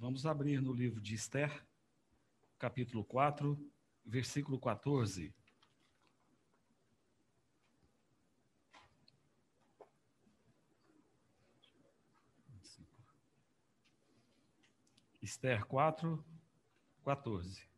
Vamos 0.00 0.24
abrir 0.24 0.62
no 0.62 0.72
livro 0.72 1.00
de 1.00 1.16
Esther, 1.16 1.50
capítulo 2.56 3.04
4, 3.04 3.58
versículo 4.04 4.56
14. 4.60 5.34
Esther 15.20 15.64
4, 15.64 16.24
14. 17.04 17.68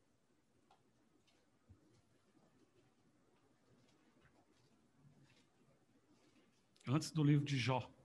Antes 6.86 7.10
do 7.12 7.24
livro 7.24 7.46
de 7.46 7.56
Jó. 7.56 7.99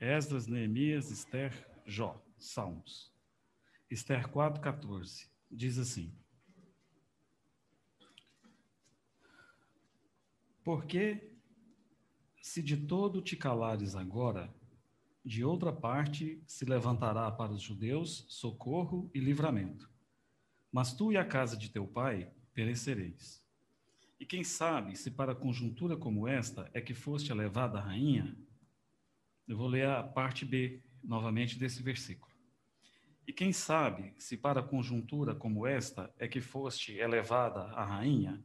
Esdras, 0.00 0.46
Neemias, 0.46 1.10
Esther, 1.10 1.52
Jó, 1.86 2.22
Salmos. 2.36 3.10
Esther 3.90 4.28
4, 4.28 4.60
14. 4.60 5.30
Diz 5.50 5.78
assim: 5.78 6.12
Porque 10.62 11.32
se 12.42 12.62
de 12.62 12.76
todo 12.76 13.22
te 13.22 13.36
calares 13.36 13.94
agora, 13.94 14.54
de 15.24 15.44
outra 15.44 15.72
parte 15.72 16.42
se 16.46 16.64
levantará 16.64 17.30
para 17.30 17.52
os 17.52 17.62
judeus 17.62 18.26
socorro 18.28 19.10
e 19.14 19.18
livramento. 19.18 19.90
Mas 20.70 20.92
tu 20.92 21.10
e 21.10 21.16
a 21.16 21.24
casa 21.24 21.56
de 21.56 21.70
teu 21.70 21.86
pai 21.86 22.30
perecereis. 22.52 23.42
E 24.20 24.26
quem 24.26 24.44
sabe 24.44 24.94
se 24.96 25.10
para 25.10 25.34
conjuntura 25.34 25.96
como 25.96 26.28
esta 26.28 26.70
é 26.74 26.80
que 26.80 26.94
foste 26.94 27.32
elevada 27.32 27.80
rainha? 27.80 28.36
Eu 29.46 29.56
vou 29.56 29.68
ler 29.68 29.86
a 29.86 30.02
parte 30.02 30.44
B 30.44 30.82
novamente 31.02 31.58
desse 31.58 31.82
versículo. 31.82 32.32
E 33.26 33.32
quem 33.32 33.52
sabe 33.52 34.14
se 34.18 34.36
para 34.36 34.62
conjuntura 34.62 35.34
como 35.34 35.66
esta 35.66 36.12
é 36.18 36.28
que 36.28 36.40
foste 36.40 36.96
elevada 36.96 37.62
a 37.74 37.84
rainha? 37.84 38.42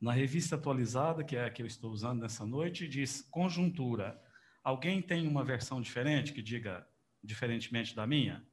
Na 0.00 0.12
revista 0.12 0.56
atualizada, 0.56 1.24
que 1.24 1.36
é 1.36 1.44
a 1.44 1.50
que 1.50 1.62
eu 1.62 1.66
estou 1.66 1.90
usando 1.90 2.20
nessa 2.20 2.44
noite, 2.44 2.88
diz 2.88 3.22
conjuntura 3.30 4.20
Alguém 4.64 5.02
tem 5.02 5.26
uma 5.26 5.42
versão 5.44 5.80
diferente 5.80 6.32
que 6.32 6.40
diga 6.40 6.86
diferentemente 7.22 7.96
da 7.96 8.06
minha? 8.06 8.46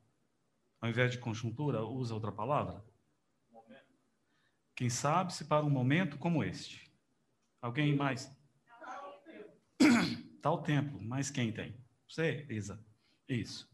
Ao 0.82 0.90
invés 0.90 1.12
de 1.12 1.20
conjuntura, 1.20 1.84
usa 1.84 2.16
outra 2.16 2.32
palavra? 2.32 2.84
Quem 4.76 4.90
sabe 4.90 5.34
se 5.34 5.46
para 5.46 5.64
um 5.64 5.70
momento 5.70 6.18
como 6.18 6.44
este? 6.44 6.92
Alguém 7.62 7.96
mais? 7.96 8.32
Tal 10.42 10.62
tempo, 10.64 11.00
mas 11.02 11.30
quem 11.30 11.52
tem? 11.52 11.76
Você, 12.08 12.46
Isa? 12.50 12.84
Isso. 13.28 13.70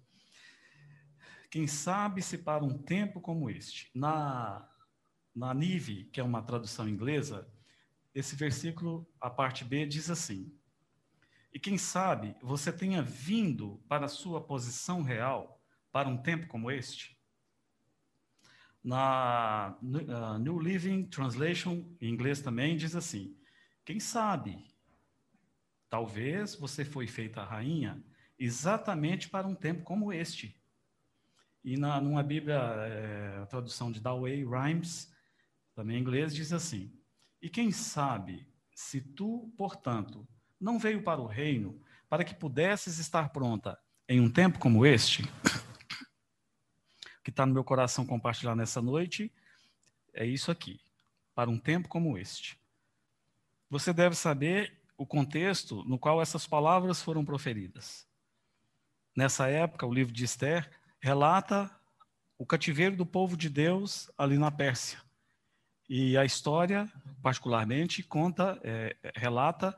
Quem 1.49 1.67
sabe 1.67 2.21
se 2.21 2.37
para 2.37 2.63
um 2.63 2.77
tempo 2.77 3.21
como 3.21 3.49
este? 3.49 3.89
Na, 3.95 4.69
na 5.33 5.53
Nive, 5.53 6.05
que 6.05 6.19
é 6.19 6.23
uma 6.23 6.41
tradução 6.41 6.89
inglesa, 6.89 7.49
esse 8.13 8.35
versículo, 8.35 9.07
a 9.19 9.29
parte 9.29 9.63
B, 9.63 9.85
diz 9.85 10.09
assim: 10.09 10.51
e 11.55 11.59
quem 11.59 11.77
sabe 11.77 12.35
você 12.41 12.69
tenha 12.69 13.01
vindo 13.01 13.81
para 13.87 14.07
a 14.07 14.09
sua 14.09 14.45
posição 14.45 15.01
real 15.01 15.63
para 15.89 16.09
um 16.09 16.17
tempo 16.17 16.47
como 16.47 16.69
este? 16.69 17.17
Na 18.83 19.77
uh, 19.81 20.37
New 20.37 20.59
Living 20.59 21.05
Translation, 21.05 21.95
em 22.01 22.09
inglês 22.09 22.41
também, 22.41 22.75
diz 22.75 22.93
assim: 22.93 23.39
quem 23.85 24.01
sabe, 24.01 24.65
talvez 25.89 26.55
você 26.55 26.83
foi 26.83 27.07
feita 27.07 27.43
rainha 27.43 28.03
exatamente 28.37 29.29
para 29.29 29.47
um 29.47 29.55
tempo 29.55 29.83
como 29.83 30.11
este. 30.11 30.59
E 31.63 31.77
na, 31.77 31.99
numa 31.99 32.21
Bíblia, 32.21 32.55
é, 32.55 33.39
a 33.41 33.45
tradução 33.45 33.91
de 33.91 33.99
Dawei 33.99 34.45
Rhymes, 34.45 35.11
também 35.73 35.97
em 35.97 36.01
inglês, 36.01 36.33
diz 36.33 36.53
assim: 36.53 36.93
E 37.41 37.49
quem 37.49 37.71
sabe 37.71 38.47
se 38.73 39.01
tu, 39.01 39.51
portanto, 39.57 40.27
não 40.59 40.77
veio 40.77 41.01
para 41.01 41.21
o 41.21 41.25
reino 41.25 41.81
para 42.09 42.23
que 42.23 42.35
pudesses 42.35 42.99
estar 42.99 43.29
pronta 43.29 43.79
em 44.07 44.21
um 44.21 44.29
tempo 44.29 44.59
como 44.59 44.85
este, 44.85 45.23
que 47.23 47.31
está 47.31 47.45
no 47.45 47.53
meu 47.53 47.63
coração 47.63 48.05
compartilhar 48.05 48.55
nessa 48.55 48.81
noite, 48.81 49.31
é 50.13 50.25
isso 50.25 50.51
aqui, 50.51 50.79
para 51.33 51.49
um 51.49 51.57
tempo 51.57 51.87
como 51.87 52.17
este. 52.17 52.59
Você 53.69 53.91
deve 53.91 54.15
saber 54.15 54.84
o 54.97 55.05
contexto 55.05 55.83
no 55.85 55.99
qual 55.99 56.21
essas 56.21 56.47
palavras 56.47 57.01
foram 57.01 57.25
proferidas. 57.25 58.07
Nessa 59.15 59.47
época, 59.47 59.85
o 59.85 59.93
livro 59.93 60.13
de 60.13 60.25
Esther 60.25 60.69
relata 60.99 61.69
o 62.37 62.45
cativeiro 62.45 62.95
do 62.95 63.05
povo 63.05 63.37
de 63.37 63.49
Deus 63.49 64.11
ali 64.17 64.37
na 64.37 64.51
Pérsia. 64.51 64.99
E 65.87 66.17
a 66.17 66.25
história, 66.25 66.91
particularmente, 67.21 68.03
conta, 68.03 68.59
é, 68.63 68.95
relata 69.15 69.75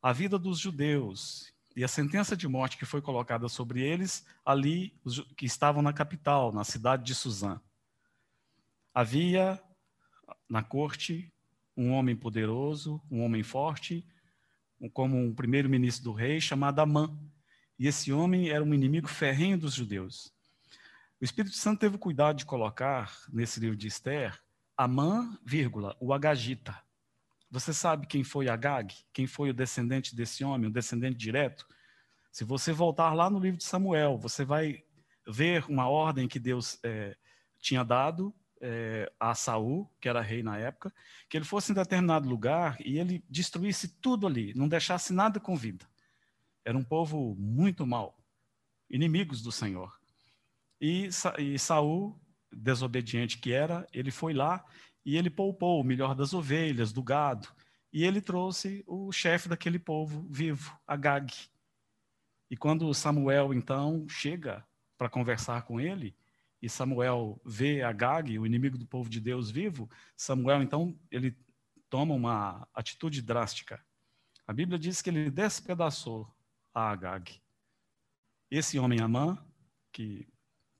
a 0.00 0.12
vida 0.12 0.38
dos 0.38 0.58
judeus 0.58 1.52
e 1.76 1.82
a 1.82 1.88
sentença 1.88 2.36
de 2.36 2.46
morte 2.46 2.78
que 2.78 2.86
foi 2.86 3.02
colocada 3.02 3.48
sobre 3.48 3.82
eles 3.82 4.24
ali, 4.44 4.94
que 5.36 5.44
estavam 5.44 5.82
na 5.82 5.92
capital, 5.92 6.52
na 6.52 6.62
cidade 6.62 7.02
de 7.04 7.14
Suzã. 7.14 7.60
Havia 8.94 9.60
na 10.48 10.62
corte 10.62 11.32
um 11.76 11.90
homem 11.90 12.14
poderoso, 12.14 13.02
um 13.10 13.22
homem 13.22 13.42
forte, 13.42 14.06
como 14.90 15.16
um 15.16 15.34
primeiro-ministro 15.34 16.04
do 16.04 16.12
rei, 16.12 16.40
chamado 16.40 16.80
Amã. 16.80 17.16
E 17.78 17.86
esse 17.86 18.12
homem 18.12 18.50
era 18.50 18.62
um 18.62 18.72
inimigo 18.74 19.08
ferrenho 19.08 19.58
dos 19.58 19.74
judeus. 19.74 20.32
O 21.20 21.24
Espírito 21.24 21.56
Santo 21.56 21.80
teve 21.80 21.98
cuidado 21.98 22.36
de 22.36 22.44
colocar 22.44 23.16
nesse 23.32 23.60
livro 23.60 23.76
de 23.76 23.88
Esther 23.88 24.38
Amã, 24.76 25.38
vírgula, 25.44 25.96
o 26.00 26.12
Agagita. 26.12 26.76
Você 27.50 27.72
sabe 27.72 28.06
quem 28.06 28.24
foi 28.24 28.48
Agag? 28.48 28.92
Quem 29.12 29.26
foi 29.26 29.50
o 29.50 29.54
descendente 29.54 30.16
desse 30.16 30.44
homem, 30.44 30.68
o 30.68 30.72
descendente 30.72 31.16
direto? 31.16 31.66
Se 32.32 32.42
você 32.42 32.72
voltar 32.72 33.14
lá 33.14 33.30
no 33.30 33.38
livro 33.38 33.58
de 33.58 33.64
Samuel, 33.64 34.18
você 34.18 34.44
vai 34.44 34.82
ver 35.26 35.64
uma 35.68 35.88
ordem 35.88 36.26
que 36.26 36.40
Deus 36.40 36.78
é, 36.82 37.16
tinha 37.60 37.84
dado 37.84 38.34
é, 38.66 39.12
a 39.20 39.34
Saul, 39.34 39.90
que 40.00 40.08
era 40.08 40.22
rei 40.22 40.42
na 40.42 40.56
época, 40.56 40.90
que 41.28 41.36
ele 41.36 41.44
fosse 41.44 41.70
em 41.70 41.74
determinado 41.74 42.26
lugar 42.26 42.78
e 42.80 42.98
ele 42.98 43.22
destruísse 43.28 43.88
tudo 44.00 44.26
ali, 44.26 44.54
não 44.54 44.66
deixasse 44.66 45.12
nada 45.12 45.38
com 45.38 45.54
vida. 45.54 45.86
Era 46.64 46.78
um 46.78 46.82
povo 46.82 47.36
muito 47.38 47.86
mau, 47.86 48.18
inimigos 48.88 49.42
do 49.42 49.52
Senhor. 49.52 49.94
E, 50.80 51.10
e 51.38 51.58
Saul, 51.58 52.18
desobediente 52.50 53.36
que 53.36 53.52
era, 53.52 53.86
ele 53.92 54.10
foi 54.10 54.32
lá 54.32 54.64
e 55.04 55.18
ele 55.18 55.28
poupou 55.28 55.78
o 55.78 55.84
melhor 55.84 56.14
das 56.14 56.32
ovelhas, 56.32 56.90
do 56.90 57.02
gado, 57.02 57.46
e 57.92 58.02
ele 58.02 58.22
trouxe 58.22 58.82
o 58.86 59.12
chefe 59.12 59.46
daquele 59.46 59.78
povo 59.78 60.26
vivo, 60.30 60.74
Agag. 60.86 61.30
E 62.50 62.56
quando 62.56 62.92
Samuel 62.94 63.52
então 63.52 64.06
chega 64.08 64.66
para 64.96 65.10
conversar 65.10 65.62
com 65.62 65.78
ele, 65.78 66.16
e 66.64 66.68
Samuel 66.70 67.38
vê 67.44 67.82
Agag, 67.82 68.38
o 68.38 68.46
inimigo 68.46 68.78
do 68.78 68.86
povo 68.86 69.10
de 69.10 69.20
Deus 69.20 69.50
vivo, 69.50 69.90
Samuel 70.16 70.62
então 70.62 70.98
ele 71.10 71.36
toma 71.90 72.14
uma 72.14 72.66
atitude 72.72 73.20
drástica. 73.20 73.84
A 74.46 74.52
Bíblia 74.52 74.78
diz 74.78 75.02
que 75.02 75.10
ele 75.10 75.30
despedaçou 75.30 76.26
a 76.72 76.90
Agag. 76.90 77.38
Esse 78.50 78.78
homem 78.78 78.98
Amã, 79.02 79.36
que 79.92 80.26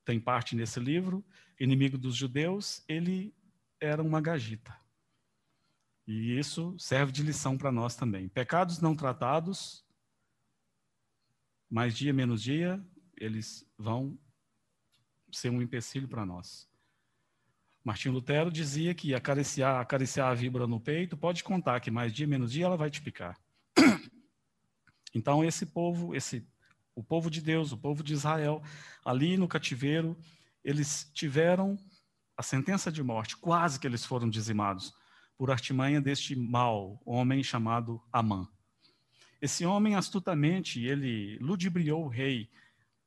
tem 0.07 0.19
parte 0.19 0.57
nesse 0.57 0.81
livro, 0.81 1.23
inimigo 1.61 1.99
dos 1.99 2.17
judeus, 2.17 2.83
ele 2.89 3.35
era 3.79 4.03
uma 4.03 4.23
gagita. 4.23 4.75
E 6.07 6.39
isso 6.39 6.75
serve 6.79 7.13
de 7.13 7.23
lição 7.23 7.59
para 7.59 7.71
nós 7.71 7.95
também. 7.95 8.27
Pecados 8.27 8.81
não 8.81 8.97
tratados, 8.97 9.85
mais 11.69 11.95
dia 11.95 12.13
menos 12.15 12.43
dia, 12.43 12.83
eles 13.19 13.71
vão 13.77 14.19
ser 15.37 15.51
um 15.51 15.63
empecilho 15.63 16.09
para 16.09 16.25
nós. 16.25 16.69
Martinho 17.85 18.15
Lutero 18.15 18.51
dizia 18.51 18.95
que 18.95 19.15
acariciar, 19.15 19.81
acariciar 19.81 20.31
a 20.31 20.35
víbora 20.35 20.67
no 20.67 20.81
peito, 20.81 21.17
pode 21.17 21.45
contar 21.45 21.81
que 21.81 21.91
mais 21.91 22.13
dia 22.13 22.27
menos 22.27 22.53
dia 22.53 22.65
ela 22.65 22.77
vai 22.77 22.91
te 22.91 23.03
picar. 23.03 23.39
Então 25.17 25.45
esse 25.45 25.65
povo, 25.65 26.13
esse 26.13 26.45
o 26.93 27.03
povo 27.03 27.31
de 27.31 27.41
Deus, 27.41 27.71
o 27.71 27.79
povo 27.79 28.03
de 28.03 28.13
Israel, 28.13 28.61
ali 29.05 29.37
no 29.37 29.47
cativeiro, 29.47 30.17
eles 30.65 31.11
tiveram 31.15 31.79
a 32.37 32.43
sentença 32.43 32.91
de 32.91 33.03
morte, 33.03 33.37
quase 33.37 33.79
que 33.79 33.87
eles 33.87 34.05
foram 34.05 34.29
dizimados 34.29 34.93
por 35.37 35.51
artimanha 35.51 36.01
deste 36.01 36.35
mau 36.35 37.01
homem 37.05 37.43
chamado 37.43 38.03
Amã. 38.13 38.49
Esse 39.41 39.67
homem 39.67 39.95
astutamente 39.95 40.85
ele 40.85 41.39
ludibriou 41.39 42.05
o 42.05 42.09
rei 42.09 42.49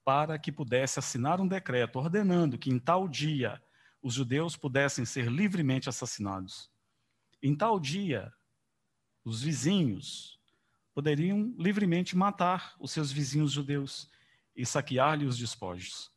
para 0.08 0.40
que 0.40 0.54
pudesse 0.54 1.00
assinar 1.00 1.42
um 1.42 1.46
decreto 1.46 2.00
ordenando 2.00 2.58
que 2.58 2.70
em 2.70 2.80
tal 2.80 3.10
dia 3.10 3.62
os 4.02 4.14
judeus 4.14 4.56
pudessem 4.56 5.04
ser 5.04 5.30
livremente 5.30 5.90
assassinados. 5.90 6.72
Em 7.44 7.54
tal 7.54 7.78
dia, 7.78 8.32
os 9.26 9.42
vizinhos 9.42 10.40
poderiam 10.94 11.54
livremente 11.60 12.16
matar 12.16 12.74
os 12.80 12.94
seus 12.94 13.12
vizinhos 13.12 13.52
judeus 13.52 14.10
e 14.56 14.66
saquear-lhe 14.66 15.26
os 15.26 15.38
despojos, 15.38 16.10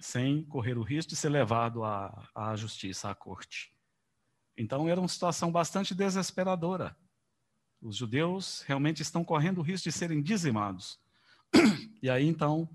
sem 0.00 0.42
correr 0.42 0.76
o 0.76 0.82
risco 0.82 1.10
de 1.10 1.16
ser 1.16 1.28
levado 1.28 1.84
à, 1.84 2.28
à 2.34 2.56
justiça, 2.56 3.08
à 3.08 3.14
corte. 3.14 3.72
Então 4.56 4.88
era 4.88 5.00
uma 5.00 5.06
situação 5.06 5.52
bastante 5.52 5.94
desesperadora. 5.94 6.98
Os 7.80 7.94
judeus 7.94 8.62
realmente 8.62 9.00
estão 9.00 9.24
correndo 9.24 9.58
o 9.58 9.62
risco 9.62 9.84
de 9.88 9.92
serem 9.92 10.20
dizimados. 10.20 11.03
E 12.02 12.10
aí 12.10 12.26
então 12.26 12.68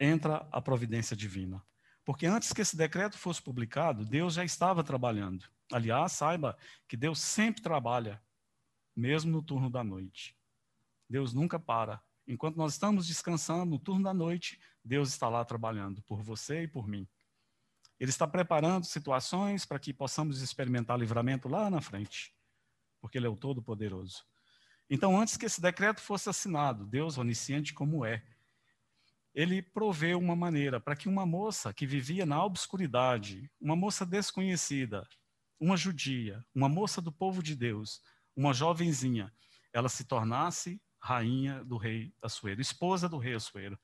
entra 0.00 0.48
a 0.50 0.60
providência 0.60 1.16
divina. 1.16 1.62
Porque 2.04 2.26
antes 2.26 2.52
que 2.52 2.62
esse 2.62 2.76
decreto 2.76 3.18
fosse 3.18 3.42
publicado, 3.42 4.04
Deus 4.04 4.34
já 4.34 4.44
estava 4.44 4.84
trabalhando. 4.84 5.44
Aliás, 5.72 6.12
saiba 6.12 6.56
que 6.88 6.96
Deus 6.96 7.18
sempre 7.18 7.60
trabalha, 7.62 8.22
mesmo 8.94 9.32
no 9.32 9.42
turno 9.42 9.68
da 9.68 9.82
noite. 9.82 10.36
Deus 11.10 11.32
nunca 11.32 11.58
para. 11.58 12.00
Enquanto 12.26 12.56
nós 12.56 12.72
estamos 12.72 13.06
descansando 13.06 13.66
no 13.66 13.78
turno 13.78 14.04
da 14.04 14.14
noite, 14.14 14.60
Deus 14.84 15.08
está 15.08 15.28
lá 15.28 15.44
trabalhando 15.44 16.02
por 16.02 16.22
você 16.22 16.62
e 16.62 16.68
por 16.68 16.86
mim. 16.86 17.08
Ele 17.98 18.10
está 18.10 18.26
preparando 18.26 18.84
situações 18.84 19.64
para 19.64 19.78
que 19.78 19.92
possamos 19.92 20.40
experimentar 20.42 20.98
livramento 20.98 21.48
lá 21.48 21.68
na 21.70 21.80
frente, 21.80 22.34
porque 23.00 23.18
Ele 23.18 23.26
é 23.26 23.30
o 23.30 23.36
Todo-Poderoso. 23.36 24.24
Então, 24.88 25.20
antes 25.20 25.36
que 25.36 25.46
esse 25.46 25.60
decreto 25.60 26.00
fosse 26.00 26.28
assinado, 26.28 26.86
Deus, 26.86 27.18
onisciente 27.18 27.74
como 27.74 28.04
é, 28.04 28.22
ele 29.34 29.60
proveu 29.60 30.18
uma 30.18 30.36
maneira 30.36 30.80
para 30.80 30.96
que 30.96 31.08
uma 31.08 31.26
moça 31.26 31.74
que 31.74 31.86
vivia 31.86 32.24
na 32.24 32.42
obscuridade, 32.42 33.50
uma 33.60 33.76
moça 33.76 34.06
desconhecida, 34.06 35.06
uma 35.60 35.76
judia, 35.76 36.44
uma 36.54 36.68
moça 36.68 37.02
do 37.02 37.12
povo 37.12 37.42
de 37.42 37.54
Deus, 37.54 38.00
uma 38.34 38.54
jovenzinha, 38.54 39.32
ela 39.72 39.88
se 39.88 40.04
tornasse 40.04 40.80
rainha 40.98 41.62
do 41.64 41.76
rei 41.76 42.14
Assuero, 42.22 42.60
esposa 42.60 43.08
do 43.08 43.18
rei 43.18 43.34
Assuero. 43.34 43.78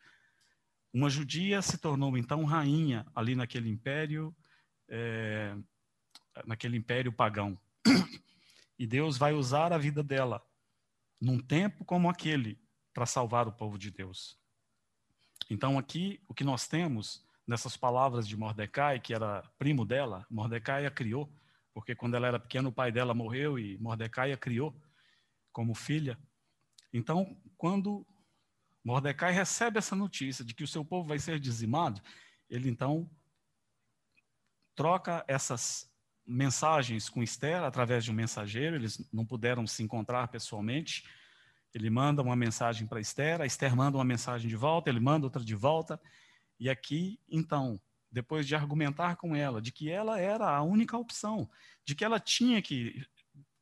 Uma 0.92 1.10
judia 1.10 1.60
se 1.60 1.78
tornou 1.78 2.16
então 2.16 2.44
rainha 2.44 3.06
ali 3.14 3.34
naquele 3.34 3.68
império, 3.68 4.34
é, 4.88 5.54
naquele 6.46 6.76
império 6.76 7.12
pagão. 7.12 7.58
E 8.78 8.86
Deus 8.86 9.16
vai 9.16 9.32
usar 9.32 9.72
a 9.72 9.78
vida 9.78 10.02
dela 10.02 10.42
num 11.22 11.38
tempo 11.38 11.84
como 11.84 12.10
aquele 12.10 12.60
para 12.92 13.06
salvar 13.06 13.46
o 13.46 13.52
povo 13.52 13.78
de 13.78 13.92
Deus. 13.92 14.36
Então 15.48 15.78
aqui 15.78 16.20
o 16.26 16.34
que 16.34 16.42
nós 16.42 16.66
temos 16.66 17.24
nessas 17.46 17.76
palavras 17.76 18.26
de 18.26 18.36
Mordecai, 18.36 18.98
que 18.98 19.14
era 19.14 19.40
primo 19.56 19.84
dela, 19.84 20.26
Mordecai 20.28 20.84
a 20.84 20.90
criou, 20.90 21.32
porque 21.72 21.94
quando 21.94 22.16
ela 22.16 22.26
era 22.26 22.40
pequena 22.40 22.68
o 22.68 22.72
pai 22.72 22.90
dela 22.90 23.14
morreu 23.14 23.56
e 23.56 23.78
Mordecai 23.78 24.32
a 24.32 24.36
criou 24.36 24.76
como 25.52 25.76
filha. 25.76 26.18
Então, 26.92 27.40
quando 27.56 28.04
Mordecai 28.84 29.32
recebe 29.32 29.78
essa 29.78 29.94
notícia 29.94 30.44
de 30.44 30.52
que 30.52 30.64
o 30.64 30.68
seu 30.68 30.84
povo 30.84 31.08
vai 31.08 31.20
ser 31.20 31.38
dizimado, 31.38 32.02
ele 32.50 32.68
então 32.68 33.08
troca 34.74 35.24
essas 35.28 35.88
mensagens 36.26 37.08
com 37.08 37.22
Esther 37.22 37.62
através 37.62 38.04
de 38.04 38.10
um 38.10 38.14
mensageiro, 38.14 38.76
eles 38.76 39.04
não 39.12 39.24
puderam 39.24 39.66
se 39.66 39.82
encontrar 39.82 40.28
pessoalmente. 40.28 41.04
Ele 41.74 41.90
manda 41.90 42.22
uma 42.22 42.36
mensagem 42.36 42.86
para 42.86 43.00
Esther, 43.00 43.40
a 43.40 43.46
Esther 43.46 43.74
manda 43.74 43.96
uma 43.96 44.04
mensagem 44.04 44.48
de 44.48 44.56
volta, 44.56 44.90
ele 44.90 45.00
manda 45.00 45.26
outra 45.26 45.42
de 45.42 45.54
volta. 45.54 46.00
E 46.60 46.68
aqui, 46.70 47.18
então, 47.28 47.80
depois 48.10 48.46
de 48.46 48.54
argumentar 48.54 49.16
com 49.16 49.34
ela 49.34 49.60
de 49.60 49.72
que 49.72 49.90
ela 49.90 50.20
era 50.20 50.48
a 50.48 50.62
única 50.62 50.96
opção, 50.96 51.48
de 51.84 51.94
que 51.94 52.04
ela 52.04 52.20
tinha 52.20 52.60
que 52.60 53.04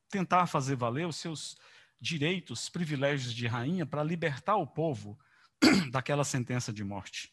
tentar 0.08 0.46
fazer 0.46 0.74
valer 0.74 1.06
os 1.06 1.16
seus 1.16 1.56
direitos, 2.00 2.68
privilégios 2.68 3.32
de 3.32 3.46
rainha 3.46 3.86
para 3.86 4.02
libertar 4.02 4.56
o 4.56 4.66
povo 4.66 5.18
daquela 5.92 6.24
sentença 6.24 6.72
de 6.72 6.82
morte. 6.82 7.32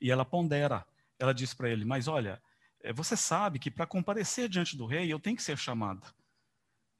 E 0.00 0.10
ela 0.10 0.24
pondera, 0.24 0.86
ela 1.18 1.32
diz 1.32 1.54
para 1.54 1.70
ele: 1.70 1.84
Mas 1.84 2.08
olha, 2.08 2.42
você 2.94 3.16
sabe 3.16 3.58
que 3.58 3.70
para 3.70 3.86
comparecer 3.86 4.48
diante 4.48 4.76
do 4.76 4.86
rei 4.86 5.12
eu 5.12 5.20
tenho 5.20 5.36
que 5.36 5.42
ser 5.42 5.56
chamada. 5.56 6.06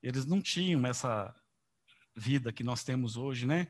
Eles 0.03 0.27
não 0.27 0.41
tinham 0.41 0.87
essa 0.87 1.35
vida 2.15 2.53
que 2.53 2.63
nós 2.63 2.85
temos 2.85 3.17
hoje, 3.17 3.47
né? 3.47 3.69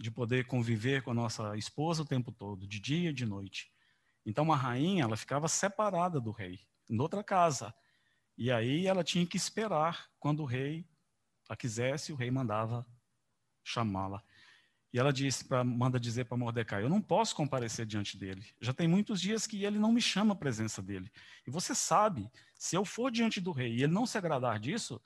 De 0.00 0.10
poder 0.10 0.46
conviver 0.46 1.02
com 1.02 1.10
a 1.10 1.14
nossa 1.14 1.56
esposa 1.56 2.02
o 2.02 2.06
tempo 2.06 2.32
todo, 2.32 2.66
de 2.66 2.80
dia 2.80 3.10
e 3.10 3.14
de 3.14 3.26
noite. 3.26 3.70
Então 4.24 4.52
a 4.52 4.56
rainha, 4.56 5.04
ela 5.04 5.16
ficava 5.16 5.48
separada 5.48 6.20
do 6.20 6.30
rei, 6.30 6.60
em 6.88 6.98
outra 7.00 7.22
casa. 7.22 7.74
E 8.36 8.50
aí 8.50 8.86
ela 8.86 9.04
tinha 9.04 9.26
que 9.26 9.36
esperar 9.36 10.08
quando 10.18 10.40
o 10.40 10.46
rei 10.46 10.88
a 11.48 11.56
quisesse, 11.56 12.12
o 12.12 12.16
rei 12.16 12.30
mandava 12.30 12.86
chamá-la. 13.62 14.22
E 14.92 14.98
ela 14.98 15.12
disse 15.12 15.44
para 15.44 15.64
manda 15.64 15.98
dizer 15.98 16.26
para 16.26 16.36
Mordecai: 16.36 16.82
Eu 16.82 16.88
não 16.88 17.00
posso 17.00 17.34
comparecer 17.34 17.86
diante 17.86 18.16
dele. 18.16 18.44
Já 18.60 18.72
tem 18.72 18.86
muitos 18.86 19.20
dias 19.20 19.46
que 19.46 19.64
ele 19.64 19.78
não 19.78 19.92
me 19.92 20.00
chama 20.00 20.34
a 20.34 20.36
presença 20.36 20.82
dele. 20.82 21.10
E 21.46 21.50
você 21.50 21.74
sabe, 21.74 22.30
se 22.54 22.76
eu 22.76 22.84
for 22.84 23.10
diante 23.10 23.40
do 23.40 23.52
rei 23.52 23.74
e 23.74 23.82
ele 23.82 23.92
não 23.92 24.06
se 24.06 24.18
agradar 24.18 24.58
disso, 24.58 25.00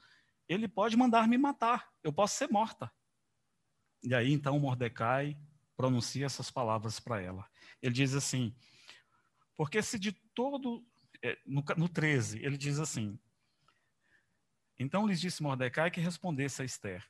ele 0.48 0.66
pode 0.66 0.96
mandar 0.96 1.28
me 1.28 1.38
matar. 1.38 1.88
Eu 2.02 2.12
posso 2.12 2.36
ser 2.36 2.48
morta. 2.50 2.90
E 4.02 4.14
aí 4.14 4.32
então 4.32 4.58
Mordecai 4.58 5.38
pronuncia 5.76 6.26
essas 6.26 6.50
palavras 6.50 6.98
para 6.98 7.20
ela. 7.20 7.48
Ele 7.80 7.94
diz 7.94 8.14
assim: 8.14 8.54
Porque 9.56 9.80
se 9.82 9.98
de 9.98 10.12
todo. 10.12 10.84
É, 11.22 11.38
no, 11.46 11.64
no 11.76 11.88
13, 11.88 12.44
ele 12.44 12.58
diz 12.58 12.78
assim: 12.78 13.18
então 14.78 15.06
lhes 15.06 15.20
disse 15.20 15.42
Mordecai 15.42 15.90
que 15.90 16.00
respondesse 16.00 16.62
a 16.62 16.64
Esther: 16.64 17.06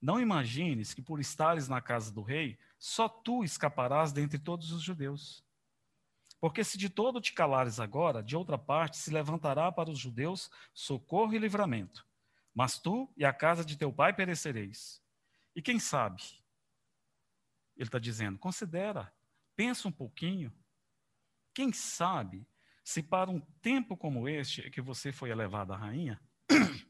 Não 0.00 0.20
imagines 0.20 0.92
que 0.92 1.02
por 1.02 1.20
estares 1.20 1.68
na 1.68 1.80
casa 1.80 2.12
do 2.12 2.22
rei, 2.22 2.58
só 2.78 3.08
tu 3.08 3.42
escaparás 3.42 4.12
dentre 4.12 4.38
todos 4.38 4.72
os 4.72 4.82
judeus. 4.82 5.44
Porque 6.38 6.62
se 6.62 6.76
de 6.76 6.90
todo 6.90 7.20
te 7.20 7.32
calares 7.32 7.80
agora, 7.80 8.22
de 8.22 8.36
outra 8.36 8.58
parte 8.58 8.98
se 8.98 9.10
levantará 9.10 9.72
para 9.72 9.90
os 9.90 9.98
judeus 9.98 10.50
socorro 10.74 11.34
e 11.34 11.38
livramento. 11.38 12.06
Mas 12.54 12.78
tu 12.78 13.12
e 13.16 13.24
a 13.24 13.32
casa 13.32 13.64
de 13.64 13.76
teu 13.76 13.92
pai 13.92 14.12
perecereis. 14.12 15.02
E 15.54 15.62
quem 15.62 15.78
sabe? 15.78 16.22
Ele 17.76 17.88
está 17.88 17.98
dizendo: 17.98 18.38
considera, 18.38 19.12
pensa 19.54 19.88
um 19.88 19.92
pouquinho. 19.92 20.52
Quem 21.54 21.72
sabe 21.72 22.46
se 22.84 23.02
para 23.02 23.30
um 23.30 23.40
tempo 23.62 23.96
como 23.96 24.28
este 24.28 24.66
é 24.66 24.70
que 24.70 24.80
você 24.80 25.10
foi 25.10 25.30
elevada 25.30 25.74
a 25.74 25.78
rainha? 25.78 26.20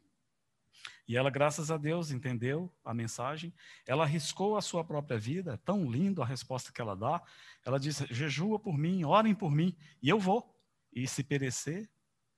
E 1.09 1.17
ela, 1.17 1.31
graças 1.31 1.71
a 1.71 1.77
Deus, 1.77 2.11
entendeu 2.11 2.73
a 2.85 2.93
mensagem. 2.93 3.55
Ela 3.87 4.05
arriscou 4.05 4.57
a 4.57 4.63
sua 4.63 4.85
própria 4.85 5.17
vida. 5.17 5.55
É 5.55 5.57
tão 5.57 5.91
lindo 5.91 6.21
a 6.21 6.27
resposta 6.27 6.73
que 6.73 6.81
ela 6.81 6.97
dá. 6.97 7.23
Ela 7.65 7.79
diz: 7.79 7.99
jejua 8.11 8.59
por 8.59 8.77
mim, 8.77 9.05
orem 9.05 9.35
por 9.35 9.51
mim, 9.51 9.77
e 10.03 10.09
eu 10.09 10.19
vou. 10.19 10.53
E 10.93 11.07
se 11.07 11.23
perecer, 11.23 11.89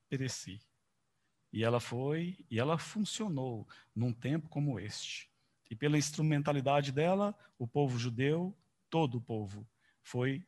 pereci. 0.07 0.59
E 1.51 1.63
ela 1.63 1.79
foi, 1.79 2.37
e 2.49 2.59
ela 2.59 2.77
funcionou 2.77 3.67
num 3.95 4.13
tempo 4.13 4.47
como 4.49 4.79
este. 4.79 5.29
E 5.69 5.75
pela 5.75 5.97
instrumentalidade 5.97 6.91
dela, 6.91 7.35
o 7.57 7.67
povo 7.67 7.97
judeu, 7.97 8.55
todo 8.89 9.17
o 9.17 9.21
povo, 9.21 9.67
foi 10.03 10.45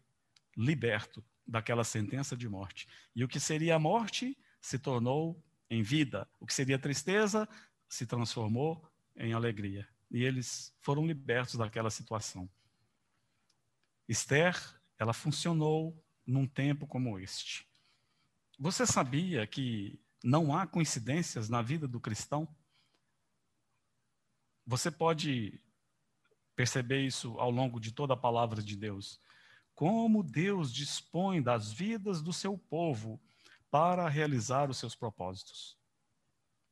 liberto 0.56 1.24
daquela 1.48 1.84
sentença 1.84 2.36
de 2.38 2.48
morte. 2.48 2.88
E 3.16 3.24
o 3.24 3.28
que 3.28 3.40
seria 3.40 3.76
a 3.76 3.80
morte 3.80 4.38
se 4.60 4.78
tornou 4.78 5.42
em 5.70 5.82
vida. 5.82 6.28
O 6.40 6.46
que 6.46 6.54
seria 6.54 6.78
tristeza 6.78 7.48
se 7.92 8.06
transformou 8.06 8.90
em 9.18 9.34
alegria. 9.34 9.86
E 10.10 10.24
eles 10.24 10.74
foram 10.80 11.06
libertos 11.06 11.56
daquela 11.56 11.90
situação. 11.90 12.50
Esther, 14.08 14.56
ela 14.98 15.12
funcionou 15.12 16.02
num 16.26 16.48
tempo 16.48 16.88
como 16.88 17.20
este. 17.20 17.68
Você 18.58 18.88
sabia 18.88 19.46
que 19.46 20.00
não 20.24 20.56
há 20.56 20.66
coincidências 20.66 21.50
na 21.50 21.62
vida 21.62 21.86
do 21.86 22.00
cristão? 22.00 22.48
Você 24.66 24.90
pode 24.90 25.60
perceber 26.56 27.06
isso 27.06 27.38
ao 27.40 27.52
longo 27.52 27.78
de 27.78 27.92
toda 27.92 28.14
a 28.14 28.18
palavra 28.18 28.64
de 28.64 28.78
Deus. 28.78 29.20
Como 29.76 30.24
Deus 30.24 30.74
dispõe 30.74 31.42
das 31.42 31.74
vidas 31.74 32.22
do 32.22 32.32
seu 32.32 32.58
povo 32.58 33.22
para 33.70 34.08
realizar 34.08 34.70
os 34.70 34.78
seus 34.78 34.96
propósitos. 34.96 35.81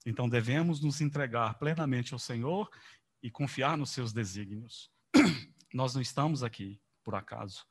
Então 0.06 0.30
devemos 0.30 0.82
nos 0.82 1.02
entregar 1.02 1.56
plenamente 1.56 2.14
ao 2.14 2.20
Senhor 2.20 2.70
e 3.22 3.30
confiar 3.30 3.78
nos 3.78 3.92
seus 3.92 4.14
desígnios. 4.14 4.90
Nós 5.74 5.94
não 5.94 6.02
estamos 6.02 6.44
aqui 6.44 6.82
por 7.04 7.16
acaso. 7.16 7.66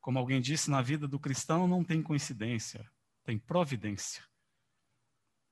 Como 0.00 0.18
alguém 0.18 0.40
disse, 0.40 0.70
na 0.70 0.82
vida 0.82 1.08
do 1.08 1.18
cristão 1.18 1.66
não 1.66 1.84
tem 1.84 2.02
coincidência, 2.02 2.90
tem 3.24 3.38
providência. 3.38 4.22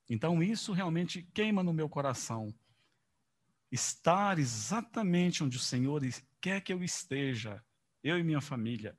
Então 0.09 0.43
isso 0.43 0.73
realmente 0.73 1.23
queima 1.33 1.63
no 1.63 1.73
meu 1.73 1.89
coração. 1.89 2.53
Estar 3.71 4.39
exatamente 4.39 5.45
onde 5.45 5.57
o 5.57 5.61
Senhor 5.61 6.03
quer 6.41 6.61
que 6.61 6.73
eu 6.73 6.83
esteja, 6.83 7.65
eu 8.03 8.19
e 8.19 8.25
minha 8.25 8.41
família, 8.41 8.97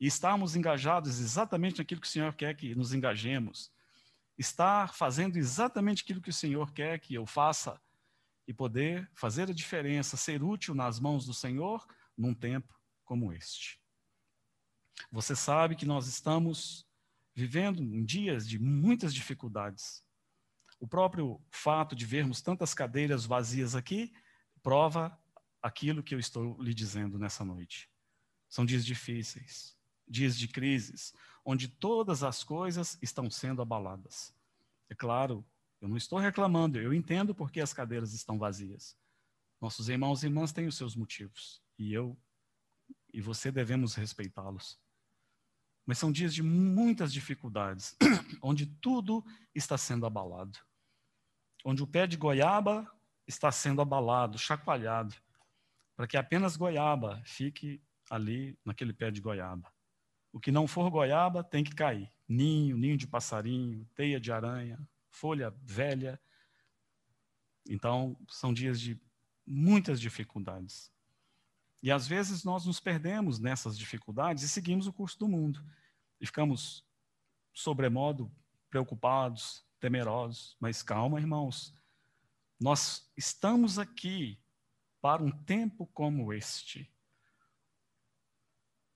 e 0.00 0.06
estarmos 0.06 0.56
engajados 0.56 1.20
exatamente 1.20 1.78
naquilo 1.78 2.00
que 2.00 2.06
o 2.06 2.10
Senhor 2.10 2.34
quer 2.34 2.54
que 2.56 2.74
nos 2.74 2.94
engajemos 2.94 3.73
estar 4.36 4.94
fazendo 4.94 5.36
exatamente 5.36 6.02
aquilo 6.02 6.20
que 6.20 6.30
o 6.30 6.34
Senhor 6.34 6.72
quer 6.72 6.98
que 6.98 7.14
eu 7.14 7.26
faça 7.26 7.80
e 8.46 8.52
poder 8.52 9.10
fazer 9.14 9.48
a 9.48 9.54
diferença, 9.54 10.16
ser 10.16 10.42
útil 10.42 10.74
nas 10.74 10.98
mãos 11.00 11.24
do 11.24 11.32
Senhor 11.32 11.86
num 12.16 12.34
tempo 12.34 12.74
como 13.04 13.32
este. 13.32 13.80
Você 15.10 15.34
sabe 15.34 15.76
que 15.76 15.86
nós 15.86 16.06
estamos 16.06 16.86
vivendo 17.34 17.82
em 17.82 18.04
dias 18.04 18.46
de 18.46 18.58
muitas 18.58 19.12
dificuldades. 19.12 20.04
O 20.78 20.86
próprio 20.86 21.40
fato 21.50 21.96
de 21.96 22.06
vermos 22.06 22.40
tantas 22.40 22.74
cadeiras 22.74 23.24
vazias 23.24 23.74
aqui 23.74 24.12
prova 24.62 25.18
aquilo 25.62 26.02
que 26.02 26.14
eu 26.14 26.18
estou 26.18 26.60
lhe 26.62 26.74
dizendo 26.74 27.18
nessa 27.18 27.44
noite. 27.44 27.90
São 28.48 28.64
dias 28.64 28.84
difíceis, 28.84 29.76
dias 30.08 30.36
de 30.36 30.48
crises, 30.48 31.14
onde 31.44 31.68
todas 31.68 32.22
as 32.22 32.42
coisas 32.42 32.98
estão 33.02 33.30
sendo 33.30 33.62
abaladas. 33.62 34.34
É 34.88 34.94
claro, 34.94 35.44
eu 35.80 35.88
não 35.88 35.96
estou 35.96 36.18
reclamando, 36.18 36.78
eu 36.78 36.94
entendo 36.94 37.34
porque 37.34 37.60
as 37.60 37.72
cadeiras 37.72 38.14
estão 38.14 38.38
vazias. 38.38 38.96
Nossos 39.60 39.88
irmãos 39.88 40.22
e 40.22 40.26
irmãs 40.26 40.52
têm 40.52 40.66
os 40.66 40.76
seus 40.76 40.96
motivos, 40.96 41.62
e 41.78 41.92
eu 41.92 42.16
e 43.12 43.20
você 43.20 43.50
devemos 43.52 43.94
respeitá-los. 43.94 44.78
Mas 45.86 45.98
são 45.98 46.10
dias 46.10 46.34
de 46.34 46.42
muitas 46.42 47.12
dificuldades, 47.12 47.96
onde 48.42 48.66
tudo 48.66 49.24
está 49.54 49.76
sendo 49.76 50.06
abalado. 50.06 50.58
Onde 51.64 51.82
o 51.82 51.86
pé 51.86 52.06
de 52.06 52.16
goiaba 52.16 52.90
está 53.26 53.50
sendo 53.52 53.80
abalado, 53.80 54.38
chacoalhado, 54.38 55.14
para 55.96 56.06
que 56.06 56.16
apenas 56.16 56.56
goiaba 56.56 57.22
fique 57.24 57.82
ali 58.10 58.58
naquele 58.64 58.92
pé 58.92 59.10
de 59.10 59.20
goiaba. 59.20 59.73
O 60.34 60.40
que 60.40 60.50
não 60.50 60.66
for 60.66 60.90
goiaba 60.90 61.44
tem 61.44 61.62
que 61.62 61.76
cair. 61.76 62.10
Ninho, 62.26 62.76
ninho 62.76 62.96
de 62.96 63.06
passarinho, 63.06 63.88
teia 63.94 64.18
de 64.18 64.32
aranha, 64.32 64.84
folha 65.08 65.54
velha. 65.62 66.20
Então, 67.70 68.18
são 68.28 68.52
dias 68.52 68.80
de 68.80 69.00
muitas 69.46 70.00
dificuldades. 70.00 70.90
E 71.80 71.88
às 71.88 72.08
vezes 72.08 72.42
nós 72.42 72.66
nos 72.66 72.80
perdemos 72.80 73.38
nessas 73.38 73.78
dificuldades 73.78 74.42
e 74.42 74.48
seguimos 74.48 74.88
o 74.88 74.92
curso 74.92 75.16
do 75.20 75.28
mundo. 75.28 75.64
E 76.20 76.26
ficamos 76.26 76.84
sobremodo 77.52 78.28
preocupados, 78.68 79.64
temerosos. 79.78 80.56
Mas 80.58 80.82
calma, 80.82 81.20
irmãos. 81.20 81.72
Nós 82.58 83.08
estamos 83.16 83.78
aqui 83.78 84.36
para 85.00 85.22
um 85.22 85.30
tempo 85.30 85.86
como 85.94 86.32
este. 86.32 86.92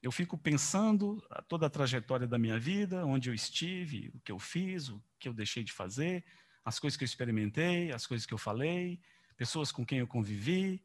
Eu 0.00 0.12
fico 0.12 0.38
pensando 0.38 1.20
toda 1.48 1.66
a 1.66 1.70
trajetória 1.70 2.26
da 2.26 2.38
minha 2.38 2.58
vida, 2.58 3.04
onde 3.04 3.28
eu 3.28 3.34
estive, 3.34 4.10
o 4.14 4.20
que 4.20 4.30
eu 4.30 4.38
fiz, 4.38 4.88
o 4.88 5.02
que 5.18 5.28
eu 5.28 5.34
deixei 5.34 5.64
de 5.64 5.72
fazer, 5.72 6.24
as 6.64 6.78
coisas 6.78 6.96
que 6.96 7.02
eu 7.02 7.06
experimentei, 7.06 7.90
as 7.90 8.06
coisas 8.06 8.24
que 8.24 8.32
eu 8.32 8.38
falei, 8.38 9.00
pessoas 9.36 9.72
com 9.72 9.84
quem 9.84 9.98
eu 9.98 10.06
convivi, 10.06 10.84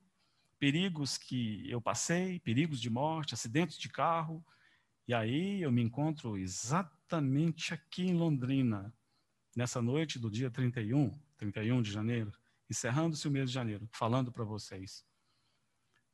perigos 0.60 1.17
que 1.17 1.70
eu 1.70 1.79
passei, 1.79 2.39
perigos 2.39 2.82
de 2.82 2.89
morte, 2.89 3.34
acidentes 3.34 3.77
de 3.77 3.89
carro. 3.89 4.43
E 5.08 5.13
aí 5.13 5.62
eu 5.62 5.72
me 5.72 5.82
encontro 5.84 6.38
exatamente 6.38 7.74
aqui 7.74 8.03
em 8.03 8.15
Londrina, 8.15 8.91
nessa 9.55 9.82
noite 9.82 10.17
do 10.17 10.32
dia 10.32 10.50
31, 10.50 11.12
31 11.38 11.82
de 11.84 11.91
janeiro, 11.91 12.32
encerrando-se 12.67 13.27
o 13.27 13.32
mês 13.32 13.50
de 13.50 13.53
janeiro, 13.53 13.88
falando 13.91 14.32
para 14.32 14.43
vocês. 14.43 15.05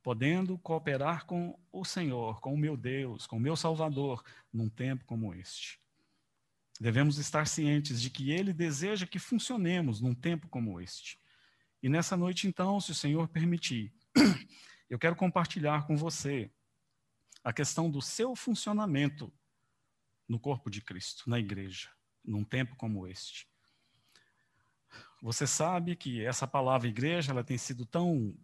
Podendo 0.02 0.58
cooperar 0.58 1.26
com 1.26 1.60
o 1.72 1.84
Senhor, 1.84 2.40
com 2.40 2.54
o 2.54 2.58
meu 2.58 2.78
Deus, 2.78 3.28
com 3.28 3.38
o 3.38 3.40
meu 3.40 3.56
Salvador, 3.56 4.24
num 4.52 4.70
tempo 4.70 5.04
como 5.06 5.34
este. 5.34 5.80
Devemos 6.80 7.18
estar 7.18 7.46
cientes 7.46 8.02
de 8.02 8.10
que 8.10 8.32
Ele 8.32 8.54
deseja 8.54 9.06
que 9.06 9.20
funcionemos 9.20 10.00
num 10.00 10.16
tempo 10.16 10.48
como 10.48 10.80
este. 10.80 11.20
E 11.84 11.90
nessa 11.90 12.16
noite, 12.16 12.48
então, 12.48 12.80
se 12.80 12.92
o 12.92 12.96
Senhor 12.96 13.28
permitir, 13.28 13.94
eu 14.90 14.98
quero 14.98 15.16
compartilhar 15.16 15.86
com 15.86 15.98
você 15.98 16.50
a 17.44 17.52
questão 17.52 17.90
do 17.90 18.02
seu 18.02 18.36
funcionamento 18.36 19.32
no 20.28 20.40
corpo 20.40 20.70
de 20.70 20.82
Cristo, 20.82 21.30
na 21.30 21.40
igreja, 21.40 21.90
num 22.24 22.44
tempo 22.44 22.76
como 22.76 23.08
este. 23.08 23.50
Você 25.22 25.46
sabe 25.46 25.96
que 25.96 26.24
essa 26.24 26.48
palavra 26.48 26.88
igreja 26.88 27.32
ela 27.32 27.44
tem 27.44 27.58
sido 27.58 27.86
tão 27.86 28.38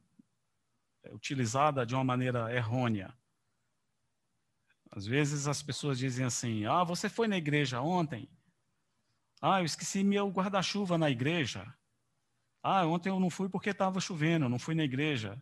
utilizada 1.12 1.86
de 1.86 1.94
uma 1.96 2.04
maneira 2.04 2.54
errônea. 2.54 3.14
Às 4.92 5.06
vezes 5.06 5.48
as 5.48 5.62
pessoas 5.62 5.98
dizem 5.98 6.26
assim: 6.26 6.66
Ah, 6.66 6.84
você 6.84 7.10
foi 7.10 7.28
na 7.28 7.38
igreja 7.38 7.82
ontem? 7.82 8.30
Ah, 9.42 9.60
eu 9.62 9.66
esqueci 9.66 10.04
meu 10.04 10.30
guarda-chuva 10.30 10.98
na 10.98 11.10
igreja. 11.10 11.74
Ah, 12.64 12.86
ontem 12.86 13.10
eu 13.10 13.20
não 13.20 13.30
fui 13.30 13.50
porque 13.50 13.70
estava 13.70 14.00
chovendo, 14.00 14.50
não 14.50 14.58
fui 14.58 14.74
na 14.74 14.84
igreja. 14.84 15.42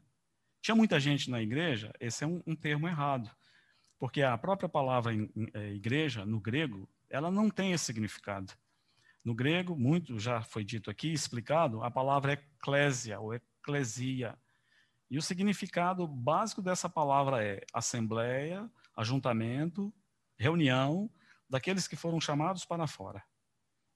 Tinha 0.62 0.75
muita 0.75 1.00
gente 1.00 1.29
na 1.29 1.41
igreja, 1.41 1.93
esse 2.00 2.24
é 2.24 2.27
um, 2.27 2.41
um 2.48 2.55
termo 2.55 2.88
errado, 2.88 3.29
porque 4.00 4.22
a 4.22 4.38
própria 4.38 4.70
palavra 4.70 5.13
em, 5.13 5.29
em, 5.36 5.50
é, 5.53 5.74
igreja, 5.74 6.25
no 6.25 6.39
grego, 6.39 6.89
ela 7.10 7.29
não 7.29 7.50
tem 7.50 7.74
esse 7.74 7.84
significado. 7.84 8.53
No 9.24 9.36
grego, 9.36 9.77
muito 9.77 10.17
já 10.17 10.41
foi 10.41 10.63
dito 10.63 10.89
aqui, 10.89 11.12
explicado, 11.12 11.84
a 11.84 11.91
palavra 11.91 12.34
é 12.34 12.36
eclésia 12.36 13.20
ou 13.20 13.34
eclesia. 13.34 14.38
E 15.10 15.17
o 15.17 15.22
significado 15.22 16.07
básico 16.07 16.62
dessa 16.62 16.89
palavra 16.89 17.43
é 17.43 17.63
assembleia, 17.74 18.69
ajuntamento, 18.95 19.93
reunião 20.38 21.10
daqueles 21.50 21.88
que 21.88 21.95
foram 21.95 22.19
chamados 22.19 22.65
para 22.65 22.88
fora. 22.88 23.24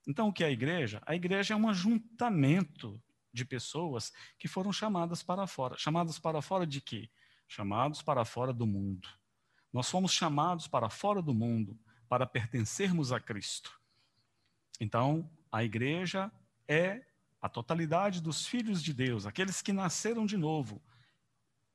Então, 0.08 0.30
o 0.30 0.34
que 0.34 0.44
é 0.44 0.48
a 0.48 0.52
igreja? 0.52 1.02
A 1.06 1.16
igreja 1.16 1.54
é 1.54 1.58
um 1.58 1.70
ajuntamento 1.70 3.02
de 3.34 3.44
pessoas 3.44 4.14
que 4.38 4.48
foram 4.48 4.72
chamadas 4.72 5.22
para 5.22 5.46
fora. 5.46 5.78
Chamadas 5.78 6.18
para 6.18 6.42
fora 6.42 6.66
de 6.66 6.80
quê? 6.82 7.10
Chamados 7.48 8.02
para 8.02 8.24
fora 8.24 8.54
do 8.54 8.66
mundo. 8.66 9.08
Nós 9.72 9.90
fomos 9.90 10.12
chamados 10.12 10.68
para 10.68 10.90
fora 10.90 11.22
do 11.22 11.34
mundo 11.34 11.78
para 12.08 12.26
pertencermos 12.26 13.12
a 13.12 13.20
Cristo. 13.20 13.80
Então, 14.80 15.30
a 15.52 15.64
igreja 15.64 16.32
é 16.68 17.06
a 17.42 17.50
totalidade 17.50 18.22
dos 18.22 18.46
filhos 18.46 18.82
de 18.82 18.94
Deus, 18.94 19.26
aqueles 19.26 19.62
que 19.62 19.74
nasceram 19.74 20.26
de 20.26 20.38
novo, 20.38 20.82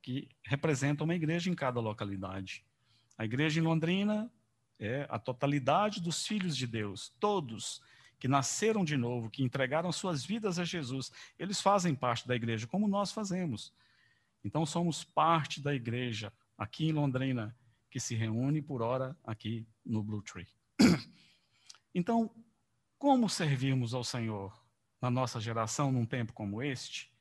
que 0.03 0.29
representam 0.45 1.05
uma 1.05 1.15
igreja 1.15 1.49
em 1.49 1.55
cada 1.55 1.81
localidade. 1.81 2.65
A 3.17 3.25
igreja 3.25 3.61
em 3.61 3.63
Londrina 3.63 4.31
é 4.79 5.07
a 5.09 5.19
totalidade 5.19 6.03
dos 6.03 6.27
filhos 6.27 6.57
de 6.57 6.67
Deus, 6.67 7.15
todos 7.21 7.81
que 8.19 8.29
nasceram 8.29 8.85
de 8.85 8.97
novo, 8.97 9.31
que 9.31 9.43
entregaram 9.43 9.91
suas 9.91 10.25
vidas 10.25 10.59
a 10.59 10.65
Jesus, 10.65 11.11
eles 11.37 11.61
fazem 11.61 11.93
parte 11.93 12.27
da 12.27 12.37
igreja, 12.37 12.69
como 12.69 12.87
nós 12.87 13.11
fazemos. 13.11 13.73
Então, 14.45 14.65
somos 14.65 15.03
parte 15.03 15.61
da 15.61 15.75
igreja 15.75 16.33
aqui 16.57 16.87
em 16.87 16.93
Londrina, 16.93 17.57
que 17.91 17.99
se 17.99 18.15
reúne 18.15 18.63
por 18.63 18.81
hora 18.81 19.17
aqui 19.25 19.67
no 19.85 20.03
Blue 20.03 20.23
Tree. 20.23 20.49
Então, 21.95 22.35
como 22.97 23.29
servirmos 23.29 23.93
ao 23.93 24.03
Senhor 24.03 24.59
na 24.99 25.11
nossa 25.11 25.39
geração 25.39 25.93
num 25.93 26.07
tempo 26.07 26.33
como 26.33 26.63
este? 26.63 27.12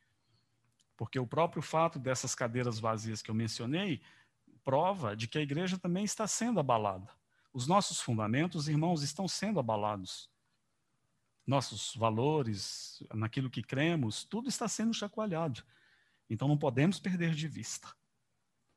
Porque 1.01 1.17
o 1.17 1.25
próprio 1.25 1.63
fato 1.63 1.97
dessas 1.97 2.35
cadeiras 2.35 2.77
vazias 2.77 3.23
que 3.23 3.31
eu 3.31 3.33
mencionei 3.33 4.03
prova 4.63 5.15
de 5.15 5.27
que 5.27 5.39
a 5.39 5.41
igreja 5.41 5.75
também 5.75 6.03
está 6.03 6.27
sendo 6.27 6.59
abalada. 6.59 7.11
Os 7.51 7.65
nossos 7.65 7.99
fundamentos, 7.99 8.67
irmãos, 8.67 9.01
estão 9.01 9.27
sendo 9.27 9.59
abalados 9.59 10.29
nossos 11.43 11.95
valores, 11.95 13.01
naquilo 13.15 13.49
que 13.49 13.63
cremos, 13.63 14.23
tudo 14.23 14.47
está 14.47 14.67
sendo 14.67 14.93
chacoalhado. 14.93 15.63
Então 16.29 16.47
não 16.47 16.55
podemos 16.55 16.99
perder 16.99 17.33
de 17.33 17.47
vista. 17.47 17.91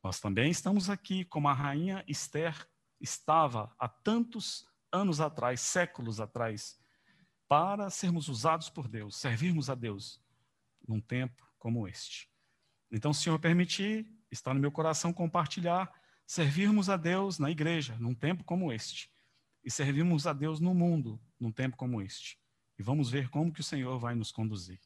Nós 0.03 0.19
também 0.19 0.49
estamos 0.49 0.89
aqui 0.89 1.25
como 1.25 1.47
a 1.47 1.53
rainha 1.53 2.03
Esther 2.07 2.67
estava 2.99 3.71
há 3.77 3.87
tantos 3.87 4.67
anos 4.91 5.21
atrás, 5.21 5.61
séculos 5.61 6.19
atrás, 6.19 6.79
para 7.47 7.91
sermos 7.91 8.27
usados 8.29 8.67
por 8.67 8.87
Deus, 8.87 9.15
servirmos 9.15 9.69
a 9.69 9.75
Deus 9.75 10.19
num 10.87 10.99
tempo 10.99 11.44
como 11.65 11.87
este. 11.87 12.29
Então, 12.91 13.11
se 13.11 13.21
o 13.21 13.23
Senhor 13.23 13.39
permitir, 13.39 14.07
está 14.29 14.53
no 14.53 14.59
meu 14.59 14.71
coração 14.71 15.11
compartilhar, 15.11 15.91
servirmos 16.23 16.91
a 16.91 16.95
Deus 16.95 17.39
na 17.39 17.49
igreja 17.49 17.97
num 17.99 18.13
tempo 18.13 18.43
como 18.43 18.71
este 18.71 19.11
e 19.63 19.71
servirmos 19.71 20.27
a 20.27 20.33
Deus 20.33 20.59
no 20.59 20.75
mundo 20.75 21.19
num 21.39 21.51
tempo 21.51 21.75
como 21.75 22.03
este. 22.03 22.39
E 22.77 22.83
vamos 22.83 23.09
ver 23.09 23.29
como 23.29 23.51
que 23.51 23.61
o 23.61 23.63
Senhor 23.63 23.97
vai 23.97 24.13
nos 24.13 24.31
conduzir. 24.31 24.79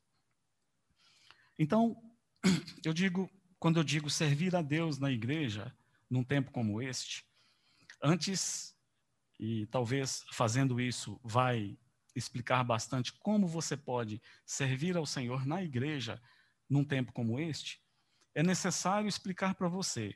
Então, 1.57 2.01
eu 2.86 2.93
digo, 2.93 3.29
quando 3.59 3.77
eu 3.77 3.83
digo 3.83 4.09
servir 4.09 4.55
a 4.55 4.62
Deus 4.62 5.00
na 5.00 5.12
igreja, 5.12 5.75
num 6.09 6.24
tempo 6.24 6.50
como 6.50 6.81
este, 6.81 7.25
antes, 8.01 8.74
e 9.38 9.65
talvez 9.65 10.24
fazendo 10.31 10.79
isso 10.79 11.19
vai 11.25 11.77
explicar 12.15 12.63
bastante 12.63 13.12
como 13.12 13.50
você 13.50 13.75
pode 13.75 14.21
servir 14.45 14.95
ao 14.95 15.05
Senhor 15.05 15.45
na 15.45 15.62
igreja 15.62 16.21
num 16.69 16.85
tempo 16.85 17.11
como 17.11 17.39
este, 17.39 17.81
é 18.35 18.43
necessário 18.43 19.07
explicar 19.07 19.55
para 19.55 19.67
você 19.67 20.15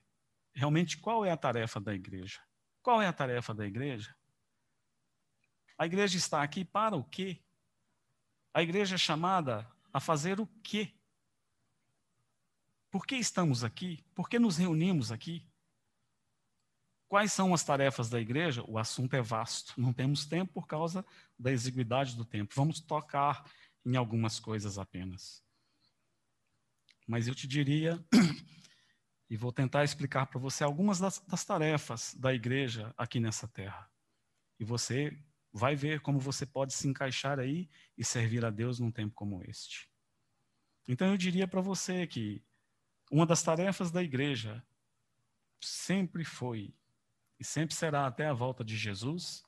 realmente 0.53 0.97
qual 0.97 1.25
é 1.25 1.31
a 1.31 1.37
tarefa 1.37 1.79
da 1.79 1.93
igreja. 1.93 2.39
Qual 2.81 3.01
é 3.01 3.07
a 3.07 3.13
tarefa 3.13 3.53
da 3.53 3.65
igreja? 3.65 4.15
A 5.77 5.85
igreja 5.85 6.17
está 6.17 6.43
aqui 6.43 6.63
para 6.63 6.95
o 6.95 7.03
quê? 7.03 7.41
A 8.53 8.61
igreja 8.61 8.95
é 8.95 8.97
chamada 8.97 9.69
a 9.91 9.99
fazer 9.99 10.39
o 10.39 10.47
quê? 10.61 10.93
Por 12.91 13.07
que 13.07 13.15
estamos 13.15 13.63
aqui? 13.63 14.05
Por 14.13 14.29
que 14.29 14.37
nos 14.37 14.57
reunimos 14.57 15.11
aqui? 15.11 15.49
Quais 17.07 17.31
são 17.33 17.53
as 17.53 17.63
tarefas 17.63 18.09
da 18.09 18.19
igreja? 18.19 18.63
O 18.67 18.77
assunto 18.77 19.15
é 19.15 19.21
vasto, 19.21 19.73
não 19.79 19.93
temos 19.93 20.25
tempo 20.25 20.53
por 20.53 20.67
causa 20.67 21.05
da 21.37 21.51
exiguidade 21.51 22.15
do 22.15 22.25
tempo. 22.25 22.53
Vamos 22.55 22.79
tocar 22.79 23.49
em 23.85 23.95
algumas 23.95 24.39
coisas 24.39 24.77
apenas. 24.77 25.42
Mas 27.07 27.27
eu 27.27 27.35
te 27.35 27.47
diria, 27.47 28.03
e 29.29 29.37
vou 29.37 29.51
tentar 29.51 29.83
explicar 29.83 30.25
para 30.27 30.39
você 30.39 30.63
algumas 30.63 30.99
das, 30.99 31.19
das 31.19 31.43
tarefas 31.43 32.13
da 32.15 32.33
igreja 32.33 32.93
aqui 32.97 33.19
nessa 33.19 33.47
terra. 33.47 33.89
E 34.59 34.63
você 34.63 35.17
vai 35.51 35.75
ver 35.75 36.01
como 36.01 36.19
você 36.19 36.45
pode 36.45 36.73
se 36.73 36.87
encaixar 36.87 37.39
aí 37.39 37.69
e 37.97 38.03
servir 38.03 38.43
a 38.43 38.49
Deus 38.49 38.79
num 38.79 38.91
tempo 38.91 39.13
como 39.13 39.43
este. 39.43 39.89
Então 40.87 41.07
eu 41.07 41.17
diria 41.17 41.47
para 41.47 41.61
você 41.61 42.07
que 42.07 42.43
uma 43.11 43.25
das 43.25 43.43
tarefas 43.43 43.91
da 43.91 44.01
igreja 44.01 44.65
sempre 45.61 46.25
foi 46.25 46.73
e 47.39 47.43
sempre 47.43 47.75
será 47.75 48.07
até 48.07 48.27
a 48.27 48.33
volta 48.33 48.63
de 48.63 48.77
Jesus, 48.77 49.43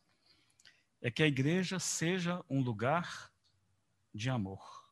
é 1.02 1.10
que 1.12 1.24
a 1.24 1.28
igreja 1.28 1.80
seja 1.80 2.44
um 2.50 2.62
lugar 2.62 3.32
de 4.14 4.30
amor. 4.30 4.85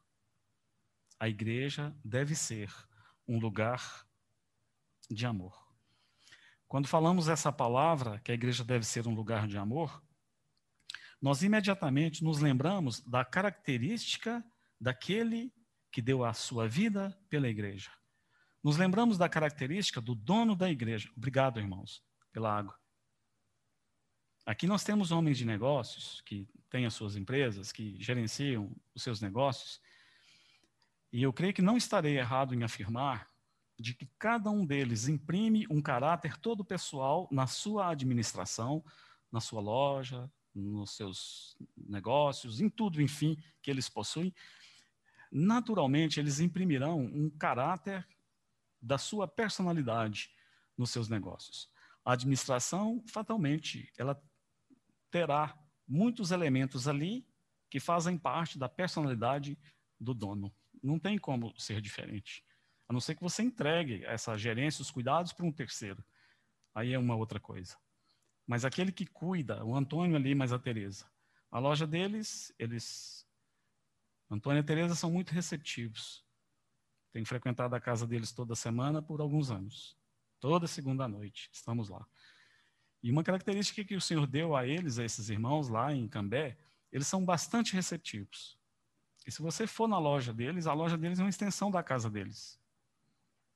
A 1.24 1.30
igreja 1.30 1.96
deve 2.04 2.36
ser 2.36 2.70
um 3.26 3.40
lugar 3.40 4.06
de 5.10 5.26
amor. 5.26 5.58
Quando 6.68 6.86
falamos 6.86 7.30
essa 7.30 7.50
palavra, 7.50 8.20
que 8.20 8.30
a 8.30 8.36
igreja 8.36 8.62
deve 8.62 8.86
ser 8.86 9.08
um 9.08 9.16
lugar 9.16 9.48
de 9.48 9.58
amor, 9.58 10.04
nós 11.22 11.42
imediatamente 11.42 12.26
nos 12.26 12.40
lembramos 12.42 13.00
da 13.00 13.24
característica 13.24 14.44
daquele 14.78 15.54
que 15.94 16.02
deu 16.02 16.26
a 16.26 16.34
sua 16.34 16.68
vida 16.68 17.18
pela 17.30 17.48
igreja. 17.48 17.90
Nos 18.62 18.76
lembramos 18.76 19.18
da 19.18 19.30
característica 19.30 20.02
do 20.02 20.14
dono 20.14 20.58
da 20.58 20.70
igreja. 20.70 21.10
Obrigado, 21.16 21.58
irmãos, 21.58 22.04
pela 22.34 22.54
água. 22.54 22.78
Aqui 24.46 24.68
nós 24.68 24.84
temos 24.84 25.14
homens 25.14 25.38
de 25.38 25.46
negócios 25.46 26.20
que 26.26 26.50
têm 26.70 26.86
as 26.86 26.94
suas 26.94 27.16
empresas, 27.16 27.72
que 27.72 27.96
gerenciam 27.98 28.76
os 28.94 29.02
seus 29.02 29.22
negócios. 29.22 29.80
E 31.14 31.22
eu 31.22 31.32
creio 31.32 31.54
que 31.54 31.62
não 31.62 31.78
estarei 31.78 32.18
errado 32.18 32.56
em 32.56 32.64
afirmar 32.64 33.28
de 33.80 33.94
que 33.94 34.08
cada 34.18 34.50
um 34.50 34.66
deles 34.66 35.08
imprime 35.08 35.68
um 35.70 35.80
caráter 35.80 36.36
todo 36.40 36.66
pessoal 36.66 37.30
na 37.32 37.46
sua 37.46 37.90
administração, 37.90 38.84
na 39.32 39.40
sua 39.40 39.62
loja, 39.62 40.28
nos 40.56 40.96
seus 40.96 41.56
negócios, 41.78 42.60
em 42.60 42.68
tudo, 42.68 43.00
enfim, 43.00 43.38
que 43.62 43.70
eles 43.70 43.88
possuem. 43.88 44.34
Naturalmente, 45.32 46.20
eles 46.20 46.40
imprimirão 46.40 47.02
um 47.02 47.30
caráter 47.30 48.08
da 48.82 48.98
sua 48.98 49.28
personalidade 49.28 50.32
nos 50.76 50.90
seus 50.90 51.10
negócios. 51.10 51.70
A 52.04 52.14
administração, 52.14 53.04
fatalmente, 53.08 53.88
ela 54.00 54.20
terá 55.12 55.56
muitos 55.88 56.32
elementos 56.32 56.88
ali 56.88 57.24
que 57.70 57.80
fazem 57.80 58.18
parte 58.18 58.58
da 58.58 58.68
personalidade 58.68 59.56
do 60.00 60.16
dono. 60.16 60.52
Não 60.84 61.00
tem 61.00 61.18
como 61.18 61.58
ser 61.58 61.80
diferente. 61.80 62.46
A 62.88 62.94
não 62.94 63.00
ser 63.00 63.16
que 63.16 63.24
você 63.24 63.42
entregue 63.42 64.04
essa 64.06 64.38
gerência, 64.38 64.82
os 64.82 64.92
cuidados 64.92 65.32
para 65.32 65.46
um 65.46 65.52
terceiro. 65.52 66.04
Aí 66.76 66.92
é 66.94 67.00
uma 67.00 67.16
outra 67.16 67.40
coisa. 67.40 67.78
Mas 68.46 68.66
aquele 68.66 68.92
que 68.92 69.06
cuida, 69.06 69.64
o 69.64 69.76
Antônio 69.76 70.18
ali, 70.18 70.36
mais 70.36 70.52
a 70.52 70.60
Tereza, 70.60 71.10
a 71.50 71.60
loja 71.60 71.88
deles, 71.88 72.54
eles, 72.60 73.26
Antônio 74.30 74.60
e 74.60 74.64
Tereza 74.64 74.96
são 74.96 75.10
muito 75.10 75.32
receptivos. 75.32 76.26
Tenho 77.14 77.26
frequentado 77.26 77.76
a 77.76 77.80
casa 77.80 78.06
deles 78.06 78.34
toda 78.34 78.56
semana 78.56 79.02
por 79.02 79.22
alguns 79.22 79.50
anos. 79.50 79.98
Toda 80.40 80.68
segunda 80.68 81.08
noite, 81.08 81.50
estamos 81.54 81.88
lá. 81.88 82.06
E 83.02 83.10
uma 83.12 83.24
característica 83.24 83.86
que 83.86 83.96
o 83.96 84.02
Senhor 84.02 84.28
deu 84.28 84.56
a 84.56 84.68
eles, 84.68 85.00
a 85.00 85.06
esses 85.06 85.30
irmãos 85.30 85.70
lá 85.70 85.94
em 85.94 86.08
Cambé, 86.08 86.58
eles 86.92 87.08
são 87.08 87.24
bastante 87.24 87.74
receptivos. 87.74 88.58
E 89.26 89.32
se 89.32 89.42
você 89.42 89.66
for 89.66 89.88
na 89.88 89.98
loja 89.98 90.34
deles, 90.34 90.68
a 90.68 90.74
loja 90.74 90.98
deles 90.98 91.20
é 91.20 91.24
uma 91.24 91.30
extensão 91.30 91.72
da 91.72 91.82
casa 91.82 92.10
deles. 92.10 92.60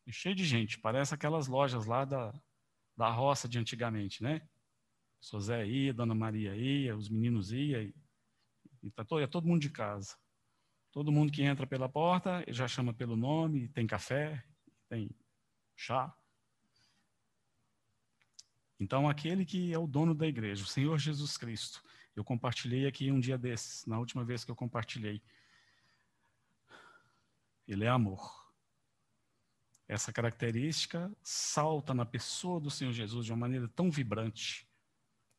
E 0.05 0.11
cheio 0.11 0.33
de 0.33 0.45
gente, 0.45 0.79
parece 0.79 1.13
aquelas 1.13 1.47
lojas 1.47 1.85
lá 1.85 2.05
da, 2.05 2.33
da 2.95 3.09
roça 3.09 3.47
de 3.47 3.59
antigamente, 3.59 4.23
né? 4.23 4.47
O 5.33 5.39
Zé 5.39 5.67
ia, 5.67 5.93
Dona 5.93 6.15
Maria 6.15 6.55
ia, 6.55 6.95
os 6.95 7.09
meninos 7.09 7.51
iam, 7.51 7.81
e, 7.81 7.93
e 8.83 8.91
tá 8.91 9.03
todo, 9.03 9.21
é 9.21 9.27
todo 9.27 9.47
mundo 9.47 9.61
de 9.61 9.69
casa. 9.69 10.15
Todo 10.91 11.11
mundo 11.11 11.31
que 11.31 11.43
entra 11.43 11.67
pela 11.67 11.89
porta 11.89 12.43
já 12.47 12.67
chama 12.67 12.93
pelo 12.93 13.17
nome, 13.17 13.67
tem 13.69 13.85
café, 13.85 14.43
tem 14.87 15.09
chá. 15.75 16.15
Então, 18.79 19.09
aquele 19.09 19.43
que 19.43 19.73
é 19.73 19.77
o 19.77 19.87
dono 19.87 20.15
da 20.15 20.27
igreja, 20.27 20.63
o 20.63 20.67
Senhor 20.67 20.97
Jesus 20.97 21.35
Cristo, 21.35 21.83
eu 22.15 22.23
compartilhei 22.23 22.87
aqui 22.87 23.11
um 23.11 23.19
dia 23.19 23.37
desses, 23.37 23.85
na 23.85 23.99
última 23.99 24.23
vez 24.23 24.45
que 24.45 24.51
eu 24.51 24.55
compartilhei. 24.55 25.21
Ele 27.67 27.85
é 27.85 27.89
amor. 27.89 28.47
Essa 29.87 30.11
característica 30.11 31.11
salta 31.23 31.93
na 31.93 32.05
pessoa 32.05 32.59
do 32.59 32.69
Senhor 32.69 32.91
Jesus 32.91 33.25
de 33.25 33.31
uma 33.31 33.39
maneira 33.39 33.67
tão 33.69 33.89
vibrante. 33.89 34.69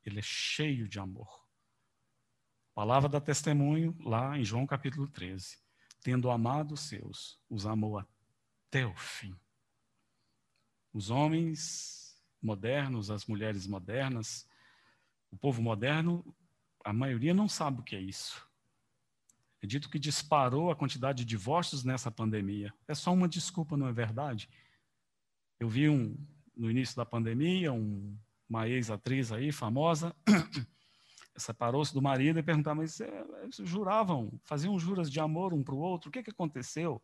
Ele 0.05 0.19
é 0.19 0.23
cheio 0.23 0.89
de 0.89 0.99
amor. 0.99 1.47
Palavra 2.75 3.09
da 3.09 3.21
testemunho, 3.21 3.97
lá 4.01 4.39
em 4.39 4.45
João 4.45 4.67
capítulo 4.67 5.09
13. 5.09 5.59
Tendo 6.01 6.31
amado 6.31 6.73
os 6.73 6.81
seus, 6.81 7.41
os 7.51 7.67
amou 7.67 7.99
até 7.99 8.87
o 8.87 8.95
fim. 8.97 9.35
Os 10.93 11.11
homens 11.11 12.19
modernos, 12.41 13.11
as 13.11 13.27
mulheres 13.27 13.67
modernas, 13.67 14.49
o 15.31 15.37
povo 15.37 15.61
moderno, 15.61 16.35
a 16.85 16.93
maioria 16.93 17.35
não 17.35 17.49
sabe 17.49 17.81
o 17.81 17.85
que 17.85 17.97
é 17.97 18.01
isso. 18.01 18.48
É 19.63 19.67
dito 19.67 19.91
que 19.91 19.99
disparou 19.99 20.71
a 20.71 20.77
quantidade 20.77 21.19
de 21.19 21.25
divórcios 21.25 21.85
nessa 21.85 22.11
pandemia. 22.11 22.73
É 22.87 22.95
só 22.95 23.13
uma 23.13 23.29
desculpa, 23.29 23.77
não 23.77 23.89
é 23.89 23.93
verdade? 23.93 24.49
Eu 25.59 25.69
vi 25.69 25.89
um, 25.89 26.17
no 26.57 26.71
início 26.71 26.97
da 26.97 27.05
pandemia 27.05 27.73
um, 27.73 28.17
uma 28.49 28.69
ex-atriz 28.69 29.33
aí, 29.33 29.51
famosa, 29.51 30.15
separou-se 31.37 31.93
do 31.93 32.03
marido 32.03 32.39
e 32.39 32.43
perguntava, 32.43 32.77
mas 32.77 33.01
é, 33.01 33.25
juravam, 33.51 34.41
faziam 34.45 34.79
juras 34.79 35.11
de 35.11 35.21
amor 35.21 35.53
um 35.53 35.63
para 35.63 35.75
o 35.75 35.79
outro, 35.79 36.09
o 36.09 36.13
que, 36.13 36.23
que 36.23 36.31
aconteceu? 36.31 37.03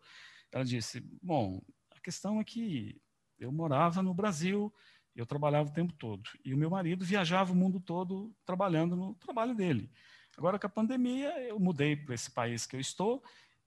Ela 0.52 0.64
disse, 0.64 1.00
bom, 1.22 1.60
a 1.90 2.00
questão 2.00 2.40
é 2.40 2.44
que 2.44 3.00
eu 3.38 3.52
morava 3.52 4.02
no 4.02 4.14
Brasil, 4.14 4.72
eu 5.14 5.26
trabalhava 5.26 5.68
o 5.68 5.72
tempo 5.72 5.92
todo. 5.92 6.22
E 6.44 6.54
o 6.54 6.56
meu 6.56 6.70
marido 6.70 7.04
viajava 7.04 7.52
o 7.52 7.56
mundo 7.56 7.80
todo 7.80 8.34
trabalhando 8.44 8.96
no 8.96 9.14
trabalho 9.14 9.54
dele. 9.54 9.90
Agora, 10.36 10.58
com 10.58 10.66
a 10.66 10.70
pandemia, 10.70 11.30
eu 11.42 11.58
mudei 11.58 11.96
para 11.96 12.14
esse 12.14 12.30
país 12.30 12.66
que 12.66 12.76
eu 12.76 12.80
estou 12.80 13.22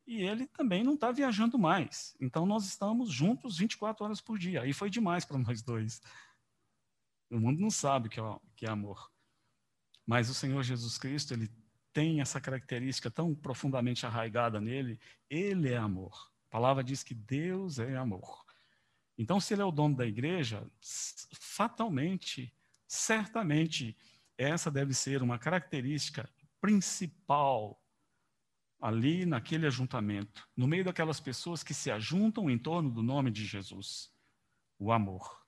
e 0.05 0.21
ele 0.21 0.47
também 0.47 0.83
não 0.83 0.93
está 0.93 1.11
viajando 1.11 1.57
mais. 1.57 2.15
Então, 2.19 2.45
nós 2.45 2.65
estamos 2.65 3.11
juntos 3.11 3.57
24 3.57 4.05
horas 4.05 4.21
por 4.21 4.37
dia. 4.37 4.61
Aí 4.61 4.73
foi 4.73 4.89
demais 4.89 5.25
para 5.25 5.37
nós 5.37 5.61
dois. 5.61 6.01
O 7.29 7.39
mundo 7.39 7.59
não 7.59 7.69
sabe 7.69 8.07
que 8.09 8.19
é, 8.19 8.39
que 8.55 8.65
é 8.65 8.69
amor. 8.69 9.11
Mas 10.05 10.29
o 10.29 10.33
Senhor 10.33 10.63
Jesus 10.63 10.97
Cristo, 10.97 11.33
ele 11.33 11.51
tem 11.91 12.21
essa 12.21 12.39
característica 12.39 13.11
tão 13.11 13.35
profundamente 13.35 14.05
arraigada 14.05 14.61
nele. 14.61 14.99
Ele 15.29 15.69
é 15.69 15.77
amor. 15.77 16.31
A 16.47 16.49
palavra 16.49 16.83
diz 16.83 17.03
que 17.03 17.13
Deus 17.13 17.79
é 17.79 17.97
amor. 17.97 18.45
Então, 19.17 19.39
se 19.41 19.53
ele 19.53 19.61
é 19.61 19.65
o 19.65 19.71
dono 19.71 19.95
da 19.95 20.05
igreja, 20.05 20.65
fatalmente, 21.33 22.53
certamente, 22.87 23.97
essa 24.37 24.69
deve 24.69 24.93
ser 24.93 25.21
uma 25.23 25.39
característica 25.39 26.29
principal 26.67 27.81
ali 28.77 29.25
naquele 29.25 29.65
ajuntamento, 29.65 30.45
no 30.53 30.67
meio 30.67 30.83
daquelas 30.83 31.17
pessoas 31.17 31.63
que 31.63 31.73
se 31.73 31.89
ajuntam 31.89 32.49
em 32.49 32.57
torno 32.57 32.91
do 32.91 33.01
nome 33.01 33.31
de 33.31 33.45
Jesus: 33.45 34.13
o 34.77 34.91
amor. 34.91 35.47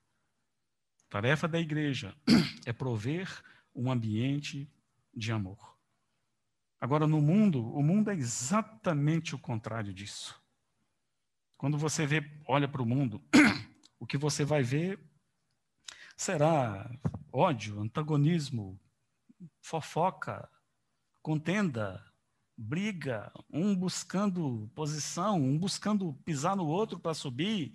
tarefa 1.10 1.46
da 1.46 1.60
igreja 1.60 2.16
é 2.64 2.72
prover 2.72 3.28
um 3.74 3.92
ambiente 3.92 4.66
de 5.14 5.30
amor. 5.30 5.78
Agora, 6.80 7.06
no 7.06 7.20
mundo, 7.20 7.70
o 7.70 7.82
mundo 7.82 8.10
é 8.10 8.14
exatamente 8.14 9.34
o 9.34 9.38
contrário 9.38 9.92
disso. 9.92 10.42
Quando 11.58 11.76
você 11.76 12.06
vê, 12.06 12.24
olha 12.48 12.66
para 12.66 12.80
o 12.80 12.86
mundo, 12.86 13.22
o 14.00 14.06
que 14.06 14.16
você 14.16 14.42
vai 14.42 14.62
ver 14.62 14.98
será 16.16 16.90
ódio, 17.30 17.78
antagonismo, 17.78 18.80
fofoca, 19.60 20.48
contenda, 21.22 22.04
briga, 22.56 23.32
um 23.50 23.74
buscando 23.74 24.70
posição, 24.74 25.40
um 25.40 25.58
buscando 25.58 26.12
pisar 26.24 26.56
no 26.56 26.66
outro 26.66 26.98
para 26.98 27.14
subir. 27.14 27.72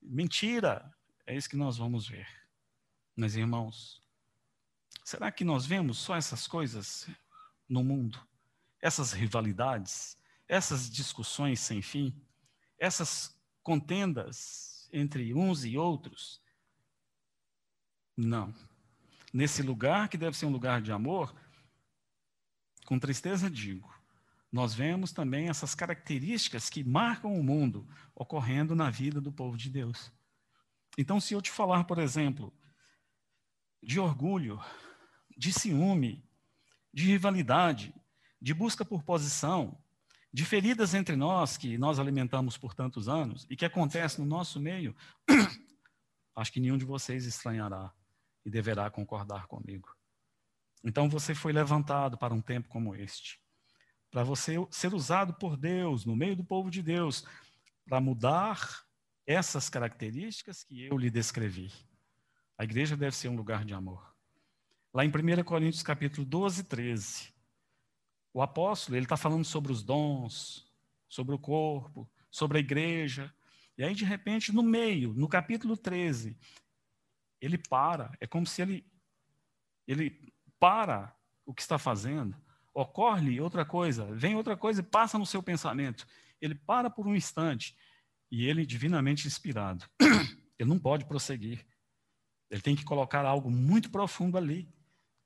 Mentira. 0.00 0.92
É 1.26 1.36
isso 1.36 1.48
que 1.48 1.56
nós 1.56 1.76
vamos 1.76 2.08
ver. 2.08 2.26
Mas, 3.16 3.36
irmãos, 3.36 4.02
será 5.04 5.30
que 5.30 5.44
nós 5.44 5.66
vemos 5.66 5.98
só 5.98 6.16
essas 6.16 6.46
coisas 6.46 7.08
no 7.68 7.84
mundo? 7.84 8.18
Essas 8.80 9.12
rivalidades, 9.12 10.16
essas 10.46 10.88
discussões 10.88 11.60
sem 11.60 11.82
fim? 11.82 12.14
essas 12.78 13.36
contendas 13.62 14.88
entre 14.92 15.34
uns 15.34 15.64
e 15.64 15.76
outros? 15.76 16.40
Não. 18.16 18.52
nesse 19.32 19.62
lugar 19.62 20.08
que 20.08 20.16
deve 20.16 20.36
ser 20.36 20.46
um 20.46 20.50
lugar 20.50 20.80
de 20.80 20.90
amor, 20.90 21.34
com 22.88 22.98
tristeza 22.98 23.50
digo, 23.50 23.94
nós 24.50 24.72
vemos 24.72 25.12
também 25.12 25.50
essas 25.50 25.74
características 25.74 26.70
que 26.70 26.82
marcam 26.82 27.38
o 27.38 27.44
mundo 27.44 27.86
ocorrendo 28.14 28.74
na 28.74 28.88
vida 28.88 29.20
do 29.20 29.30
povo 29.30 29.58
de 29.58 29.68
Deus. 29.68 30.10
Então, 30.96 31.20
se 31.20 31.34
eu 31.34 31.42
te 31.42 31.50
falar, 31.50 31.84
por 31.84 31.98
exemplo, 31.98 32.50
de 33.82 34.00
orgulho, 34.00 34.58
de 35.36 35.52
ciúme, 35.52 36.26
de 36.90 37.04
rivalidade, 37.04 37.94
de 38.40 38.54
busca 38.54 38.86
por 38.86 39.02
posição, 39.02 39.78
de 40.32 40.46
feridas 40.46 40.94
entre 40.94 41.14
nós 41.14 41.58
que 41.58 41.76
nós 41.76 41.98
alimentamos 41.98 42.56
por 42.56 42.72
tantos 42.72 43.06
anos 43.06 43.46
e 43.50 43.54
que 43.54 43.66
acontece 43.66 44.18
no 44.18 44.26
nosso 44.26 44.58
meio, 44.58 44.96
acho 46.34 46.50
que 46.50 46.58
nenhum 46.58 46.78
de 46.78 46.86
vocês 46.86 47.26
estranhará 47.26 47.92
e 48.46 48.50
deverá 48.50 48.90
concordar 48.90 49.46
comigo. 49.46 49.97
Então 50.84 51.08
você 51.08 51.34
foi 51.34 51.52
levantado 51.52 52.16
para 52.16 52.34
um 52.34 52.40
tempo 52.40 52.68
como 52.68 52.94
este, 52.94 53.40
para 54.10 54.22
você 54.22 54.54
ser 54.70 54.94
usado 54.94 55.34
por 55.34 55.56
Deus, 55.56 56.04
no 56.04 56.16
meio 56.16 56.36
do 56.36 56.44
povo 56.44 56.70
de 56.70 56.82
Deus, 56.82 57.24
para 57.84 58.00
mudar 58.00 58.84
essas 59.26 59.68
características 59.68 60.62
que 60.62 60.84
eu 60.84 60.96
lhe 60.96 61.10
descrevi. 61.10 61.72
A 62.56 62.64
igreja 62.64 62.96
deve 62.96 63.14
ser 63.14 63.28
um 63.28 63.36
lugar 63.36 63.64
de 63.64 63.74
amor. 63.74 64.16
Lá 64.92 65.04
em 65.04 65.08
1 65.08 65.44
Coríntios 65.44 65.82
capítulo 65.82 66.26
12, 66.26 66.64
13, 66.64 67.32
o 68.32 68.42
apóstolo 68.42 68.96
ele 68.96 69.04
está 69.04 69.16
falando 69.16 69.44
sobre 69.44 69.70
os 69.70 69.82
dons, 69.82 70.66
sobre 71.08 71.34
o 71.34 71.38
corpo, 71.38 72.10
sobre 72.30 72.58
a 72.58 72.60
igreja. 72.60 73.32
E 73.76 73.84
aí, 73.84 73.94
de 73.94 74.04
repente, 74.04 74.52
no 74.52 74.62
meio, 74.62 75.12
no 75.14 75.28
capítulo 75.28 75.76
13, 75.76 76.36
ele 77.40 77.58
para. 77.58 78.16
É 78.20 78.26
como 78.26 78.46
se 78.46 78.62
ele, 78.62 78.86
ele 79.86 80.32
para 80.58 81.14
o 81.44 81.54
que 81.54 81.62
está 81.62 81.78
fazendo. 81.78 82.36
Ocorre 82.74 83.40
outra 83.40 83.64
coisa, 83.64 84.04
vem 84.14 84.36
outra 84.36 84.56
coisa 84.56 84.80
e 84.80 84.84
passa 84.84 85.18
no 85.18 85.26
seu 85.26 85.42
pensamento. 85.42 86.06
Ele 86.40 86.54
para 86.54 86.88
por 86.88 87.06
um 87.06 87.14
instante 87.14 87.76
e 88.30 88.46
ele, 88.46 88.66
divinamente 88.66 89.26
inspirado, 89.26 89.84
ele 90.58 90.68
não 90.68 90.78
pode 90.78 91.04
prosseguir. 91.06 91.66
Ele 92.50 92.60
tem 92.60 92.76
que 92.76 92.84
colocar 92.84 93.24
algo 93.24 93.50
muito 93.50 93.90
profundo 93.90 94.36
ali. 94.36 94.68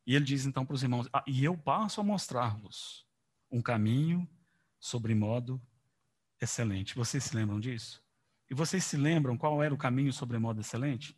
E 0.07 0.15
ele 0.15 0.25
diz 0.25 0.47
então 0.47 0.65
para 0.65 0.75
os 0.75 0.83
irmãos: 0.83 1.09
ah, 1.13 1.25
E 1.27 1.45
eu 1.45 1.57
passo 1.57 2.01
a 2.01 2.05
mostrar-vos 2.05 3.07
um 3.51 3.61
caminho 3.61 4.29
sobre 4.81 5.15
modo 5.15 5.61
excelente. 6.41 6.95
Vocês 6.95 7.23
se 7.25 7.37
lembram 7.37 7.61
disso? 7.61 8.03
E 8.51 8.55
vocês 8.55 8.85
se 8.85 8.97
lembram 8.97 9.37
qual 9.37 9.63
era 9.63 9.73
o 9.73 9.79
caminho 9.79 10.13
sobre 10.13 10.39
modo 10.39 10.61
excelente? 10.61 11.17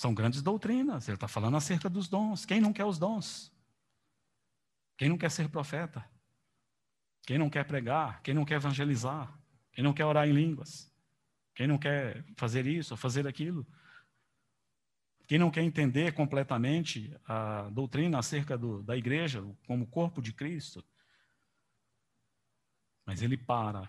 São 0.00 0.14
grandes 0.14 0.40
doutrinas. 0.40 1.06
Ele 1.06 1.16
está 1.16 1.28
falando 1.28 1.58
acerca 1.58 1.90
dos 1.90 2.08
dons. 2.08 2.46
Quem 2.46 2.58
não 2.58 2.72
quer 2.72 2.86
os 2.86 2.98
dons? 2.98 3.52
Quem 4.96 5.10
não 5.10 5.18
quer 5.18 5.30
ser 5.30 5.50
profeta? 5.50 6.02
Quem 7.26 7.36
não 7.36 7.50
quer 7.50 7.66
pregar? 7.66 8.22
Quem 8.22 8.32
não 8.32 8.46
quer 8.46 8.54
evangelizar? 8.54 9.38
Quem 9.70 9.84
não 9.84 9.92
quer 9.92 10.06
orar 10.06 10.26
em 10.26 10.32
línguas? 10.32 10.90
Quem 11.54 11.66
não 11.66 11.76
quer 11.76 12.24
fazer 12.34 12.66
isso 12.66 12.96
fazer 12.96 13.26
aquilo? 13.26 13.66
Quem 15.28 15.38
não 15.38 15.50
quer 15.50 15.64
entender 15.64 16.14
completamente 16.14 17.14
a 17.26 17.68
doutrina 17.68 18.20
acerca 18.20 18.56
do, 18.56 18.82
da 18.82 18.96
igreja 18.96 19.44
como 19.66 19.86
corpo 19.86 20.22
de 20.22 20.32
Cristo? 20.32 20.82
Mas 23.04 23.20
ele 23.20 23.36
para. 23.36 23.86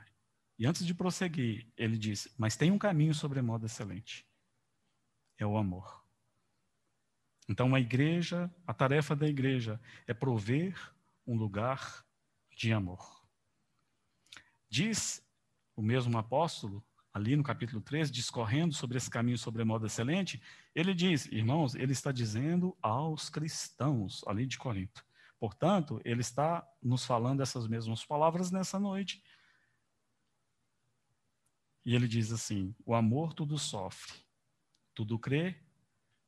E 0.60 0.66
antes 0.66 0.86
de 0.86 0.94
prosseguir, 0.94 1.72
ele 1.78 1.98
diz: 1.98 2.28
Mas 2.38 2.58
tem 2.58 2.70
um 2.70 2.78
caminho 2.78 3.16
sobremodo 3.16 3.66
excelente. 3.66 4.28
É 5.38 5.46
o 5.46 5.56
amor. 5.58 6.01
Então, 7.50 7.74
a 7.76 7.80
igreja, 7.80 8.54
a 8.66 8.74
tarefa 8.74 9.16
da 9.16 9.28
igreja 9.28 9.80
é 10.08 10.14
prover 10.14 10.76
um 11.26 11.36
lugar 11.36 12.06
de 12.56 12.72
amor. 12.72 13.26
Diz 14.70 15.26
o 15.76 15.82
mesmo 15.82 16.18
apóstolo 16.18 16.84
ali 17.14 17.36
no 17.36 17.44
capítulo 17.44 17.82
13, 17.82 18.12
discorrendo 18.12 18.74
sobre 18.74 18.98
esse 18.98 19.10
caminho 19.10 19.38
sobre 19.38 19.64
modo 19.64 19.86
excelente, 19.86 20.42
ele 20.74 20.94
diz, 20.94 21.26
irmãos, 21.26 21.76
ele 21.76 21.92
está 21.92 22.12
dizendo 22.12 22.78
aos 22.82 23.30
cristãos 23.30 24.24
ali 24.28 24.46
de 24.46 24.58
Corinto. 24.58 25.06
Portanto, 25.38 26.00
ele 26.06 26.22
está 26.22 26.66
nos 26.82 27.06
falando 27.06 27.42
essas 27.42 27.68
mesmas 27.68 28.06
palavras 28.06 28.52
nessa 28.52 28.80
noite. 28.80 29.24
E 31.84 31.96
ele 31.96 32.08
diz 32.08 32.32
assim: 32.32 32.76
o 32.86 32.94
amor 32.94 33.34
tudo 33.34 33.58
sofre, 33.58 34.14
tudo 34.94 35.18
crê, 35.18 35.60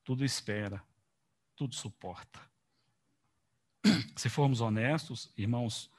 tudo 0.03 0.25
espera, 0.25 0.83
tudo 1.55 1.75
suporta. 1.75 2.39
Se 4.15 4.29
formos 4.29 4.61
honestos, 4.61 5.31
irmãos, 5.37 5.91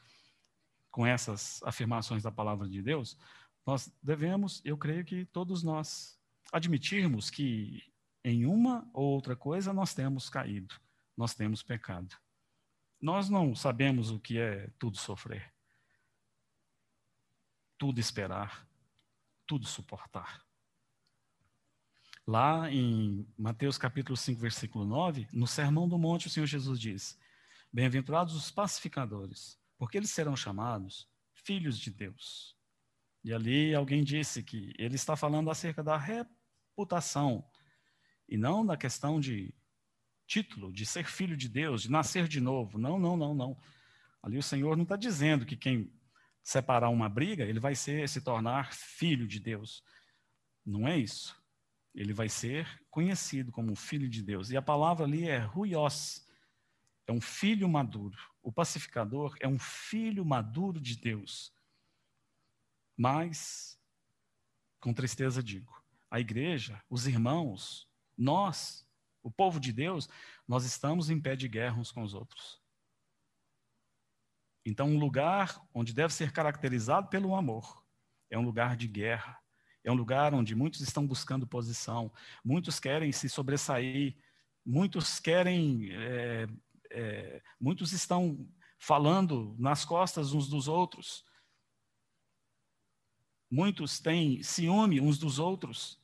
com 0.90 1.07
essas 1.07 1.62
afirmações 1.64 2.23
da 2.23 2.31
palavra 2.31 2.69
de 2.69 2.81
Deus, 2.81 3.19
nós 3.67 3.93
devemos, 4.03 4.61
eu 4.64 4.77
creio 4.77 5.05
que 5.05 5.25
todos 5.27 5.62
nós, 5.62 6.19
admitirmos 6.53 7.31
que 7.31 7.83
em 8.23 8.47
uma 8.47 8.88
ou 8.93 9.07
outra 9.12 9.35
coisa 9.35 9.73
nós 9.73 9.95
temos 9.95 10.31
caído, 10.31 10.75
nós 11.17 11.35
temos 11.35 11.62
pecado. 11.62 12.17
Nós 13.01 13.29
não 13.29 13.55
sabemos 13.55 14.11
o 14.11 14.21
que 14.21 14.38
é 14.38 14.71
tudo 14.79 14.97
sofrer, 14.97 15.53
tudo 17.77 17.99
esperar, 17.99 18.67
tudo 19.47 19.67
suportar. 19.67 20.43
Lá 22.26 22.70
em 22.70 23.26
Mateus 23.37 23.76
capítulo 23.76 24.16
5, 24.16 24.40
versículo 24.40 24.87
9, 24.87 25.28
no 25.30 25.46
Sermão 25.46 25.87
do 25.87 25.98
Monte, 25.98 26.26
o 26.26 26.30
Senhor 26.30 26.46
Jesus 26.46 26.80
diz: 26.80 27.18
Bem-aventurados 27.70 28.34
os 28.34 28.50
pacificadores, 28.50 29.58
porque 29.76 29.98
eles 29.98 30.10
serão 30.10 30.34
chamados 30.34 31.06
filhos 31.34 31.78
de 31.78 31.90
Deus. 31.90 32.56
E 33.22 33.32
ali 33.32 33.74
alguém 33.74 34.02
disse 34.02 34.42
que 34.42 34.72
ele 34.78 34.94
está 34.94 35.16
falando 35.16 35.50
acerca 35.50 35.82
da 35.82 35.98
reputação 35.98 37.46
e 38.26 38.38
não 38.38 38.64
da 38.64 38.76
questão 38.76 39.20
de 39.20 39.54
título, 40.26 40.72
de 40.72 40.87
ser 40.87 41.04
filho 41.04 41.37
de 41.37 41.48
Deus, 41.48 41.82
de 41.82 41.90
nascer 41.90 42.26
de 42.26 42.40
novo. 42.40 42.78
Não, 42.78 42.98
não, 42.98 43.18
não, 43.18 43.34
não. 43.34 43.60
Ali 44.22 44.38
o 44.38 44.42
Senhor 44.42 44.76
não 44.76 44.84
está 44.84 44.96
dizendo 44.96 45.44
que 45.44 45.56
quem 45.56 45.92
separar 46.42 46.88
uma 46.88 47.08
briga, 47.08 47.44
ele 47.44 47.60
vai 47.60 47.74
ser, 47.74 48.08
se 48.08 48.22
tornar 48.22 48.72
filho 48.72 49.26
de 49.26 49.38
Deus. 49.38 49.82
Não 50.64 50.88
é 50.88 50.98
isso. 50.98 51.37
Ele 51.94 52.12
vai 52.12 52.28
ser 52.28 52.83
conhecido 52.90 53.52
como 53.52 53.76
filho 53.76 54.09
de 54.09 54.22
Deus. 54.22 54.50
E 54.50 54.57
a 54.57 54.62
palavra 54.62 55.04
ali 55.04 55.28
é 55.28 55.38
ruios, 55.38 56.26
é 57.07 57.12
um 57.12 57.20
filho 57.20 57.68
maduro. 57.68 58.18
O 58.42 58.52
pacificador 58.52 59.37
é 59.40 59.46
um 59.46 59.59
filho 59.59 60.24
maduro 60.24 60.80
de 60.80 60.96
Deus. 60.96 61.52
Mas, 62.96 63.78
com 64.80 64.92
tristeza 64.92 65.42
digo, 65.42 65.83
a 66.11 66.20
igreja, 66.20 66.83
os 66.88 67.07
irmãos, 67.07 67.88
nós, 68.16 68.87
o 69.22 69.30
povo 69.30 69.59
de 69.59 69.72
Deus, 69.72 70.09
nós 70.46 70.64
estamos 70.64 71.11
em 71.11 71.20
pé 71.20 71.35
de 71.35 71.48
guerra 71.48 71.78
uns 71.78 71.90
com 71.90 72.02
os 72.02 72.14
outros. 72.14 72.62
Então, 74.64 74.88
um 74.88 74.98
lugar 74.98 75.61
onde 75.74 75.92
deve 75.92 76.14
ser 76.14 76.33
caracterizado 76.33 77.09
pelo 77.09 77.35
amor 77.35 77.85
é 78.30 78.38
um 78.38 78.44
lugar 78.44 78.76
de 78.76 78.88
guerra. 78.88 79.38
É 79.85 79.92
um 79.92 79.94
lugar 79.94 80.35
onde 80.35 80.55
muitos 80.55 80.81
estão 80.81 81.07
buscando 81.07 81.47
posição, 81.47 82.11
muitos 82.42 82.81
querem 82.81 83.12
se 83.12 83.29
sobressair, 83.29 84.16
muitos 84.64 85.20
querem, 85.20 85.90
é, 85.92 86.47
é, 86.90 87.42
muitos 87.61 87.92
estão 87.92 88.49
falando 88.79 89.55
nas 89.59 89.85
costas 89.85 90.33
uns 90.33 90.49
dos 90.49 90.66
outros, 90.66 91.25
Muitos 93.55 94.01
têm 94.01 94.42
ciúme 94.42 95.01
uns 95.01 95.16
dos 95.16 95.38
outros. 95.38 96.03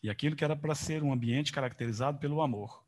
E 0.00 0.10
aquilo 0.10 0.36
que 0.36 0.44
era 0.44 0.54
para 0.54 0.74
ser 0.74 1.02
um 1.02 1.12
ambiente 1.12 1.50
caracterizado 1.50 2.18
pelo 2.18 2.42
amor, 2.42 2.84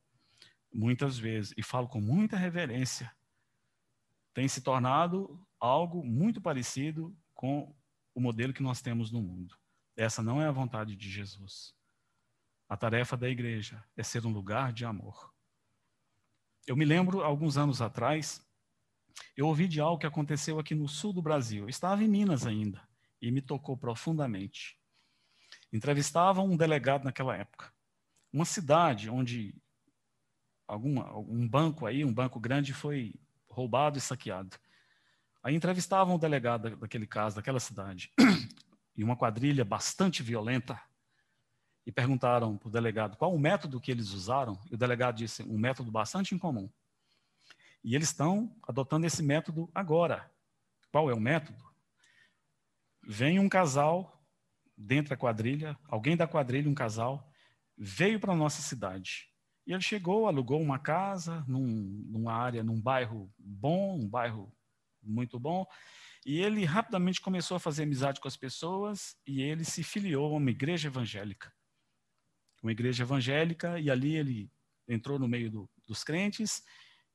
muitas 0.72 1.18
vezes, 1.18 1.54
e 1.56 1.62
falo 1.62 1.88
com 1.88 1.98
muita 1.98 2.36
reverência, 2.36 3.10
tem 4.34 4.46
se 4.46 4.60
tornado 4.60 5.42
algo 5.58 6.04
muito 6.04 6.42
parecido 6.42 7.16
com 7.34 7.74
o 8.16 8.20
modelo 8.20 8.54
que 8.54 8.62
nós 8.62 8.80
temos 8.80 9.12
no 9.12 9.20
mundo. 9.20 9.54
Essa 9.94 10.22
não 10.22 10.40
é 10.40 10.46
a 10.46 10.50
vontade 10.50 10.96
de 10.96 11.10
Jesus. 11.10 11.74
A 12.66 12.74
tarefa 12.74 13.14
da 13.14 13.28
igreja 13.28 13.84
é 13.94 14.02
ser 14.02 14.24
um 14.24 14.32
lugar 14.32 14.72
de 14.72 14.86
amor. 14.86 15.34
Eu 16.66 16.74
me 16.74 16.86
lembro, 16.86 17.22
alguns 17.22 17.58
anos 17.58 17.82
atrás, 17.82 18.42
eu 19.36 19.46
ouvi 19.46 19.68
de 19.68 19.82
algo 19.82 19.98
que 19.98 20.06
aconteceu 20.06 20.58
aqui 20.58 20.74
no 20.74 20.88
sul 20.88 21.12
do 21.12 21.20
Brasil. 21.20 21.64
Eu 21.64 21.68
estava 21.68 22.02
em 22.02 22.08
Minas 22.08 22.46
ainda 22.46 22.88
e 23.20 23.30
me 23.30 23.42
tocou 23.42 23.76
profundamente. 23.76 24.80
Entrevistava 25.70 26.40
um 26.40 26.56
delegado 26.56 27.04
naquela 27.04 27.36
época. 27.36 27.70
Uma 28.32 28.46
cidade 28.46 29.10
onde 29.10 29.54
alguma, 30.66 31.14
um 31.18 31.46
banco 31.46 31.84
aí, 31.84 32.02
um 32.02 32.14
banco 32.14 32.40
grande, 32.40 32.72
foi 32.72 33.14
roubado 33.46 33.98
e 33.98 34.00
saqueado. 34.00 34.56
Aí 35.46 35.54
entrevistavam 35.54 36.16
um 36.16 36.18
delegado 36.18 36.74
daquele 36.74 37.06
caso, 37.06 37.36
daquela 37.36 37.60
cidade, 37.60 38.12
e 38.96 39.04
uma 39.04 39.16
quadrilha 39.16 39.64
bastante 39.64 40.20
violenta. 40.20 40.76
e 41.86 41.92
perguntaram 41.92 42.58
para 42.58 42.66
o 42.66 42.70
delegado 42.72 43.16
qual 43.16 43.32
o 43.32 43.38
método 43.38 43.80
que 43.80 43.92
eles 43.92 44.10
usaram, 44.10 44.60
e 44.68 44.74
o 44.74 44.76
delegado 44.76 45.18
disse 45.18 45.44
um 45.44 45.56
método 45.56 45.88
bastante 45.88 46.34
incomum. 46.34 46.68
E 47.84 47.94
eles 47.94 48.08
estão 48.08 48.56
adotando 48.66 49.06
esse 49.06 49.22
método 49.22 49.70
agora. 49.72 50.28
Qual 50.90 51.08
é 51.08 51.14
o 51.14 51.20
método? 51.20 51.64
Vem 53.06 53.38
um 53.38 53.48
casal 53.48 54.20
dentro 54.76 55.10
da 55.10 55.16
quadrilha, 55.16 55.78
alguém 55.86 56.16
da 56.16 56.26
quadrilha, 56.26 56.68
um 56.68 56.74
casal, 56.74 57.30
veio 57.78 58.18
para 58.18 58.32
a 58.32 58.36
nossa 58.36 58.62
cidade. 58.62 59.28
E 59.64 59.72
ele 59.72 59.80
chegou, 59.80 60.26
alugou 60.26 60.60
uma 60.60 60.80
casa 60.80 61.44
num, 61.46 62.04
numa 62.10 62.32
área, 62.32 62.64
num 62.64 62.80
bairro 62.80 63.32
bom, 63.38 63.96
um 63.96 64.08
bairro 64.08 64.52
muito 65.10 65.38
bom, 65.38 65.66
e 66.24 66.40
ele 66.40 66.64
rapidamente 66.64 67.20
começou 67.20 67.56
a 67.56 67.60
fazer 67.60 67.84
amizade 67.84 68.20
com 68.20 68.26
as 68.26 68.36
pessoas 68.36 69.16
e 69.26 69.42
ele 69.42 69.64
se 69.64 69.84
filiou 69.84 70.34
a 70.34 70.38
uma 70.38 70.50
igreja 70.50 70.88
evangélica. 70.88 71.52
Uma 72.62 72.72
igreja 72.72 73.04
evangélica, 73.04 73.78
e 73.78 73.90
ali 73.90 74.16
ele 74.16 74.50
entrou 74.88 75.18
no 75.18 75.28
meio 75.28 75.50
do, 75.50 75.70
dos 75.86 76.02
crentes, 76.02 76.64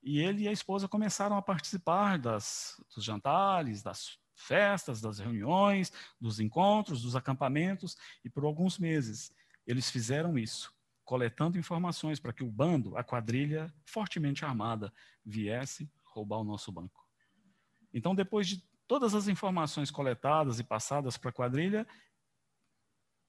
e 0.02 0.20
ele 0.20 0.44
e 0.44 0.48
a 0.48 0.52
esposa 0.52 0.88
começaram 0.88 1.36
a 1.36 1.42
participar 1.42 2.18
das, 2.18 2.82
dos 2.96 3.04
jantares, 3.04 3.84
das 3.84 4.18
festas, 4.34 5.02
das 5.02 5.20
reuniões, 5.20 5.92
dos 6.20 6.40
encontros, 6.40 7.02
dos 7.02 7.16
acampamentos, 7.16 7.98
e 8.24 8.30
por 8.30 8.46
alguns 8.46 8.80
meses 8.80 9.32
eles 9.68 9.92
fizeram 9.92 10.38
isso, 10.38 10.74
coletando 11.04 11.58
informações 11.58 12.20
para 12.20 12.34
que 12.34 12.44
o 12.44 12.52
bando, 12.52 12.98
a 12.98 13.04
quadrilha 13.04 13.74
fortemente 13.86 14.46
armada, 14.46 14.92
viesse 15.24 15.92
roubar 16.04 16.40
o 16.40 16.44
nosso 16.44 16.72
banco. 16.72 17.11
Então, 17.94 18.16
depois 18.16 18.48
de 18.48 18.64
todas 18.88 19.16
as 19.16 19.28
informações 19.28 19.92
coletadas 19.92 20.60
e 20.60 20.64
passadas 20.64 21.18
para 21.18 21.30
a 21.30 21.34
quadrilha, 21.34 21.88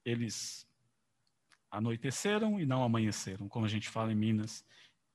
eles 0.05 0.67
anoiteceram 1.71 2.59
e 2.59 2.65
não 2.65 2.83
amanheceram, 2.83 3.47
como 3.47 3.65
a 3.65 3.69
gente 3.69 3.89
fala 3.89 4.11
em 4.11 4.15
Minas, 4.15 4.65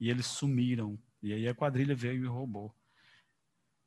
e 0.01 0.11
eles 0.11 0.27
sumiram. 0.27 0.99
E 1.23 1.33
aí 1.33 1.47
a 1.47 1.55
quadrilha 1.55 1.95
veio 1.95 2.25
e 2.25 2.27
roubou. 2.27 2.75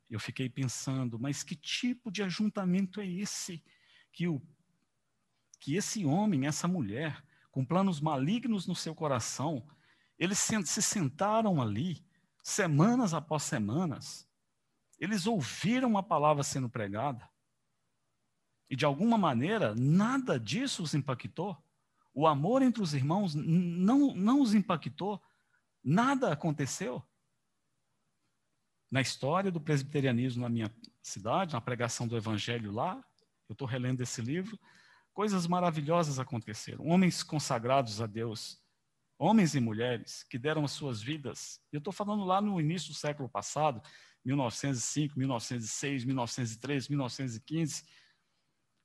Eu 0.08 0.20
fiquei 0.20 0.48
pensando, 0.48 1.18
mas 1.18 1.42
que 1.42 1.56
tipo 1.56 2.10
de 2.10 2.22
ajuntamento 2.22 3.00
é 3.00 3.06
esse 3.06 3.62
que 4.12 4.28
o 4.28 4.40
que 5.58 5.76
esse 5.76 6.04
homem, 6.04 6.46
essa 6.46 6.66
mulher, 6.66 7.24
com 7.52 7.64
planos 7.64 8.00
malignos 8.00 8.66
no 8.66 8.74
seu 8.74 8.96
coração, 8.96 9.64
eles 10.18 10.38
se 10.38 10.82
sentaram 10.82 11.62
ali 11.62 12.04
semanas 12.42 13.14
após 13.14 13.44
semanas. 13.44 14.28
Eles 15.02 15.26
ouviram 15.26 15.98
a 15.98 16.02
palavra 16.02 16.42
sendo 16.42 16.70
pregada. 16.70 17.28
E 18.70 18.76
de 18.76 18.84
alguma 18.84 19.18
maneira, 19.18 19.74
nada 19.74 20.38
disso 20.38 20.82
os 20.82 20.94
impactou. 20.94 21.60
O 22.14 22.26
amor 22.26 22.62
entre 22.62 22.80
os 22.80 22.94
irmãos 22.94 23.34
não, 23.34 24.14
não 24.14 24.40
os 24.40 24.54
impactou. 24.54 25.20
Nada 25.82 26.32
aconteceu 26.32 27.04
na 28.92 29.00
história 29.00 29.50
do 29.50 29.60
presbiterianismo 29.60 30.42
na 30.42 30.50
minha 30.50 30.70
cidade, 31.02 31.54
na 31.54 31.60
pregação 31.62 32.06
do 32.06 32.14
evangelho 32.14 32.70
lá, 32.70 33.02
eu 33.48 33.54
estou 33.54 33.66
relendo 33.66 34.02
esse 34.02 34.20
livro, 34.20 34.60
coisas 35.14 35.46
maravilhosas 35.46 36.18
aconteceram. 36.18 36.86
Homens 36.86 37.22
consagrados 37.22 38.02
a 38.02 38.06
Deus, 38.06 38.62
homens 39.18 39.54
e 39.54 39.60
mulheres 39.60 40.22
que 40.24 40.38
deram 40.38 40.62
as 40.62 40.72
suas 40.72 41.02
vidas. 41.02 41.58
Eu 41.72 41.78
estou 41.78 41.92
falando 41.92 42.22
lá 42.24 42.42
no 42.42 42.60
início 42.60 42.90
do 42.90 42.94
século 42.94 43.30
passado, 43.30 43.82
1905, 44.24 45.18
1906, 45.18 46.04
1913, 46.04 46.90
1915. 46.90 47.84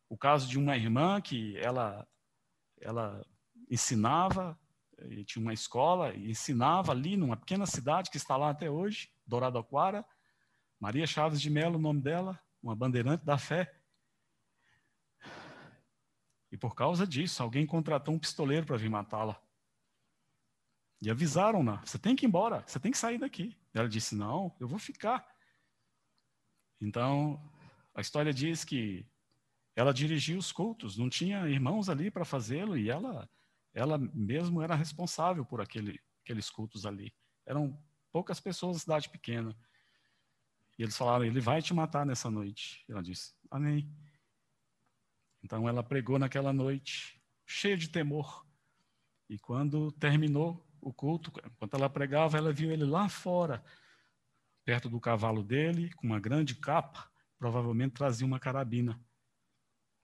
O 0.10 0.18
caso 0.18 0.48
de 0.48 0.58
uma 0.58 0.76
irmã 0.76 1.20
que 1.22 1.58
ela, 1.58 2.08
ela 2.80 3.26
ensinava, 3.70 4.58
e 5.10 5.24
tinha 5.24 5.42
uma 5.44 5.54
escola, 5.54 6.14
e 6.14 6.32
ensinava 6.32 6.92
ali 6.92 7.16
numa 7.16 7.38
pequena 7.38 7.66
cidade 7.66 8.10
que 8.10 8.18
está 8.18 8.36
lá 8.36 8.50
até 8.50 8.70
hoje, 8.70 9.12
Dourado 9.26 9.58
Aquara, 9.58 10.06
Maria 10.80 11.06
Chaves 11.06 11.42
de 11.42 11.50
Mello, 11.50 11.78
o 11.78 11.82
nome 11.82 12.02
dela, 12.02 12.40
uma 12.62 12.76
bandeirante 12.76 13.26
da 13.26 13.38
fé. 13.38 13.74
E 16.52 16.58
por 16.58 16.76
causa 16.76 17.06
disso, 17.06 17.44
alguém 17.44 17.66
contratou 17.66 18.14
um 18.14 18.20
pistoleiro 18.20 18.66
para 18.66 18.78
vir 18.78 18.90
matá-la. 18.90 19.40
E 21.02 21.10
avisaram-na: 21.10 21.78
você 21.86 22.00
tem 22.00 22.16
que 22.16 22.26
ir 22.26 22.28
embora, 22.28 22.64
você 22.66 22.80
tem 22.80 22.92
que 22.92 22.98
sair 22.98 23.18
daqui. 23.18 23.56
Ela 23.78 23.90
disse: 23.90 24.16
não, 24.16 24.56
eu 24.60 24.68
vou 24.68 24.80
ficar. 24.80 25.26
Então, 26.82 27.42
a 27.94 28.02
história 28.02 28.34
diz 28.34 28.64
que 28.64 29.06
ela 29.76 29.94
dirigia 29.94 30.38
os 30.38 30.52
cultos, 30.52 30.98
não 30.98 31.10
tinha 31.10 31.48
irmãos 31.48 31.90
ali 31.90 32.10
para 32.10 32.26
fazê-lo, 32.26 32.78
e 32.78 32.90
ela, 32.90 33.30
ela 33.74 33.98
mesmo 33.98 34.62
era 34.62 34.76
responsável 34.76 35.46
por 35.46 35.62
aquele, 35.62 36.00
aqueles 36.24 36.50
cultos 36.50 36.86
ali. 36.86 37.14
Eram 37.46 37.80
poucas 38.12 38.40
pessoas, 38.40 38.82
cidade 38.82 39.10
pequena. 39.10 39.56
E 40.78 40.84
eles 40.84 40.98
falaram: 40.98 41.26
Ele 41.26 41.40
vai 41.40 41.62
te 41.62 41.74
matar 41.74 42.06
nessa 42.06 42.30
noite. 42.30 42.84
Ela 42.90 43.02
disse: 43.02 43.36
Amém. 43.50 43.92
Então 45.44 45.70
ela 45.70 45.84
pregou 45.84 46.20
naquela 46.20 46.52
noite, 46.52 47.22
cheia 47.46 47.78
de 47.78 47.90
temor. 47.90 48.46
E 49.30 49.38
quando 49.38 49.92
terminou 49.94 50.67
o 50.82 50.94
culto, 50.94 51.32
enquanto 51.46 51.74
ela 51.76 51.90
pregava, 51.90 52.38
ela 52.38 52.52
viu 52.52 52.72
ele 52.72 52.86
lá 52.86 53.10
fora, 53.10 53.64
perto 54.64 54.90
do 54.90 55.00
cavalo 55.00 55.44
dele, 55.44 55.94
com 55.94 56.08
uma 56.08 56.20
grande 56.20 56.56
capa, 56.56 57.10
provavelmente 57.38 57.94
trazia 57.94 58.26
uma 58.26 58.40
carabina. 58.40 59.00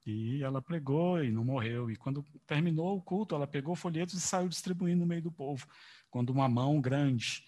E 0.06 0.44
ela 0.44 0.62
pregou 0.62 1.24
e 1.24 1.32
não 1.32 1.46
morreu. 1.46 1.90
E 1.90 1.96
quando 1.96 2.24
terminou 2.46 2.98
o 2.98 3.02
culto, 3.02 3.36
ela 3.36 3.48
pegou 3.48 3.76
folhetos 3.76 4.16
e 4.16 4.22
saiu 4.22 4.50
distribuindo 4.50 5.02
no 5.02 5.06
meio 5.06 5.22
do 5.22 5.32
povo. 5.32 5.66
Quando 6.10 6.30
uma 6.30 6.50
mão 6.50 6.82
grande 6.82 7.46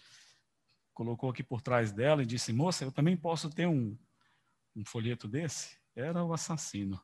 colocou 0.93 1.29
aqui 1.29 1.43
por 1.43 1.61
trás 1.61 1.91
dela 1.91 2.23
e 2.23 2.25
disse: 2.25 2.53
Moça, 2.53 2.85
eu 2.85 2.91
também 2.91 3.17
posso 3.17 3.49
ter 3.49 3.67
um, 3.67 3.97
um 4.75 4.85
folheto 4.85 5.27
desse? 5.27 5.77
Era 5.93 6.23
o 6.23 6.33
assassino. 6.33 6.99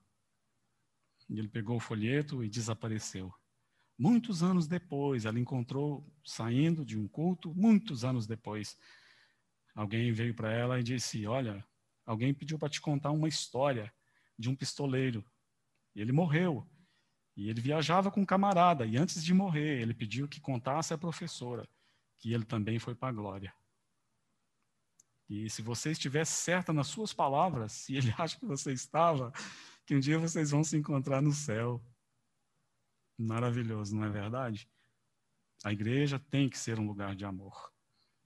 E 1.29 1.37
ele 1.37 1.49
pegou 1.49 1.77
o 1.77 1.81
folheto 1.81 2.43
e 2.43 2.49
desapareceu. 2.49 3.33
Muitos 4.01 4.41
anos 4.41 4.65
depois, 4.67 5.25
ela 5.25 5.39
encontrou, 5.39 6.03
saindo 6.25 6.83
de 6.83 6.97
um 6.97 7.07
culto, 7.07 7.53
muitos 7.53 8.03
anos 8.03 8.25
depois, 8.25 8.75
alguém 9.75 10.11
veio 10.11 10.33
para 10.33 10.51
ela 10.51 10.79
e 10.79 10.83
disse: 10.83 11.27
Olha, 11.27 11.63
alguém 12.03 12.33
pediu 12.33 12.57
para 12.57 12.67
te 12.67 12.81
contar 12.81 13.11
uma 13.11 13.27
história 13.27 13.93
de 14.39 14.49
um 14.49 14.55
pistoleiro. 14.55 15.23
Ele 15.95 16.11
morreu. 16.11 16.67
E 17.37 17.47
ele 17.47 17.61
viajava 17.61 18.09
com 18.09 18.21
um 18.21 18.25
camarada. 18.25 18.87
E 18.87 18.97
antes 18.97 19.23
de 19.23 19.35
morrer, 19.35 19.79
ele 19.79 19.93
pediu 19.93 20.27
que 20.27 20.41
contasse 20.41 20.95
à 20.95 20.97
professora 20.97 21.69
que 22.17 22.33
ele 22.33 22.43
também 22.43 22.79
foi 22.79 22.95
para 22.95 23.09
a 23.09 23.11
glória. 23.11 23.53
E 25.29 25.47
se 25.47 25.61
você 25.61 25.91
estiver 25.91 26.25
certa 26.25 26.73
nas 26.73 26.87
suas 26.87 27.13
palavras, 27.13 27.71
se 27.71 27.97
ele 27.97 28.11
acha 28.17 28.35
que 28.39 28.47
você 28.47 28.73
estava, 28.73 29.31
que 29.85 29.95
um 29.95 29.99
dia 29.99 30.17
vocês 30.17 30.49
vão 30.49 30.63
se 30.63 30.75
encontrar 30.75 31.21
no 31.21 31.33
céu. 31.33 31.79
Maravilhoso, 33.21 33.95
não 33.95 34.03
é 34.03 34.09
verdade? 34.09 34.67
A 35.63 35.71
igreja 35.71 36.17
tem 36.17 36.49
que 36.49 36.57
ser 36.57 36.79
um 36.79 36.87
lugar 36.87 37.15
de 37.15 37.23
amor. 37.23 37.71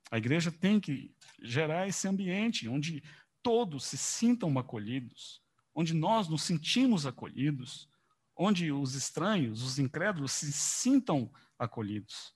A 0.10 0.18
igreja 0.18 0.52
tem 0.52 0.80
que 0.80 1.14
gerar 1.42 1.88
esse 1.88 2.08
ambiente 2.08 2.70
onde 2.70 3.04
todos 3.44 3.86
se 3.86 3.98
sintam 3.98 4.58
acolhidos, 4.58 5.42
onde 5.74 5.94
nós 5.94 6.30
nos 6.30 6.44
sentimos 6.44 7.06
acolhidos, 7.06 7.90
onde 8.36 8.72
os 8.72 8.96
estranhos, 8.96 9.62
os 9.62 9.80
incrédulos 9.80 10.32
se 10.32 10.52
sintam 10.54 11.30
acolhidos. 11.60 12.34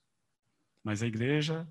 Mas 0.84 1.02
a 1.02 1.06
igreja, 1.06 1.66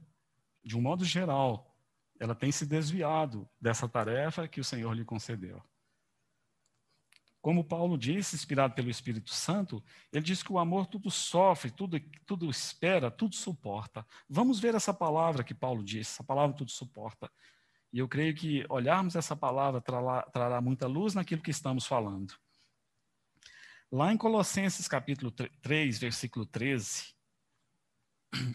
de 0.63 0.75
um 0.75 0.81
modo 0.81 1.05
geral, 1.05 1.77
ela 2.19 2.33
tem 2.33 2.51
se 2.51 2.65
desviado 2.65 3.47
dessa 3.61 3.87
tarefa 3.87 4.47
que 4.47 4.59
o 4.59 4.63
Senhor 4.63 4.93
lhe 4.93 5.05
concedeu. 5.05 5.61
Como 7.41 7.63
Paulo 7.63 7.97
disse, 7.97 8.35
inspirado 8.35 8.73
pelo 8.73 8.89
Espírito 8.89 9.33
Santo, 9.33 9.81
ele 10.11 10.23
diz 10.23 10.43
que 10.43 10.51
o 10.51 10.59
amor 10.59 10.87
tudo 10.87 11.09
sofre, 11.09 11.71
tudo, 11.71 11.99
tudo 12.25 12.49
espera, 12.49 13.09
tudo 13.09 13.33
suporta. 13.33 14.05
Vamos 14.27 14.59
ver 14.59 14.75
essa 14.75 14.93
palavra 14.93 15.43
que 15.43 15.53
Paulo 15.53 15.83
disse, 15.83 16.11
essa 16.11 16.23
palavra 16.23 16.55
tudo 16.55 16.69
suporta. 16.69 17.31
E 17.93 17.99
eu 17.99 18.07
creio 18.07 18.35
que 18.35 18.65
olharmos 18.69 19.15
essa 19.15 19.35
palavra 19.35 19.79
trará, 19.79 20.21
trará 20.23 20.61
muita 20.61 20.85
luz 20.85 21.13
naquilo 21.13 21.41
que 21.41 21.51
estamos 21.51 21.85
falando. 21.85 22.33
Lá 23.91 24.13
em 24.13 24.17
Colossenses 24.17 24.87
capítulo 24.87 25.31
3, 25.31 25.97
versículo 25.97 26.45
13, 26.45 27.15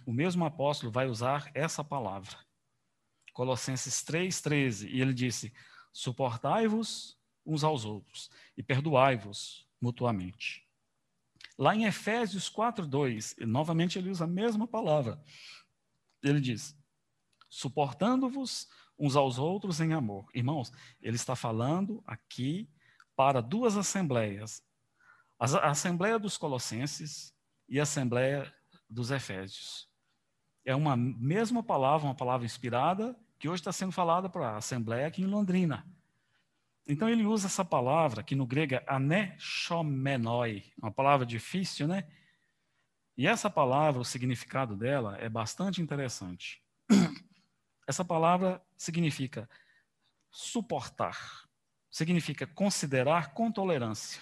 o 0.07 0.13
mesmo 0.13 0.45
apóstolo 0.45 0.93
vai 0.93 1.07
usar 1.09 1.51
essa 1.55 1.83
palavra. 1.83 2.39
Colossenses 3.33 4.05
3,13, 4.05 4.89
e 4.89 5.01
ele 5.01 5.13
disse: 5.13 5.53
Suportai-vos 5.93 7.19
uns 7.45 7.65
aos 7.65 7.85
outros 7.85 8.31
e 8.57 8.63
perdoai-vos 8.63 9.67
mutuamente. 9.81 10.65
Lá 11.57 11.75
em 11.75 11.85
Efésios 11.85 12.51
4,2, 12.51 13.45
novamente 13.47 13.99
ele 13.99 14.11
usa 14.11 14.25
a 14.25 14.29
mesma 14.29 14.67
palavra. 14.67 15.23
Ele 16.23 16.41
diz: 16.41 16.77
Suportando-vos 17.49 18.69
uns 18.99 19.17
aos 19.17 19.39
outros 19.39 19.81
em 19.81 19.93
amor. 19.93 20.27
Irmãos, 20.35 20.73
ele 21.01 21.17
está 21.17 21.37
falando 21.37 22.03
aqui 22.07 22.69
para 23.15 23.41
duas 23.41 23.77
assembleias. 23.77 24.63
A 25.39 25.71
Assembleia 25.71 26.19
dos 26.19 26.37
Colossenses 26.37 27.35
e 27.69 27.79
Assembleia 27.79 28.53
dos 28.89 29.11
Efésios. 29.11 29.89
É 30.65 30.75
uma 30.75 30.97
mesma 30.97 31.63
palavra, 31.63 32.07
uma 32.07 32.15
palavra 32.15 32.47
inspirada, 32.47 33.17
que 33.39 33.49
hoje 33.49 33.61
está 33.61 33.73
sendo 33.73 33.93
falada 33.93 34.29
para 34.29 34.51
a 34.51 34.57
Assembleia 34.57 35.07
aqui 35.07 35.23
em 35.23 35.27
Londrina. 35.27 35.87
Então 36.87 37.09
ele 37.09 37.25
usa 37.25 37.47
essa 37.47 37.65
palavra, 37.65 38.23
que 38.23 38.35
no 38.35 38.47
grego 38.47 38.75
é 38.75 38.85
aneshomenoi, 38.87 40.73
uma 40.77 40.93
palavra 40.93 41.25
difícil, 41.25 41.89
né? 41.89 42.07
E 43.17 43.27
essa 43.27 43.49
palavra, 43.49 44.01
o 44.01 44.05
significado 44.05 44.77
dela 44.77 45.17
é 45.19 45.29
bastante 45.29 45.81
interessante. 45.81 46.63
Essa 47.87 48.05
palavra 48.05 48.61
significa 48.77 49.49
suportar, 50.31 51.49
significa 51.91 52.47
considerar 52.47 53.33
com 53.35 53.53
tolerância, 53.53 54.21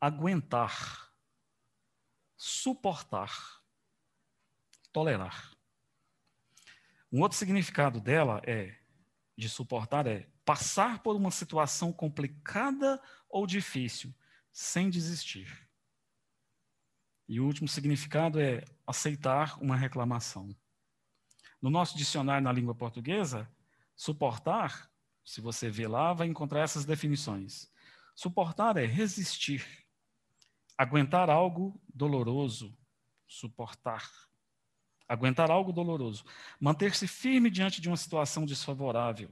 aguentar, 0.00 1.12
suportar, 2.36 3.62
tolerar. 4.92 5.52
Um 7.12 7.20
outro 7.20 7.38
significado 7.38 8.00
dela 8.00 8.42
é 8.44 8.74
de 9.36 9.48
suportar 9.48 10.06
é 10.06 10.28
passar 10.44 11.02
por 11.02 11.14
uma 11.14 11.30
situação 11.30 11.92
complicada 11.92 13.00
ou 13.28 13.46
difícil 13.46 14.14
sem 14.52 14.88
desistir. 14.88 15.68
E 17.28 17.40
o 17.40 17.44
último 17.44 17.68
significado 17.68 18.40
é 18.40 18.64
aceitar 18.86 19.60
uma 19.60 19.76
reclamação. 19.76 20.56
No 21.60 21.68
nosso 21.68 21.96
dicionário 21.96 22.44
na 22.44 22.52
língua 22.52 22.74
portuguesa, 22.74 23.50
suportar, 23.94 24.90
se 25.24 25.40
você 25.40 25.68
vê 25.68 25.88
lá, 25.88 26.12
vai 26.12 26.28
encontrar 26.28 26.60
essas 26.60 26.84
definições. 26.84 27.70
Suportar 28.14 28.76
é 28.76 28.86
resistir, 28.86 29.66
aguentar 30.78 31.28
algo 31.28 31.80
doloroso, 31.92 32.76
suportar. 33.26 34.08
Aguentar 35.08 35.50
algo 35.50 35.72
doloroso, 35.72 36.24
manter-se 36.60 37.06
firme 37.06 37.48
diante 37.50 37.80
de 37.80 37.88
uma 37.88 37.96
situação 37.96 38.44
desfavorável, 38.44 39.30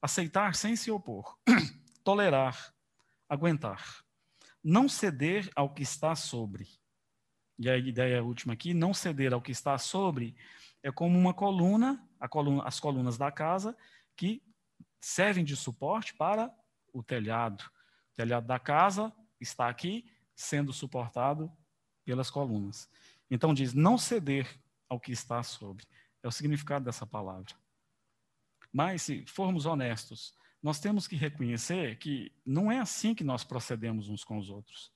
aceitar 0.00 0.54
sem 0.54 0.74
se 0.74 0.90
opor, 0.90 1.38
tolerar, 2.02 2.74
aguentar, 3.28 4.02
não 4.62 4.88
ceder 4.88 5.50
ao 5.54 5.72
que 5.72 5.82
está 5.82 6.14
sobre. 6.14 6.66
E 7.58 7.68
a 7.68 7.76
ideia 7.76 8.24
última 8.24 8.54
aqui, 8.54 8.72
não 8.72 8.94
ceder 8.94 9.32
ao 9.32 9.42
que 9.42 9.52
está 9.52 9.76
sobre, 9.76 10.34
é 10.82 10.90
como 10.90 11.18
uma 11.18 11.34
coluna, 11.34 12.02
coluna, 12.30 12.64
as 12.64 12.80
colunas 12.80 13.16
da 13.16 13.30
casa, 13.30 13.76
que 14.16 14.42
servem 15.00 15.44
de 15.44 15.56
suporte 15.56 16.14
para 16.14 16.52
o 16.92 17.02
telhado. 17.02 17.62
O 18.12 18.16
telhado 18.16 18.46
da 18.46 18.58
casa 18.58 19.12
está 19.40 19.68
aqui 19.68 20.10
sendo 20.34 20.72
suportado 20.72 21.52
pelas 22.04 22.30
colunas. 22.30 22.88
Então 23.30 23.54
diz: 23.54 23.72
não 23.72 23.96
ceder 23.96 24.60
ao 24.92 25.00
que 25.00 25.10
está 25.10 25.42
sobre. 25.42 25.86
É 26.22 26.28
o 26.28 26.30
significado 26.30 26.84
dessa 26.84 27.06
palavra. 27.06 27.54
Mas, 28.70 29.02
se 29.02 29.24
formos 29.26 29.64
honestos, 29.64 30.36
nós 30.62 30.78
temos 30.78 31.08
que 31.08 31.16
reconhecer 31.16 31.96
que 31.98 32.30
não 32.44 32.70
é 32.70 32.78
assim 32.78 33.14
que 33.14 33.24
nós 33.24 33.42
procedemos 33.42 34.10
uns 34.10 34.22
com 34.22 34.36
os 34.36 34.50
outros. 34.50 34.92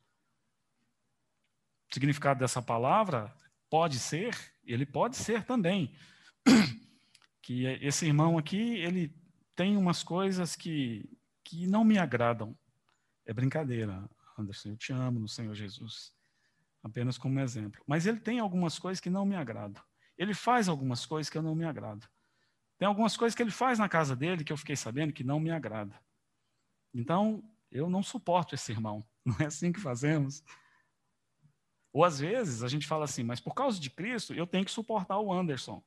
O 1.91 1.95
significado 1.95 2.41
dessa 2.41 2.61
palavra 2.61 3.35
pode 3.71 3.99
ser, 3.99 4.37
ele 4.65 4.85
pode 4.85 5.17
ser 5.17 5.45
também, 5.45 5.97
que 7.41 7.65
esse 7.81 8.07
irmão 8.07 8.37
aqui, 8.37 8.77
ele 8.77 9.15
tem 9.55 9.79
umas 9.79 10.03
coisas 10.03 10.55
que, 10.55 11.09
que 11.43 11.67
não 11.67 11.85
me 11.85 11.99
agradam. 11.99 12.57
É 13.25 13.33
brincadeira, 13.33 14.09
Anderson, 14.39 14.71
eu 14.71 14.77
te 14.77 14.93
amo 14.93 15.19
no 15.19 15.29
Senhor 15.29 15.55
Jesus. 15.55 16.15
Apenas 16.87 17.19
como 17.19 17.41
exemplo. 17.41 17.83
Mas 17.85 18.07
ele 18.07 18.21
tem 18.21 18.39
algumas 18.39 18.79
coisas 18.79 19.01
que 19.01 19.11
não 19.11 19.27
me 19.27 19.35
agradam. 19.35 19.83
Ele 20.17 20.33
faz 20.33 20.69
algumas 20.69 21.05
coisas 21.05 21.29
que 21.29 21.37
eu 21.37 21.43
não 21.43 21.53
me 21.53 21.65
agrado. 21.65 22.09
Tem 22.79 22.87
algumas 22.87 23.17
coisas 23.17 23.35
que 23.35 23.43
ele 23.43 23.51
faz 23.51 23.77
na 23.81 23.89
casa 23.89 24.15
dele 24.15 24.45
que 24.45 24.53
eu 24.53 24.57
fiquei 24.57 24.77
sabendo 24.77 25.13
que 25.13 25.25
não 25.25 25.41
me 25.41 25.51
agrada. 25.51 26.01
Então, 26.95 27.43
eu 27.73 27.91
não 27.91 28.05
suporto 28.05 28.55
esse 28.55 28.71
irmão. 28.71 29.05
Não 29.27 29.35
é 29.41 29.47
assim 29.47 29.73
que 29.73 29.81
fazemos. 29.81 30.45
Ou 31.93 32.05
às 32.05 32.21
vezes 32.21 32.63
a 32.63 32.69
gente 32.69 32.87
fala 32.87 33.05
assim, 33.05 33.25
mas 33.25 33.41
por 33.41 33.53
causa 33.53 33.81
de 33.81 33.91
Cristo 33.91 34.33
eu 34.33 34.47
tenho 34.47 34.65
que 34.65 34.71
suportar 34.71 35.19
o 35.19 35.33
Anderson. 35.33 35.83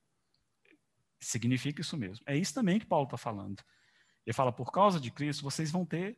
Significa 1.21 1.79
isso 1.79 1.95
mesmo. 1.95 2.25
É 2.27 2.35
isso 2.35 2.53
também 2.53 2.77
que 2.77 2.85
Paulo 2.85 3.05
está 3.05 3.15
falando. 3.15 3.63
Ele 4.25 4.33
fala, 4.33 4.51
por 4.51 4.73
causa 4.73 4.99
de 4.99 5.09
Cristo 5.09 5.41
vocês 5.41 5.71
vão 5.71 5.85
ter, 5.85 6.17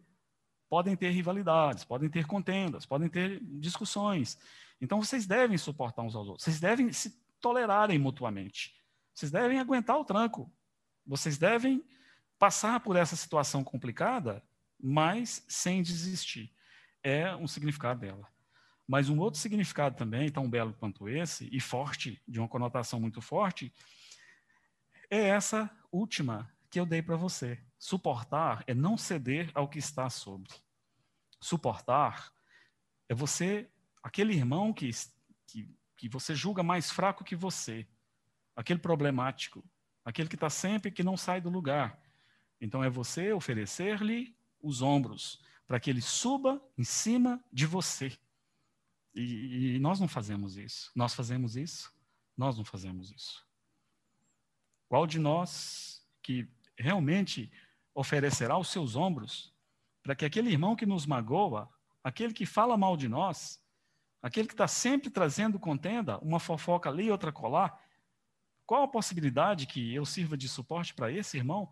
podem 0.72 0.96
ter 0.96 1.12
rivalidades, 1.12 1.84
podem 1.84 2.10
ter 2.10 2.26
contendas, 2.26 2.86
podem 2.86 3.10
ter 3.10 3.39
discussões. 3.44 4.39
Então 4.82 5.02
vocês 5.02 5.28
devem 5.28 5.58
suportar 5.58 6.02
uns 6.02 6.15
aos 6.15 6.28
outros. 6.28 6.44
Vocês 6.44 6.60
devem 6.60 6.91
se 6.91 7.22
tolerarem 7.39 8.00
mutuamente. 8.00 8.76
Vocês 9.13 9.32
devem 9.32 9.60
aguentar 9.60 9.98
o 9.98 10.04
tranco. 10.04 10.52
Vocês 11.06 11.38
devem 11.38 11.86
passar 12.39 12.80
por 12.80 12.96
essa 12.96 13.15
situação 13.15 13.63
complicada, 13.63 14.44
mas 14.80 15.46
sem 15.48 15.84
desistir. 15.84 16.52
É 17.04 17.36
um 17.36 17.48
significado 17.48 18.00
dela. 18.02 18.28
Mas 18.88 19.10
um 19.10 19.20
outro 19.20 19.39
significado 19.39 19.96
também, 19.96 20.30
tão 20.30 20.50
belo 20.50 20.74
quanto 20.74 21.08
esse, 21.08 21.48
e 21.52 21.60
forte, 21.60 22.22
de 22.28 22.39
uma 22.39 22.48
conotação 22.48 23.00
muito 23.00 23.22
forte, 23.22 23.74
é 25.10 25.28
essa 25.30 25.70
última 25.91 26.52
que 26.70 26.80
eu 26.80 26.86
dei 26.86 27.02
para 27.02 27.15
você. 27.15 27.60
Suportar 27.78 28.63
é 28.65 28.74
não 28.74 28.98
ceder 28.98 29.52
ao 29.54 29.67
que 29.67 29.80
está 29.80 30.10
sobre. 30.10 30.52
Suportar 31.39 32.34
é 33.08 33.13
você, 33.13 33.70
aquele 34.02 34.34
irmão 34.34 34.74
que, 34.74 34.90
que, 35.48 35.70
que 35.98 36.10
você 36.10 36.36
julga 36.36 36.64
mais 36.64 36.92
fraco 36.92 37.24
que 37.24 37.36
você, 37.36 37.88
aquele 38.56 38.80
problemático, 38.80 39.64
aquele 40.04 40.30
que 40.30 40.36
está 40.36 40.50
sempre 40.50 40.92
que 40.92 41.04
não 41.04 41.16
sai 41.16 41.40
do 41.40 41.50
lugar. 41.50 42.00
Então 42.60 42.84
é 42.84 42.90
você 42.90 43.34
oferecer-lhe 43.34 44.36
os 44.62 44.82
ombros 44.82 45.42
para 45.68 45.80
que 45.80 45.90
ele 45.90 46.02
suba 46.02 46.62
em 46.78 46.84
cima 46.84 47.44
de 47.52 47.66
você. 47.66 48.18
E, 49.14 49.76
e 49.76 49.80
nós 49.80 50.00
não 50.00 50.08
fazemos 50.08 50.58
isso. 50.58 50.92
Nós 50.96 51.14
fazemos 51.14 51.56
isso? 51.56 51.94
Nós 52.38 52.58
não 52.58 52.66
fazemos 52.66 53.12
isso. 53.12 53.46
Qual 54.88 55.08
de 55.08 55.20
nós 55.20 56.06
que 56.22 56.48
realmente 56.78 57.52
oferecerá 57.94 58.58
os 58.58 58.70
seus 58.70 58.96
ombros 58.96 59.54
para 60.04 60.16
que 60.16 60.26
aquele 60.26 60.50
irmão 60.50 60.76
que 60.76 60.86
nos 60.86 61.06
magoa, 61.06 61.70
aquele 62.04 62.34
que 62.34 62.46
fala 62.46 62.78
mal 62.78 62.98
de 62.98 63.08
nós, 63.08 63.61
aquele 64.22 64.48
que 64.48 64.54
está 64.54 64.68
sempre 64.68 65.10
trazendo 65.10 65.60
contenda, 65.60 66.18
uma 66.20 66.40
fofoca 66.40 66.90
ali 66.90 67.06
e 67.06 67.12
outra 67.12 67.32
colar, 67.32 67.80
qual 68.66 68.84
a 68.84 68.88
possibilidade 68.88 69.66
que 69.68 69.94
eu 69.94 70.06
sirva 70.06 70.38
de 70.38 70.48
suporte 70.48 70.94
para 70.94 71.12
esse 71.12 71.38
irmão, 71.38 71.72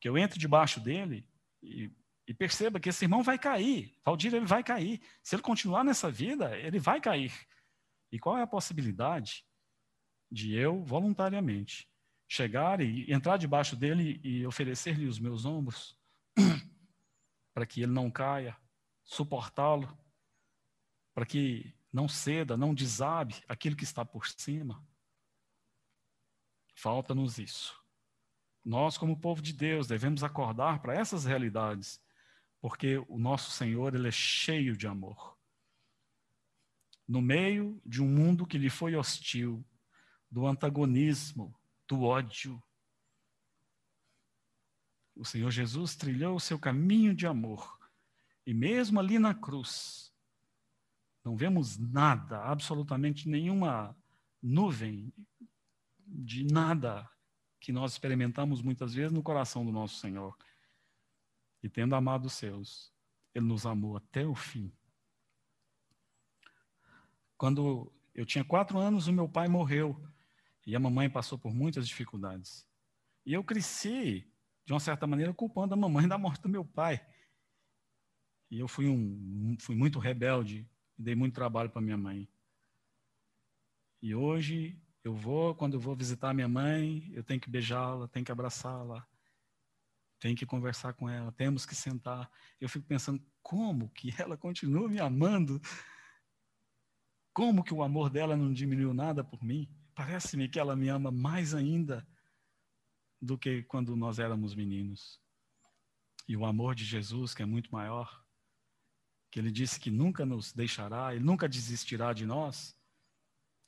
que 0.00 0.08
eu 0.08 0.16
entre 0.16 0.38
debaixo 0.38 0.80
dele 0.80 1.26
e 1.62 1.90
e 2.28 2.34
perceba 2.34 2.78
que 2.78 2.90
esse 2.90 3.06
irmão 3.06 3.22
vai 3.22 3.38
cair. 3.38 3.98
Valdir, 4.04 4.34
ele 4.34 4.44
vai 4.44 4.62
cair. 4.62 5.00
Se 5.22 5.34
ele 5.34 5.42
continuar 5.42 5.82
nessa 5.82 6.10
vida, 6.10 6.54
ele 6.58 6.78
vai 6.78 7.00
cair. 7.00 7.32
E 8.12 8.18
qual 8.18 8.36
é 8.36 8.42
a 8.42 8.46
possibilidade 8.46 9.46
de 10.30 10.54
eu, 10.54 10.84
voluntariamente, 10.84 11.88
chegar 12.28 12.82
e 12.82 13.10
entrar 13.10 13.38
debaixo 13.38 13.74
dele 13.74 14.20
e 14.22 14.46
oferecer-lhe 14.46 15.06
os 15.06 15.18
meus 15.18 15.46
ombros 15.46 15.98
para 17.54 17.64
que 17.64 17.80
ele 17.80 17.92
não 17.92 18.10
caia, 18.10 18.54
suportá-lo, 19.02 19.98
para 21.14 21.24
que 21.24 21.74
não 21.92 22.08
ceda, 22.08 22.56
não 22.56 22.74
desabe 22.74 23.42
aquilo 23.48 23.76
que 23.76 23.84
está 23.84 24.04
por 24.04 24.26
cima? 24.26 24.84
Falta-nos 26.74 27.38
isso. 27.38 27.78
Nós, 28.64 28.98
como 28.98 29.18
povo 29.18 29.40
de 29.40 29.52
Deus, 29.52 29.86
devemos 29.86 30.22
acordar 30.22 30.80
para 30.80 30.94
essas 30.94 31.24
realidades 31.24 32.00
porque 32.60 32.98
o 33.08 33.18
nosso 33.18 33.50
Senhor 33.50 33.94
ele 33.94 34.08
é 34.08 34.12
cheio 34.12 34.76
de 34.76 34.86
amor. 34.86 35.38
No 37.06 37.22
meio 37.22 37.80
de 37.86 38.02
um 38.02 38.08
mundo 38.08 38.46
que 38.46 38.58
lhe 38.58 38.68
foi 38.68 38.94
hostil, 38.94 39.64
do 40.30 40.46
antagonismo, 40.46 41.58
do 41.86 42.02
ódio, 42.02 42.62
o 45.14 45.24
Senhor 45.24 45.50
Jesus 45.50 45.96
trilhou 45.96 46.36
o 46.36 46.40
seu 46.40 46.58
caminho 46.58 47.14
de 47.14 47.26
amor. 47.26 47.78
E 48.46 48.52
mesmo 48.52 49.00
ali 49.00 49.18
na 49.18 49.34
cruz, 49.34 50.07
não 51.28 51.36
vemos 51.36 51.76
nada, 51.76 52.42
absolutamente 52.42 53.28
nenhuma 53.28 53.94
nuvem 54.42 55.12
de 56.06 56.42
nada 56.42 57.06
que 57.60 57.70
nós 57.70 57.92
experimentamos 57.92 58.62
muitas 58.62 58.94
vezes 58.94 59.12
no 59.12 59.22
coração 59.22 59.62
do 59.62 59.70
nosso 59.70 59.96
Senhor. 59.96 60.34
E 61.62 61.68
tendo 61.68 61.94
amado 61.94 62.24
os 62.24 62.32
seus, 62.32 62.90
ele 63.34 63.44
nos 63.44 63.66
amou 63.66 63.98
até 63.98 64.26
o 64.26 64.34
fim. 64.34 64.72
Quando 67.36 67.92
eu 68.14 68.24
tinha 68.24 68.42
quatro 68.42 68.78
anos, 68.78 69.06
o 69.06 69.12
meu 69.12 69.28
pai 69.28 69.48
morreu 69.48 70.02
e 70.66 70.74
a 70.74 70.80
mamãe 70.80 71.10
passou 71.10 71.38
por 71.38 71.52
muitas 71.52 71.86
dificuldades. 71.86 72.66
E 73.26 73.34
eu 73.34 73.44
cresci, 73.44 74.32
de 74.64 74.72
uma 74.72 74.80
certa 74.80 75.06
maneira, 75.06 75.34
culpando 75.34 75.74
a 75.74 75.76
mamãe 75.76 76.08
da 76.08 76.16
morte 76.16 76.40
do 76.40 76.48
meu 76.48 76.64
pai. 76.64 77.06
E 78.50 78.58
eu 78.58 78.66
fui, 78.66 78.88
um, 78.88 79.58
fui 79.60 79.76
muito 79.76 79.98
rebelde 79.98 80.66
dei 80.98 81.14
muito 81.14 81.34
trabalho 81.34 81.70
para 81.70 81.80
minha 81.80 81.96
mãe. 81.96 82.28
E 84.02 84.14
hoje 84.14 84.80
eu 85.04 85.14
vou, 85.14 85.54
quando 85.54 85.74
eu 85.74 85.80
vou 85.80 85.94
visitar 85.94 86.34
minha 86.34 86.48
mãe, 86.48 87.08
eu 87.12 87.22
tenho 87.22 87.40
que 87.40 87.48
beijá-la, 87.48 88.08
tenho 88.08 88.24
que 88.24 88.32
abraçá-la, 88.32 89.06
tenho 90.18 90.36
que 90.36 90.44
conversar 90.44 90.92
com 90.94 91.08
ela, 91.08 91.30
temos 91.32 91.64
que 91.64 91.74
sentar. 91.74 92.30
Eu 92.60 92.68
fico 92.68 92.86
pensando 92.86 93.24
como 93.42 93.88
que 93.90 94.12
ela 94.20 94.36
continua 94.36 94.88
me 94.88 95.00
amando? 95.00 95.60
Como 97.32 97.62
que 97.62 97.72
o 97.72 97.82
amor 97.82 98.10
dela 98.10 98.36
não 98.36 98.52
diminuiu 98.52 98.92
nada 98.92 99.22
por 99.22 99.42
mim? 99.44 99.68
Parece-me 99.94 100.48
que 100.48 100.58
ela 100.58 100.74
me 100.74 100.88
ama 100.88 101.10
mais 101.10 101.54
ainda 101.54 102.06
do 103.20 103.38
que 103.38 103.62
quando 103.64 103.96
nós 103.96 104.18
éramos 104.18 104.54
meninos. 104.54 105.20
E 106.26 106.36
o 106.36 106.44
amor 106.44 106.74
de 106.74 106.84
Jesus, 106.84 107.34
que 107.34 107.42
é 107.42 107.46
muito 107.46 107.70
maior, 107.70 108.24
que 109.30 109.38
ele 109.38 109.50
disse 109.50 109.78
que 109.78 109.90
nunca 109.90 110.24
nos 110.24 110.52
deixará, 110.52 111.14
ele 111.14 111.24
nunca 111.24 111.48
desistirá 111.48 112.12
de 112.12 112.24
nós. 112.24 112.76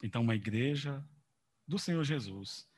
Então, 0.02 0.22
uma 0.22 0.34
igreja 0.34 1.04
do 1.66 1.78
Senhor 1.78 2.02
Jesus, 2.04 2.68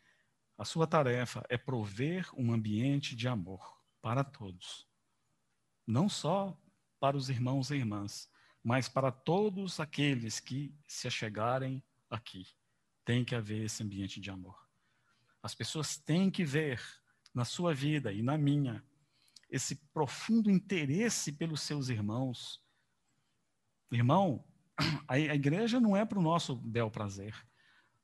a 0.59 0.65
sua 0.65 0.87
tarefa 0.87 1.45
é 1.49 1.57
prover 1.57 2.29
um 2.37 2.53
ambiente 2.53 3.15
de 3.17 3.29
amor 3.29 3.81
para 4.01 4.25
todos. 4.25 4.87
Não 5.87 6.09
só 6.09 6.57
para 7.01 7.17
os 7.17 7.29
irmãos 7.29 7.71
e 7.71 7.77
irmãs, 7.77 8.31
mas 8.63 8.89
para 8.89 9.11
todos 9.11 9.81
aqueles 9.81 10.39
que 10.39 10.75
se 10.87 11.09
achegarem 11.09 11.83
aqui. 12.09 12.47
Tem 13.05 13.25
que 13.25 13.35
haver 13.35 13.65
esse 13.65 13.83
ambiente 13.83 14.21
de 14.21 14.31
amor. 14.31 14.69
As 15.43 15.55
pessoas 15.55 15.97
têm 15.97 16.31
que 16.31 16.45
ver 16.45 16.81
na 17.35 17.45
sua 17.45 17.75
vida 17.75 18.13
e 18.13 18.23
na 18.23 18.39
minha 18.39 18.85
esse 19.51 19.75
profundo 19.93 20.51
interesse 20.51 21.33
pelos 21.33 21.61
seus 21.61 21.89
irmãos. 21.89 22.63
Irmão, 23.93 24.43
a 25.07 25.19
igreja 25.19 25.79
não 25.79 25.97
é 25.97 26.05
para 26.05 26.19
o 26.19 26.23
nosso 26.23 26.57
bel 26.57 26.91
prazer. 26.91 27.37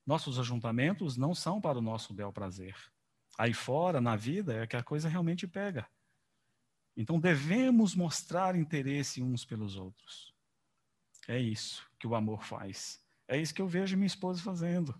Nossos 0.07 0.39
ajuntamentos 0.39 1.16
não 1.16 1.34
são 1.34 1.61
para 1.61 1.78
o 1.78 1.82
nosso 1.82 2.12
bel 2.12 2.32
prazer. 2.32 2.76
Aí 3.39 3.55
fora, 3.55 4.01
na 4.01 4.16
vida, 4.16 4.62
é 4.62 4.66
que 4.66 4.76
a 4.76 4.82
coisa 4.82 5.09
realmente 5.09 5.47
pega. 5.47 5.89
Então 6.97 7.18
devemos 7.18 7.95
mostrar 7.95 8.57
interesse 8.57 9.22
uns 9.22 9.45
pelos 9.45 9.76
outros. 9.76 10.34
É 11.26 11.39
isso 11.39 11.86
que 11.99 12.07
o 12.07 12.14
amor 12.14 12.45
faz. 12.45 13.03
É 13.26 13.41
isso 13.41 13.55
que 13.55 13.62
eu 13.62 13.68
vejo 13.68 13.97
minha 13.97 14.07
esposa 14.07 14.43
fazendo. 14.43 14.99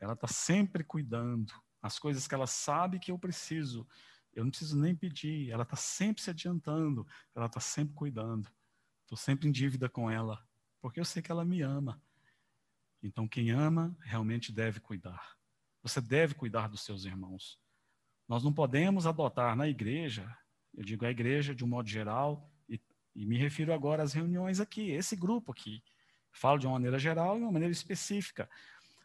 Ela 0.00 0.14
está 0.14 0.26
sempre 0.26 0.82
cuidando. 0.82 1.52
As 1.82 1.98
coisas 1.98 2.26
que 2.26 2.34
ela 2.34 2.46
sabe 2.46 2.98
que 2.98 3.12
eu 3.12 3.18
preciso, 3.18 3.86
eu 4.32 4.42
não 4.44 4.50
preciso 4.50 4.78
nem 4.78 4.96
pedir. 4.96 5.50
Ela 5.50 5.64
está 5.64 5.76
sempre 5.76 6.22
se 6.22 6.30
adiantando. 6.30 7.06
Ela 7.34 7.46
está 7.46 7.60
sempre 7.60 7.94
cuidando. 7.94 8.48
Estou 9.12 9.22
sempre 9.22 9.46
em 9.46 9.52
dívida 9.52 9.90
com 9.90 10.10
ela, 10.10 10.42
porque 10.80 10.98
eu 10.98 11.04
sei 11.04 11.20
que 11.20 11.30
ela 11.30 11.44
me 11.44 11.60
ama. 11.60 12.00
Então, 13.02 13.28
quem 13.28 13.50
ama 13.50 13.94
realmente 14.00 14.50
deve 14.50 14.80
cuidar. 14.80 15.36
Você 15.82 16.00
deve 16.00 16.34
cuidar 16.34 16.66
dos 16.66 16.80
seus 16.80 17.04
irmãos. 17.04 17.60
Nós 18.26 18.42
não 18.42 18.54
podemos 18.54 19.06
adotar 19.06 19.54
na 19.54 19.68
igreja, 19.68 20.34
eu 20.72 20.82
digo 20.82 21.04
a 21.04 21.10
igreja 21.10 21.54
de 21.54 21.62
um 21.62 21.68
modo 21.68 21.90
geral, 21.90 22.50
e, 22.66 22.80
e 23.14 23.26
me 23.26 23.36
refiro 23.36 23.74
agora 23.74 24.02
às 24.02 24.14
reuniões 24.14 24.60
aqui, 24.60 24.92
esse 24.92 25.14
grupo 25.14 25.52
aqui. 25.52 25.84
Falo 26.32 26.56
de 26.56 26.66
uma 26.66 26.72
maneira 26.72 26.98
geral 26.98 27.34
e 27.34 27.40
de 27.40 27.44
uma 27.44 27.52
maneira 27.52 27.72
específica. 27.72 28.48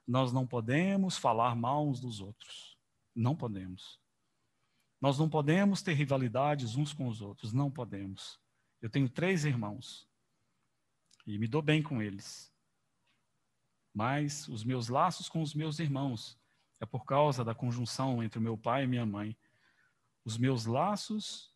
Nós 0.08 0.32
não 0.32 0.48
podemos 0.48 1.18
falar 1.18 1.54
mal 1.54 1.86
uns 1.86 2.00
dos 2.00 2.22
outros. 2.22 2.78
Não 3.14 3.36
podemos. 3.36 4.00
Nós 5.02 5.20
não 5.20 5.30
podemos 5.30 5.82
ter 5.82 5.96
rivalidades 5.96 6.78
uns 6.78 6.94
com 6.94 7.10
os 7.10 7.22
outros. 7.22 7.52
Não 7.52 7.70
podemos. 7.70 8.40
Eu 8.82 8.90
tenho 8.90 9.10
três 9.10 9.46
irmãos 9.46 10.08
e 11.26 11.38
me 11.38 11.48
dou 11.48 11.62
bem 11.62 11.82
com 11.82 12.02
eles. 12.02 12.54
Mas 13.94 14.48
os 14.48 14.64
meus 14.64 14.88
laços 14.88 15.28
com 15.28 15.42
os 15.42 15.54
meus 15.54 15.80
irmãos 15.80 16.40
é 16.80 16.86
por 16.86 17.04
causa 17.04 17.44
da 17.44 17.56
conjunção 17.56 18.22
entre 18.24 18.40
meu 18.40 18.58
pai 18.58 18.84
e 18.84 18.88
minha 18.88 19.06
mãe. 19.06 19.38
Os 20.24 20.38
meus 20.38 20.66
laços 20.66 21.54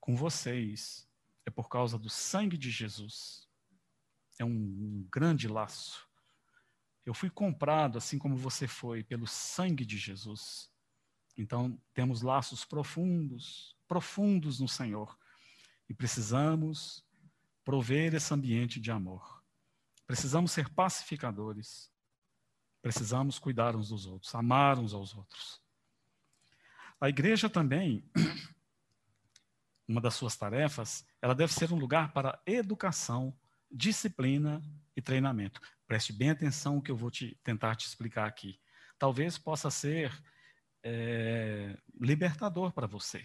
com 0.00 0.14
vocês 0.14 1.08
é 1.46 1.50
por 1.50 1.68
causa 1.68 1.98
do 1.98 2.10
sangue 2.10 2.58
de 2.58 2.70
Jesus. 2.70 3.48
É 4.38 4.44
um, 4.44 4.50
um 4.50 5.08
grande 5.10 5.48
laço. 5.48 6.06
Eu 7.06 7.14
fui 7.14 7.30
comprado, 7.30 7.96
assim 7.96 8.18
como 8.18 8.36
você 8.36 8.66
foi, 8.66 9.02
pelo 9.02 9.26
sangue 9.26 9.84
de 9.84 9.96
Jesus. 9.96 10.70
Então, 11.36 11.80
temos 11.94 12.20
laços 12.20 12.64
profundos, 12.64 13.76
profundos 13.86 14.58
no 14.58 14.68
Senhor. 14.68 15.16
E 15.88 15.94
precisamos 15.94 17.04
prover 17.64 18.14
esse 18.14 18.32
ambiente 18.32 18.80
de 18.80 18.90
amor. 18.90 19.42
Precisamos 20.06 20.52
ser 20.52 20.68
pacificadores. 20.68 21.90
Precisamos 22.80 23.38
cuidar 23.38 23.74
uns 23.74 23.88
dos 23.88 24.06
outros, 24.06 24.32
amar 24.34 24.78
uns 24.78 24.94
aos 24.94 25.14
outros. 25.14 25.60
A 27.00 27.08
igreja 27.08 27.50
também, 27.50 28.08
uma 29.88 30.00
das 30.00 30.14
suas 30.14 30.36
tarefas, 30.36 31.04
ela 31.20 31.34
deve 31.34 31.52
ser 31.52 31.72
um 31.72 31.76
lugar 31.76 32.12
para 32.12 32.40
educação, 32.46 33.36
disciplina 33.70 34.62
e 34.96 35.02
treinamento. 35.02 35.60
Preste 35.86 36.12
bem 36.12 36.30
atenção 36.30 36.80
que 36.80 36.90
eu 36.90 36.96
vou 36.96 37.10
te, 37.10 37.38
tentar 37.42 37.74
te 37.74 37.86
explicar 37.86 38.26
aqui. 38.26 38.60
Talvez 38.98 39.36
possa 39.36 39.70
ser 39.70 40.12
é, 40.82 41.76
libertador 42.00 42.72
para 42.72 42.86
você. 42.86 43.24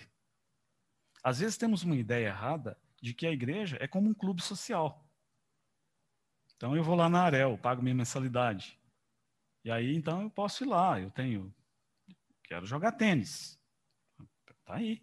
Às 1.23 1.39
vezes 1.39 1.57
temos 1.57 1.83
uma 1.83 1.95
ideia 1.95 2.27
errada 2.27 2.77
de 3.01 3.13
que 3.13 3.25
a 3.25 3.31
igreja 3.31 3.77
é 3.79 3.87
como 3.87 4.09
um 4.09 4.13
clube 4.13 4.41
social. 4.41 5.05
Então 6.55 6.75
eu 6.75 6.83
vou 6.83 6.95
lá 6.95 7.09
na 7.09 7.23
Arel, 7.23 7.57
pago 7.57 7.81
minha 7.81 7.95
mensalidade. 7.95 8.79
E 9.63 9.71
aí 9.71 9.95
então 9.95 10.21
eu 10.21 10.29
posso 10.29 10.63
ir 10.63 10.67
lá, 10.67 10.99
eu 10.99 11.09
tenho 11.11 11.53
quero 12.43 12.65
jogar 12.65 12.91
tênis. 12.91 13.57
Tá 14.65 14.75
aí. 14.75 15.01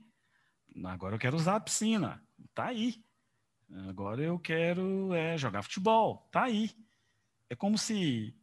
Agora 0.84 1.14
eu 1.14 1.18
quero 1.18 1.36
usar 1.36 1.56
a 1.56 1.60
piscina. 1.60 2.22
Tá 2.54 2.66
aí. 2.66 3.02
Agora 3.88 4.22
eu 4.22 4.38
quero 4.38 5.14
é, 5.14 5.36
jogar 5.38 5.62
futebol. 5.62 6.28
Tá 6.30 6.44
aí. 6.44 6.70
É 7.48 7.56
como 7.56 7.78
se 7.78 8.34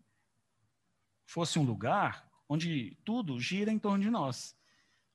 fosse 1.26 1.59
um 1.59 1.63
lugar 1.63 2.28
onde 2.49 2.97
tudo 3.05 3.39
gira 3.39 3.71
em 3.71 3.80
torno 3.80 4.03
de 4.03 4.09
nós. 4.09 4.57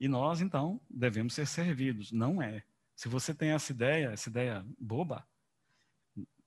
E 0.01 0.09
nós, 0.09 0.41
então, 0.41 0.81
devemos 0.89 1.35
ser 1.35 1.47
servidos. 1.47 2.11
Não 2.11 2.41
é. 2.41 2.65
Se 2.97 3.07
você 3.07 3.35
tem 3.35 3.51
essa 3.51 3.71
ideia, 3.71 4.09
essa 4.09 4.31
ideia 4.31 4.67
boba, 4.79 5.29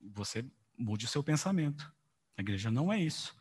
você 0.02 0.44
mude 0.78 1.06
o 1.06 1.08
seu 1.08 1.24
pensamento. 1.24 1.94
A 2.36 2.42
igreja 2.42 2.72
não 2.72 2.92
é 2.92 3.00
isso. 3.00 3.36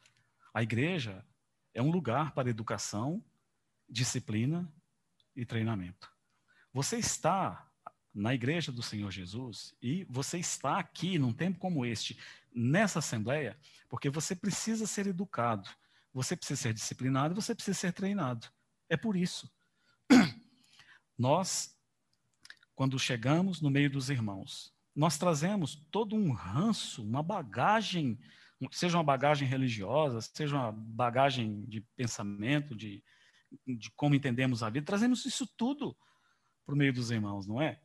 A 0.53 0.63
igreja 0.63 1.25
é 1.73 1.81
um 1.81 1.91
lugar 1.91 2.33
para 2.33 2.51
educação, 2.51 3.25
disciplina 3.89 4.71
e 5.35 5.47
treinamento. 5.47 6.13
Você 6.75 6.99
está 6.99 7.67
na 8.15 8.35
igreja 8.35 8.71
do 8.71 8.83
Senhor 8.83 9.11
Jesus 9.11 9.75
e 9.81 10.05
você 10.05 10.39
está 10.39 10.79
aqui 10.79 11.19
num 11.19 11.33
tempo 11.33 11.59
como 11.59 11.87
este, 11.87 12.19
nessa 12.55 12.99
assembleia, 12.99 13.59
porque 13.89 14.11
você 14.11 14.37
precisa 14.37 14.87
ser 14.87 15.07
educado, 15.07 15.69
você 16.13 16.37
precisa 16.37 16.61
ser 16.61 16.75
disciplinado, 16.75 17.35
você 17.35 17.55
precisa 17.55 17.79
ser 17.79 17.93
treinado. 17.93 18.47
É 18.91 18.97
por 18.97 19.17
isso. 19.17 19.51
Nós, 21.19 21.77
quando 22.75 22.99
chegamos 22.99 23.61
no 23.61 23.71
meio 23.71 23.91
dos 23.91 24.11
irmãos, 24.11 24.75
nós 24.95 25.17
trazemos 25.17 25.77
todo 25.91 26.15
um 26.15 26.33
ranço, 26.33 27.03
uma 27.03 27.23
bagagem, 27.23 28.19
seja 28.71 28.99
uma 28.99 29.05
bagagem 29.05 29.49
religiosa, 29.49 30.21
seja 30.21 30.57
uma 30.57 30.73
bagagem 30.73 31.65
de 31.65 31.81
pensamento, 31.97 32.75
de, 32.75 33.03
de 33.67 33.91
como 33.93 34.15
entendemos 34.15 34.63
a 34.63 34.69
vida, 34.69 34.85
trazemos 34.85 35.25
isso 35.25 35.47
tudo 35.57 35.97
para 36.67 36.75
o 36.75 36.79
meio 36.79 36.93
dos 36.93 37.11
irmãos, 37.11 37.47
não 37.47 37.61
é? 37.61 37.81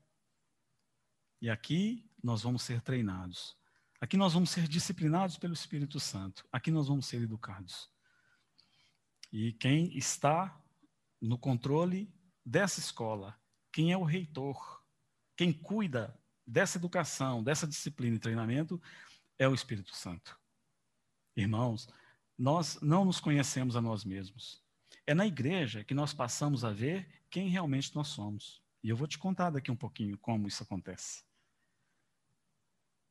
E 1.41 1.49
aqui 1.49 2.09
nós 2.21 2.41
vamos 2.41 2.63
ser 2.63 2.82
treinados. 2.82 3.55
Aqui 4.01 4.17
nós 4.17 4.34
vamos 4.34 4.49
ser 4.49 4.67
disciplinados 4.67 5.38
pelo 5.38 5.53
Espírito 5.53 5.99
Santo. 5.99 6.47
Aqui 6.51 6.71
nós 6.71 6.88
vamos 6.88 7.05
ser 7.05 7.21
educados. 7.21 7.89
E 9.32 9.53
quem 9.53 9.95
está 9.97 10.59
no 11.21 11.38
controle 11.38 12.13
dessa 12.47 12.79
escola, 12.79 13.37
quem 13.73 13.91
é 13.91 13.97
o 13.97 14.05
reitor, 14.05 14.81
quem 15.35 15.51
cuida 15.51 16.17
dessa 16.45 16.77
educação, 16.77 17.43
dessa 17.43 17.67
disciplina 17.67 18.15
e 18.15 18.19
treinamento, 18.19 18.81
é 19.37 19.47
o 19.49 19.53
Espírito 19.53 19.93
Santo. 19.93 20.39
Irmãos, 21.35 21.89
nós 22.37 22.79
não 22.81 23.03
nos 23.03 23.19
conhecemos 23.19 23.75
a 23.75 23.81
nós 23.81 24.05
mesmos. 24.05 24.63
É 25.05 25.13
na 25.13 25.27
igreja 25.27 25.83
que 25.83 25.93
nós 25.93 26.13
passamos 26.13 26.63
a 26.63 26.71
ver 26.71 27.07
quem 27.29 27.49
realmente 27.49 27.93
nós 27.93 28.07
somos. 28.07 28.61
E 28.81 28.89
eu 28.89 28.95
vou 28.95 29.07
te 29.07 29.17
contar 29.17 29.49
daqui 29.49 29.69
um 29.69 29.75
pouquinho 29.75 30.17
como 30.17 30.47
isso 30.47 30.63
acontece. 30.63 31.23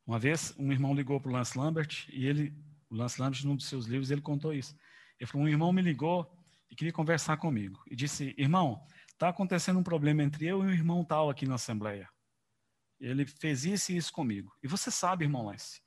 Uma 0.07 0.19
vez, 0.19 0.55
um 0.59 0.73
irmão 0.73 0.95
ligou 0.95 1.21
para 1.21 1.31
o 1.31 1.33
Lance 1.33 1.59
Lambert 1.59 2.09
e 2.09 2.27
ele, 2.27 2.57
o 2.89 2.97
Lance 2.97 3.21
Lambert, 3.21 3.45
num 3.45 3.57
dos 3.57 3.67
seus 3.67 3.85
livros, 3.85 4.11
ele 4.11 4.23
contou 4.23 4.55
isso. 4.55 4.75
Ele 5.21 5.29
falou: 5.29 5.47
um 5.47 5.51
irmão 5.51 5.73
me 5.73 5.83
ligou 5.83 6.33
e 6.71 6.75
queria 6.75 6.93
conversar 6.93 7.37
comigo. 7.37 7.83
E 7.91 7.95
disse: 7.95 8.35
Irmão, 8.39 8.87
está 9.17 9.31
acontecendo 9.31 9.79
um 9.79 9.83
problema 9.83 10.23
entre 10.23 10.47
eu 10.47 10.63
e 10.63 10.67
um 10.67 10.71
irmão 10.71 11.03
tal 11.03 11.31
aqui 11.31 11.47
na 11.47 11.55
Assembleia. 11.55 12.09
ele 13.01 13.27
fez 13.27 13.65
isso 13.65 13.93
e 13.93 13.97
isso 13.97 14.13
comigo. 14.13 14.55
E 14.63 14.69
você 14.69 14.91
sabe, 14.91 15.25
irmão 15.25 15.47
Lance, 15.47 15.83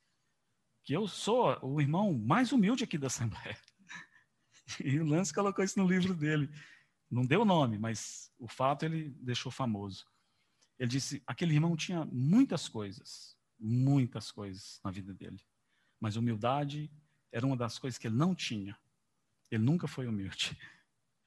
que 0.84 0.94
eu 0.94 1.08
sou 1.08 1.58
o 1.64 1.80
irmão 1.80 2.12
mais 2.14 2.52
humilde 2.52 2.84
aqui 2.84 2.98
da 2.98 3.08
Assembleia. 3.08 3.58
E 4.84 5.00
o 5.00 5.04
Lance 5.04 5.34
colocou 5.34 5.66
isso 5.66 5.80
no 5.80 5.88
livro 5.88 6.14
dele. 6.14 6.48
Não 7.10 7.26
deu 7.26 7.44
nome, 7.44 7.80
mas 7.80 8.32
o 8.38 8.48
fato 8.48 8.86
ele 8.86 9.10
deixou 9.20 9.52
famoso. 9.52 10.06
Ele 10.78 10.88
disse: 10.88 11.24
aquele 11.26 11.56
irmão 11.56 11.76
tinha 11.76 12.06
muitas 12.06 12.70
coisas, 12.70 13.36
muitas 13.60 14.32
coisas 14.32 14.80
na 14.84 14.92
vida 14.92 15.12
dele, 15.12 15.44
mas 16.00 16.16
humildade 16.16 16.92
era 17.32 17.48
uma 17.48 17.58
das 17.58 17.80
coisas 17.80 17.98
que 17.98 18.06
ele 18.06 18.16
não 18.16 18.36
tinha. 18.36 18.78
Ele 19.50 19.64
nunca 19.64 19.88
foi 19.88 20.08
humilde. 20.08 20.56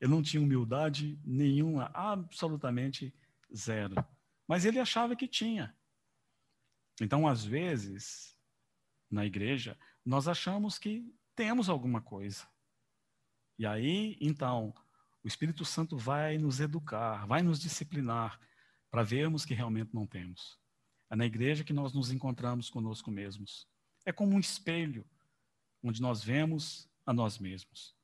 Ele 0.03 0.11
não 0.11 0.20
tinha 0.20 0.42
humildade 0.42 1.16
nenhuma, 1.24 1.88
absolutamente 1.94 3.14
zero. 3.55 3.94
Mas 4.48 4.64
ele 4.64 4.80
achava 4.80 5.14
que 5.14 5.28
tinha. 5.28 5.76
Então, 7.00 7.28
às 7.28 7.44
vezes, 7.44 8.36
na 9.09 9.24
igreja, 9.24 9.78
nós 10.05 10.26
achamos 10.26 10.76
que 10.76 11.09
temos 11.36 11.68
alguma 11.68 12.03
coisa. 12.03 12.44
E 13.57 13.64
aí, 13.64 14.18
então, 14.20 14.74
o 15.22 15.28
Espírito 15.28 15.64
Santo 15.64 15.96
vai 15.96 16.36
nos 16.36 16.59
educar, 16.59 17.24
vai 17.24 17.40
nos 17.40 17.61
disciplinar 17.61 18.40
para 18.90 19.05
vermos 19.05 19.44
que 19.44 19.55
realmente 19.55 19.94
não 19.94 20.05
temos. 20.05 20.59
É 21.09 21.14
na 21.14 21.26
igreja 21.26 21.62
que 21.62 21.72
nós 21.72 21.92
nos 21.92 22.11
encontramos 22.11 22.68
conosco 22.68 23.09
mesmos. 23.09 23.68
É 24.05 24.11
como 24.11 24.34
um 24.34 24.40
espelho 24.40 25.07
onde 25.80 26.03
nós 26.03 26.24
vemos 26.24 26.90
a 27.07 27.12
nós 27.12 27.38
mesmos. 27.38 27.94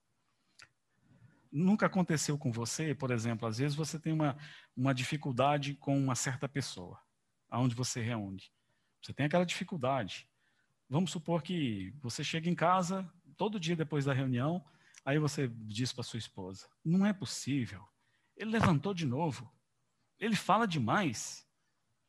Nunca 1.50 1.86
aconteceu 1.86 2.36
com 2.36 2.52
você, 2.52 2.94
por 2.94 3.10
exemplo, 3.10 3.48
às 3.48 3.58
vezes 3.58 3.76
você 3.76 3.98
tem 3.98 4.12
uma, 4.12 4.36
uma 4.76 4.94
dificuldade 4.94 5.74
com 5.74 5.98
uma 5.98 6.14
certa 6.14 6.48
pessoa, 6.48 7.00
aonde 7.48 7.74
você 7.74 8.00
reúne. 8.00 8.42
Você 9.02 9.12
tem 9.12 9.26
aquela 9.26 9.46
dificuldade. 9.46 10.28
Vamos 10.88 11.10
supor 11.10 11.42
que 11.42 11.94
você 12.00 12.22
chega 12.22 12.48
em 12.48 12.54
casa 12.54 13.10
todo 13.36 13.60
dia 13.60 13.76
depois 13.76 14.04
da 14.04 14.12
reunião, 14.12 14.64
Aí 15.08 15.18
você 15.18 15.48
diz 15.48 15.90
para 15.90 16.04
sua 16.04 16.18
esposa: 16.18 16.68
não 16.84 17.06
é 17.06 17.14
possível. 17.14 17.82
Ele 18.36 18.50
levantou 18.50 18.92
de 18.92 19.06
novo. 19.06 19.50
Ele 20.18 20.36
fala 20.36 20.66
demais. 20.66 21.48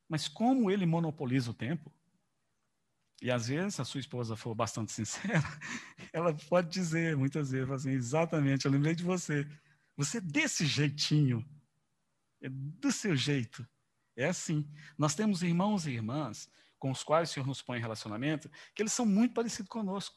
Mas 0.10 0.28
como 0.28 0.70
ele 0.70 0.86
monopoliza 0.86 1.52
o 1.52 1.54
tempo? 1.54 1.94
E 3.22 3.30
às 3.30 3.47
vezes, 3.47 3.76
se 3.76 3.82
a 3.82 3.86
sua 3.86 3.99
esposa 3.99 4.36
for 4.36 4.55
bastante 4.55 4.91
sincera, 4.91 5.43
ela 6.13 6.34
pode 6.47 6.70
dizer 6.70 7.17
muitas 7.17 7.51
vezes 7.51 7.70
assim: 7.70 7.91
exatamente, 7.91 8.65
eu 8.65 8.72
lembrei 8.72 8.95
de 8.95 9.03
você. 9.03 9.47
Você 9.97 10.20
é 10.20 10.22
desse 10.22 10.65
jeitinho. 10.65 11.45
É 12.41 12.47
do 12.49 12.91
seu 12.91 13.15
jeito. 13.15 13.67
É 14.15 14.26
assim. 14.26 14.70
Nós 14.97 15.15
temos 15.15 15.43
irmãos 15.43 15.86
e 15.86 15.91
irmãs 15.91 16.49
com 16.80 16.89
os 16.89 17.03
quais 17.03 17.30
o 17.30 17.34
Senhor 17.34 17.45
nos 17.45 17.61
põe 17.61 17.78
em 17.78 17.82
relacionamento, 17.82 18.49
que 18.74 18.82
eles 18.82 18.93
são 18.93 19.05
muito 19.05 19.34
parecidos 19.34 19.70
conosco. 19.70 20.15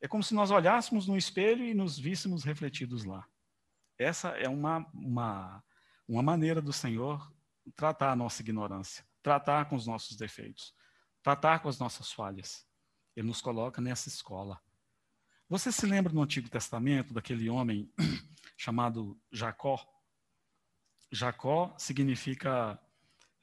É 0.00 0.06
como 0.06 0.22
se 0.22 0.34
nós 0.34 0.50
olhássemos 0.50 1.08
no 1.08 1.16
espelho 1.16 1.64
e 1.64 1.74
nos 1.74 1.98
víssemos 1.98 2.44
refletidos 2.44 3.04
lá. 3.04 3.26
Essa 3.98 4.28
é 4.30 4.48
uma, 4.48 4.86
uma, 4.94 5.64
uma 6.06 6.22
maneira 6.22 6.62
do 6.62 6.72
Senhor 6.72 7.32
tratar 7.74 8.12
a 8.12 8.16
nossa 8.16 8.42
ignorância, 8.42 9.04
tratar 9.22 9.64
com 9.68 9.74
os 9.74 9.86
nossos 9.86 10.16
defeitos, 10.16 10.72
tratar 11.26 11.58
com 11.58 11.68
as 11.68 11.80
nossas 11.80 12.12
falhas. 12.12 12.64
Ele 13.16 13.26
nos 13.26 13.40
coloca 13.40 13.80
nessa 13.80 14.08
escola. 14.08 14.62
Você 15.48 15.72
se 15.72 15.84
lembra 15.84 16.12
no 16.12 16.22
Antigo 16.22 16.48
Testamento 16.48 17.12
daquele 17.12 17.50
homem 17.50 17.92
chamado 18.56 19.20
Jacó? 19.32 19.84
Jacó 21.10 21.74
significa 21.78 22.80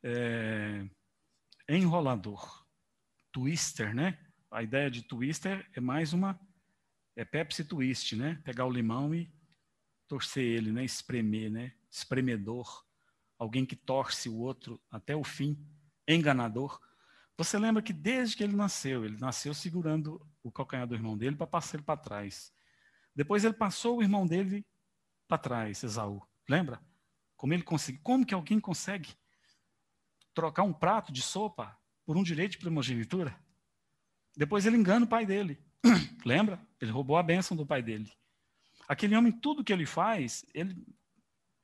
é, 0.01 0.87
enrolador, 1.67 2.65
twister, 3.33 3.93
né? 3.93 4.17
a 4.49 4.63
ideia 4.63 4.89
de 4.89 5.01
twister 5.01 5.69
é 5.73 5.81
mais 5.81 6.13
uma 6.13 6.39
é 7.17 7.25
Pepsi 7.25 7.65
twist, 7.65 8.15
né? 8.15 8.41
Pegar 8.45 8.65
o 8.65 8.71
limão 8.71 9.13
e 9.13 9.29
torcer 10.07 10.45
ele, 10.45 10.71
né? 10.71 10.85
Espremer, 10.85 11.51
né? 11.51 11.73
Espremedor, 11.91 12.85
alguém 13.37 13.65
que 13.65 13.75
torce 13.75 14.29
o 14.29 14.37
outro 14.37 14.81
até 14.89 15.13
o 15.13 15.23
fim, 15.23 15.67
enganador. 16.07 16.79
Você 17.37 17.57
lembra 17.57 17.81
que 17.81 17.93
desde 17.93 18.37
que 18.37 18.43
ele 18.43 18.55
nasceu, 18.55 19.05
ele 19.05 19.17
nasceu 19.17 19.53
segurando 19.53 20.25
o 20.43 20.51
calcanhar 20.51 20.87
do 20.87 20.93
irmão 20.93 21.17
dele 21.17 21.35
para 21.35 21.47
passar 21.47 21.77
ele 21.77 21.83
para 21.83 21.97
trás. 21.97 22.53
Depois 23.15 23.43
ele 23.43 23.53
passou 23.53 23.97
o 23.97 24.01
irmão 24.01 24.27
dele 24.27 24.65
para 25.27 25.37
trás, 25.37 25.83
Esaú. 25.83 26.21
Lembra? 26.47 26.81
Como 27.35 27.53
ele 27.53 27.63
conseguiu? 27.63 28.01
Como 28.03 28.25
que 28.25 28.33
alguém 28.33 28.59
consegue 28.59 29.15
trocar 30.33 30.63
um 30.63 30.73
prato 30.73 31.11
de 31.11 31.21
sopa 31.21 31.77
por 32.05 32.17
um 32.17 32.23
direito 32.23 32.53
de 32.53 32.59
primogenitura? 32.59 33.35
Depois 34.35 34.65
ele 34.65 34.77
engana 34.77 35.05
o 35.05 35.09
pai 35.09 35.25
dele. 35.25 35.59
Lembra? 36.25 36.65
Ele 36.79 36.91
roubou 36.91 37.17
a 37.17 37.23
bênção 37.23 37.57
do 37.57 37.65
pai 37.65 37.81
dele. 37.81 38.11
Aquele 38.87 39.15
homem, 39.15 39.31
tudo 39.31 39.63
que 39.63 39.73
ele 39.73 39.85
faz, 39.85 40.45
ele, 40.53 40.85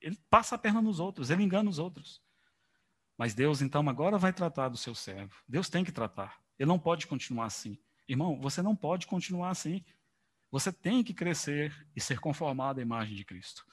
ele 0.00 0.16
passa 0.28 0.54
a 0.54 0.58
perna 0.58 0.80
nos 0.80 0.98
outros, 0.98 1.30
ele 1.30 1.42
engana 1.42 1.68
os 1.68 1.78
outros. 1.78 2.22
Mas 3.20 3.34
Deus, 3.34 3.60
então, 3.60 3.86
agora 3.86 4.16
vai 4.16 4.32
tratar 4.32 4.70
do 4.70 4.78
seu 4.78 4.94
servo. 4.94 5.34
Deus 5.46 5.68
tem 5.68 5.84
que 5.84 5.92
tratar. 5.92 6.40
Ele 6.58 6.66
não 6.66 6.78
pode 6.78 7.06
continuar 7.06 7.44
assim. 7.44 7.78
Irmão, 8.08 8.40
você 8.40 8.62
não 8.62 8.74
pode 8.74 9.06
continuar 9.06 9.50
assim. 9.50 9.84
Você 10.50 10.72
tem 10.72 11.04
que 11.04 11.12
crescer 11.12 11.86
e 11.94 12.00
ser 12.00 12.18
conformado 12.18 12.80
à 12.80 12.82
imagem 12.82 13.14
de 13.14 13.22
Cristo. 13.22 13.66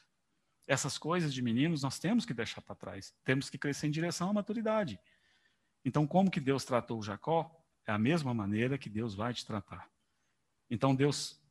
Essas 0.67 0.97
coisas 0.97 1.33
de 1.33 1.41
meninos 1.41 1.81
nós 1.81 1.97
temos 1.97 2.25
que 2.25 2.33
deixar 2.33 2.59
para 2.59 2.75
trás. 2.75 3.15
Temos 3.23 3.49
que 3.49 3.57
crescer 3.57 3.87
em 3.87 3.89
direção 3.89 4.29
à 4.29 4.33
maturidade. 4.33 4.99
Então, 5.85 6.05
como 6.05 6.29
que 6.29 6.41
Deus 6.41 6.65
tratou 6.65 7.01
Jacó? 7.01 7.49
É 7.85 7.93
a 7.93 7.97
mesma 7.97 8.33
maneira 8.33 8.77
que 8.77 8.89
Deus 8.89 9.15
vai 9.15 9.33
te 9.33 9.45
tratar. 9.45 9.89
Então, 10.69 10.93
Deus, 10.93 11.41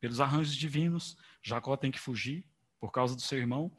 pelos 0.00 0.18
arranjos 0.18 0.56
divinos, 0.56 1.14
Jacó 1.42 1.76
tem 1.76 1.90
que 1.90 2.00
fugir 2.00 2.42
por 2.80 2.90
causa 2.90 3.14
do 3.14 3.20
seu 3.20 3.36
irmão. 3.36 3.70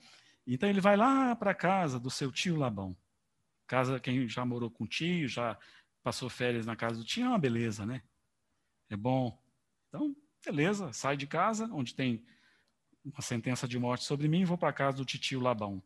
Então, 0.46 0.70
ele 0.70 0.82
vai 0.82 0.96
lá 0.96 1.36
para 1.36 1.50
a 1.50 1.56
casa 1.56 2.00
do 2.00 2.12
seu 2.12 2.32
tio 2.32 2.58
Labão. 2.58 2.96
Casa, 3.68 4.00
quem 4.00 4.28
já 4.28 4.46
morou 4.46 4.70
com 4.70 4.84
o 4.84 4.88
tio, 4.88 5.28
já 5.28 5.58
passou 6.04 6.30
férias 6.30 6.66
na 6.66 6.76
casa 6.76 6.98
do 6.98 7.04
tio, 7.04 7.26
é 7.26 7.30
uma 7.30 7.40
beleza, 7.40 7.86
né? 7.86 8.04
É 8.90 8.96
bom. 8.96 9.38
Então, 9.88 10.16
beleza, 10.44 10.94
sai 10.94 11.18
de 11.18 11.26
casa, 11.26 11.68
onde 11.72 11.96
tem 11.96 12.24
uma 13.04 13.22
sentença 13.22 13.68
de 13.68 13.78
morte 13.78 14.04
sobre 14.04 14.28
mim, 14.28 14.46
vou 14.46 14.58
para 14.58 14.70
a 14.70 14.74
casa 14.74 14.98
do 14.98 15.06
tio 15.06 15.40
Labão. 15.40 15.82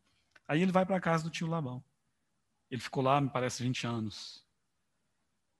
Aí 0.47 0.61
ele 0.61 0.71
vai 0.71 0.85
para 0.85 0.97
a 0.97 1.01
casa 1.01 1.23
do 1.23 1.29
tio 1.29 1.47
Labão. 1.47 1.83
Ele 2.69 2.81
ficou 2.81 3.03
lá, 3.03 3.19
me 3.19 3.29
parece, 3.29 3.63
20 3.63 3.85
anos. 3.87 4.45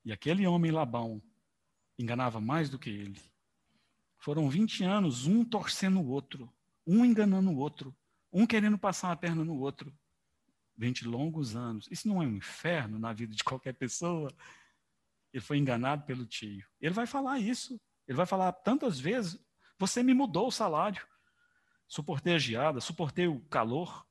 E 0.06 0.12
aquele 0.12 0.46
homem 0.48 0.72
Labão 0.72 1.22
enganava 1.98 2.40
mais 2.40 2.70
do 2.70 2.80
que 2.80 2.90
ele. 2.90 3.22
Foram 4.18 4.50
20 4.50 4.84
anos, 4.84 5.26
um 5.26 5.44
torcendo 5.44 6.00
o 6.00 6.08
outro, 6.08 6.52
um 6.86 7.06
enganando 7.06 7.50
o 7.50 7.58
outro, 7.58 7.96
um 8.32 8.46
querendo 8.46 8.78
passar 8.78 9.12
a 9.12 9.16
perna 9.16 9.44
no 9.44 9.58
outro. 9.58 9.94
20 10.80 11.06
longos 11.06 11.58
anos. 11.58 11.88
Isso 11.92 12.08
não 12.08 12.24
é 12.24 12.26
um 12.26 12.38
inferno 12.38 12.98
na 12.98 13.12
vida 13.12 13.36
de 13.36 13.44
qualquer 13.44 13.74
pessoa? 13.74 14.34
Ele 15.34 15.44
foi 15.44 15.58
enganado 15.58 16.06
pelo 16.06 16.26
tio. 16.26 16.66
Ele 16.80 16.94
vai 16.94 17.06
falar 17.06 17.38
isso. 17.38 17.80
Ele 18.08 18.16
vai 18.16 18.26
falar 18.26 18.54
tantas 18.54 18.98
vezes: 18.98 19.38
você 19.78 20.02
me 20.02 20.14
mudou 20.14 20.48
o 20.48 20.52
salário. 20.52 21.06
Suportei 21.88 22.34
a 22.34 22.40
geada, 22.40 22.80
suportei 22.80 23.28
o 23.28 23.42
calor. 23.42 24.08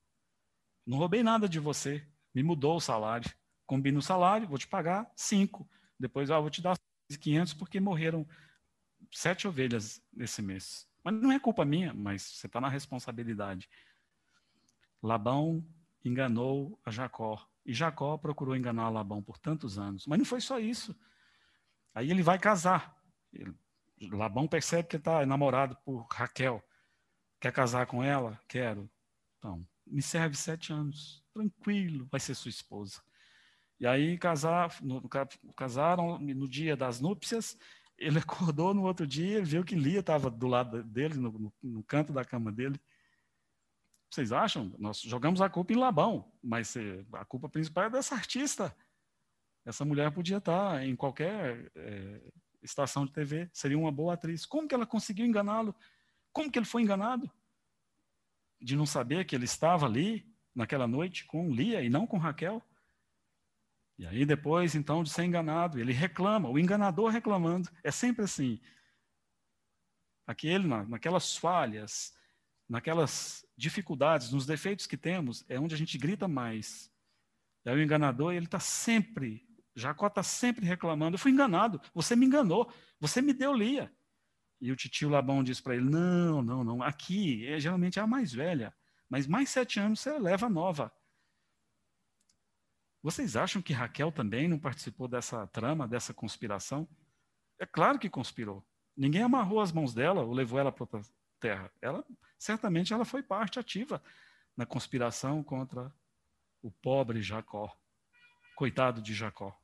Não 0.87 0.99
roubei 0.99 1.23
nada 1.23 1.49
de 1.49 1.59
você. 1.59 2.07
Me 2.35 2.43
mudou 2.43 2.77
o 2.77 2.81
salário. 2.81 3.33
Combina 3.67 3.99
o 3.99 4.03
salário, 4.03 4.47
vou 4.47 4.59
te 4.59 4.69
pagar 4.69 5.11
cinco. 5.17 5.69
Depois, 5.99 6.31
ah, 6.31 6.39
vou 6.39 6.51
te 6.51 6.61
dar 6.61 6.79
500 7.21 7.55
porque 7.55 7.81
morreram 7.81 8.27
sete 9.11 9.49
ovelhas 9.49 10.03
nesse 10.13 10.43
mês. 10.43 10.87
Mas 11.03 11.15
não 11.15 11.33
é 11.33 11.41
culpa 11.41 11.65
minha, 11.65 11.95
mas 11.95 12.23
você 12.23 12.47
está 12.47 12.61
na 12.61 12.69
responsabilidade. 12.69 13.69
Labão 15.03 15.65
enganou 16.05 16.79
a 16.85 16.91
Jacó. 16.91 17.41
E 17.65 17.75
Jacó 17.75 18.17
procurou 18.17 18.57
enganar 18.57 18.89
Labão 18.89 19.23
por 19.23 19.39
tantos 19.39 19.79
anos. 19.79 20.07
Mas 20.07 20.19
não 20.19 20.25
foi 20.25 20.41
só 20.41 20.59
isso. 20.59 20.99
Aí 21.95 22.11
ele 22.11 22.23
vai 22.23 22.39
casar. 22.39 22.97
Ele, 23.33 23.55
Labão 24.11 24.47
percebe 24.47 24.89
que 24.89 24.97
está 24.97 25.25
namorado 25.27 25.77
por 25.85 26.07
Raquel. 26.11 26.63
Quer 27.41 27.53
casar 27.53 27.87
com 27.87 28.03
ela? 28.03 28.41
Quero. 28.49 28.89
Então, 29.39 29.67
me 29.87 30.03
serve 30.03 30.37
sete 30.37 30.73
anos. 30.73 31.25
Tranquilo, 31.33 32.07
vai 32.11 32.21
ser 32.21 32.35
sua 32.35 32.49
esposa. 32.49 33.03
E 33.81 33.87
aí 33.87 34.19
casar, 34.19 34.77
no, 34.83 35.09
casaram 35.57 36.19
no 36.19 36.49
dia 36.49 36.77
das 36.77 37.01
núpcias, 37.01 37.57
ele 37.97 38.19
acordou 38.19 38.75
no 38.75 38.85
outro 38.85 39.07
dia, 39.07 39.43
viu 39.43 39.65
que 39.65 39.75
Lia 39.75 40.01
estava 40.01 40.31
do 40.31 40.47
lado 40.47 40.83
dele, 40.83 41.15
no, 41.15 41.31
no, 41.33 41.53
no, 41.63 41.83
canto 41.85 42.13
da 42.13 42.25
cama 42.25 42.51
dele. 42.51 42.81
Vocês 44.11 44.33
acham? 44.33 44.75
Nós 44.79 45.01
jogamos 45.01 45.41
a 45.41 45.51
culpa 45.51 45.73
em 45.73 45.77
Labão, 45.77 46.33
mas 46.43 46.75
eh, 46.77 47.05
a 47.13 47.25
culpa 47.25 47.49
principal 47.49 47.85
é 47.85 47.91
dessa 47.91 48.15
artista. 48.15 48.75
Essa 49.65 49.85
mulher 49.85 50.11
podia 50.11 50.39
estar 50.39 50.83
em 50.83 50.97
qualquer 50.97 51.71
é, 51.77 52.21
estação 52.63 53.05
de 53.05 53.13
TV, 53.13 53.51
seria 53.53 53.79
uma 53.79 53.93
boa 53.93 54.15
atriz. 54.15 54.47
Como 54.47 54.67
que 54.67 54.75
ela 54.75 54.87
conseguiu 54.87 55.27
enganá-lo? 55.27 55.75
Como 56.33 56.51
que 56.51 56.59
ele 56.59 56.65
foi 56.65 56.83
enganado? 56.83 57.31
De 58.59 58.75
não 58.75 58.87
saber 58.87 59.27
que 59.27 59.35
ele 59.35 59.45
estava 59.45 59.85
ali 59.85 60.27
naquela 60.55 60.89
noite 60.89 61.27
com 61.27 61.51
Lia 61.53 61.83
e 61.83 61.91
não 61.91 62.07
com 62.07 62.17
Raquel? 62.17 62.63
E 63.99 64.07
aí 64.07 64.25
depois, 64.25 64.75
então, 64.75 65.03
de 65.03 65.11
ser 65.11 65.25
enganado, 65.25 65.79
ele 65.79 65.93
reclama, 65.93 66.49
o 66.49 66.59
enganador 66.59 67.11
reclamando. 67.11 67.69
É 67.83 67.91
sempre 67.91 68.25
assim. 68.25 68.61
Aquele, 70.27 70.67
naquelas 70.67 71.37
falhas, 71.37 72.17
naquelas 72.69 73.45
dificuldades, 73.57 74.31
nos 74.31 74.45
defeitos 74.45 74.87
que 74.87 74.97
temos, 74.97 75.45
é 75.49 75.59
onde 75.59 75.75
a 75.75 75.79
gente 75.79 75.97
grita 75.97 76.29
mais. 76.29 76.91
E 77.65 77.71
aí 77.71 77.77
o 77.77 77.83
enganador, 77.83 78.35
ele 78.35 78.47
está 78.47 78.61
sempre, 78.61 79.47
Jacó 79.75 80.07
está 80.07 80.23
sempre 80.23 80.67
reclamando, 80.67 81.15
eu 81.15 81.19
fui 81.19 81.31
enganado, 81.31 81.81
você 81.95 82.15
me 82.15 82.27
enganou, 82.27 82.71
você 83.01 83.23
me 83.23 83.33
deu 83.33 83.55
Lia. 83.55 83.93
E 84.61 84.73
o 84.73 84.77
tio 84.77 85.09
Labão 85.09 85.43
diz 85.43 85.61
para 85.61 85.77
ele, 85.77 85.89
não, 85.89 86.43
não, 86.43 86.65
não, 86.65 86.83
aqui, 86.83 87.47
é, 87.47 87.61
geralmente 87.61 87.99
é 87.99 88.03
a 88.03 88.07
mais 88.07 88.33
velha, 88.33 88.75
mas 89.09 89.27
mais 89.27 89.49
sete 89.49 89.79
anos 89.79 90.01
você 90.01 90.19
leva 90.19 90.47
a 90.47 90.51
nova. 90.51 90.93
Vocês 93.03 93.37
acham 93.37 93.63
que 93.63 93.73
Raquel 93.73 94.11
também 94.11 94.49
não 94.49 94.59
participou 94.59 95.07
dessa 95.07 95.47
trama, 95.47 95.87
dessa 95.87 96.13
conspiração? 96.13 96.89
É 97.59 97.65
claro 97.65 97.99
que 97.99 98.11
conspirou. 98.11 98.67
Ninguém 98.97 99.23
amarrou 99.23 99.61
as 99.61 99.71
mãos 99.71 99.95
dela 99.95 100.23
ou 100.23 100.33
levou 100.33 100.59
ela 100.59 100.73
para 100.73 100.87
terra. 101.39 101.71
Ela 101.81 102.05
certamente 102.39 102.93
ela 102.93 103.05
foi 103.05 103.23
parte 103.23 103.59
ativa 103.59 104.03
na 104.57 104.67
conspiração 104.67 105.43
contra 105.43 105.93
o 106.63 106.71
pobre 106.71 107.23
Jacó. 107.23 107.77
Coitado 108.57 109.01
de 109.01 109.15
Jacó. 109.15 109.57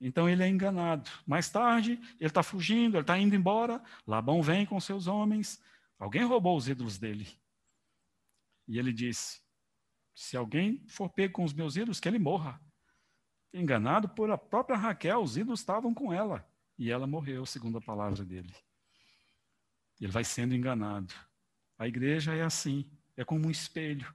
Então 0.00 0.28
ele 0.28 0.42
é 0.42 0.48
enganado. 0.48 1.10
Mais 1.26 1.48
tarde, 1.48 1.92
ele 2.20 2.28
está 2.28 2.42
fugindo, 2.42 2.96
ele 2.96 3.02
está 3.02 3.18
indo 3.18 3.34
embora. 3.34 3.82
Labão 4.06 4.42
vem 4.42 4.66
com 4.66 4.78
seus 4.78 5.06
homens. 5.06 5.62
Alguém 5.98 6.24
roubou 6.24 6.56
os 6.56 6.68
ídolos 6.68 6.98
dele. 6.98 7.26
E 8.68 8.78
ele 8.78 8.92
disse: 8.92 9.40
Se 10.14 10.36
alguém 10.36 10.84
for 10.86 11.08
pego 11.08 11.34
com 11.34 11.44
os 11.44 11.52
meus 11.52 11.76
ídolos, 11.76 12.00
que 12.00 12.08
ele 12.08 12.18
morra. 12.18 12.60
Enganado 13.52 14.08
por 14.10 14.30
a 14.30 14.36
própria 14.36 14.76
Raquel, 14.76 15.22
os 15.22 15.36
ídolos 15.36 15.60
estavam 15.60 15.94
com 15.94 16.12
ela. 16.12 16.46
E 16.78 16.90
ela 16.90 17.06
morreu, 17.06 17.46
segundo 17.46 17.78
a 17.78 17.80
palavra 17.80 18.22
dele. 18.22 18.54
Ele 20.00 20.12
vai 20.12 20.24
sendo 20.24 20.54
enganado. 20.54 21.12
A 21.78 21.86
igreja 21.86 22.34
é 22.34 22.42
assim, 22.42 22.88
é 23.16 23.24
como 23.24 23.46
um 23.46 23.50
espelho. 23.50 24.12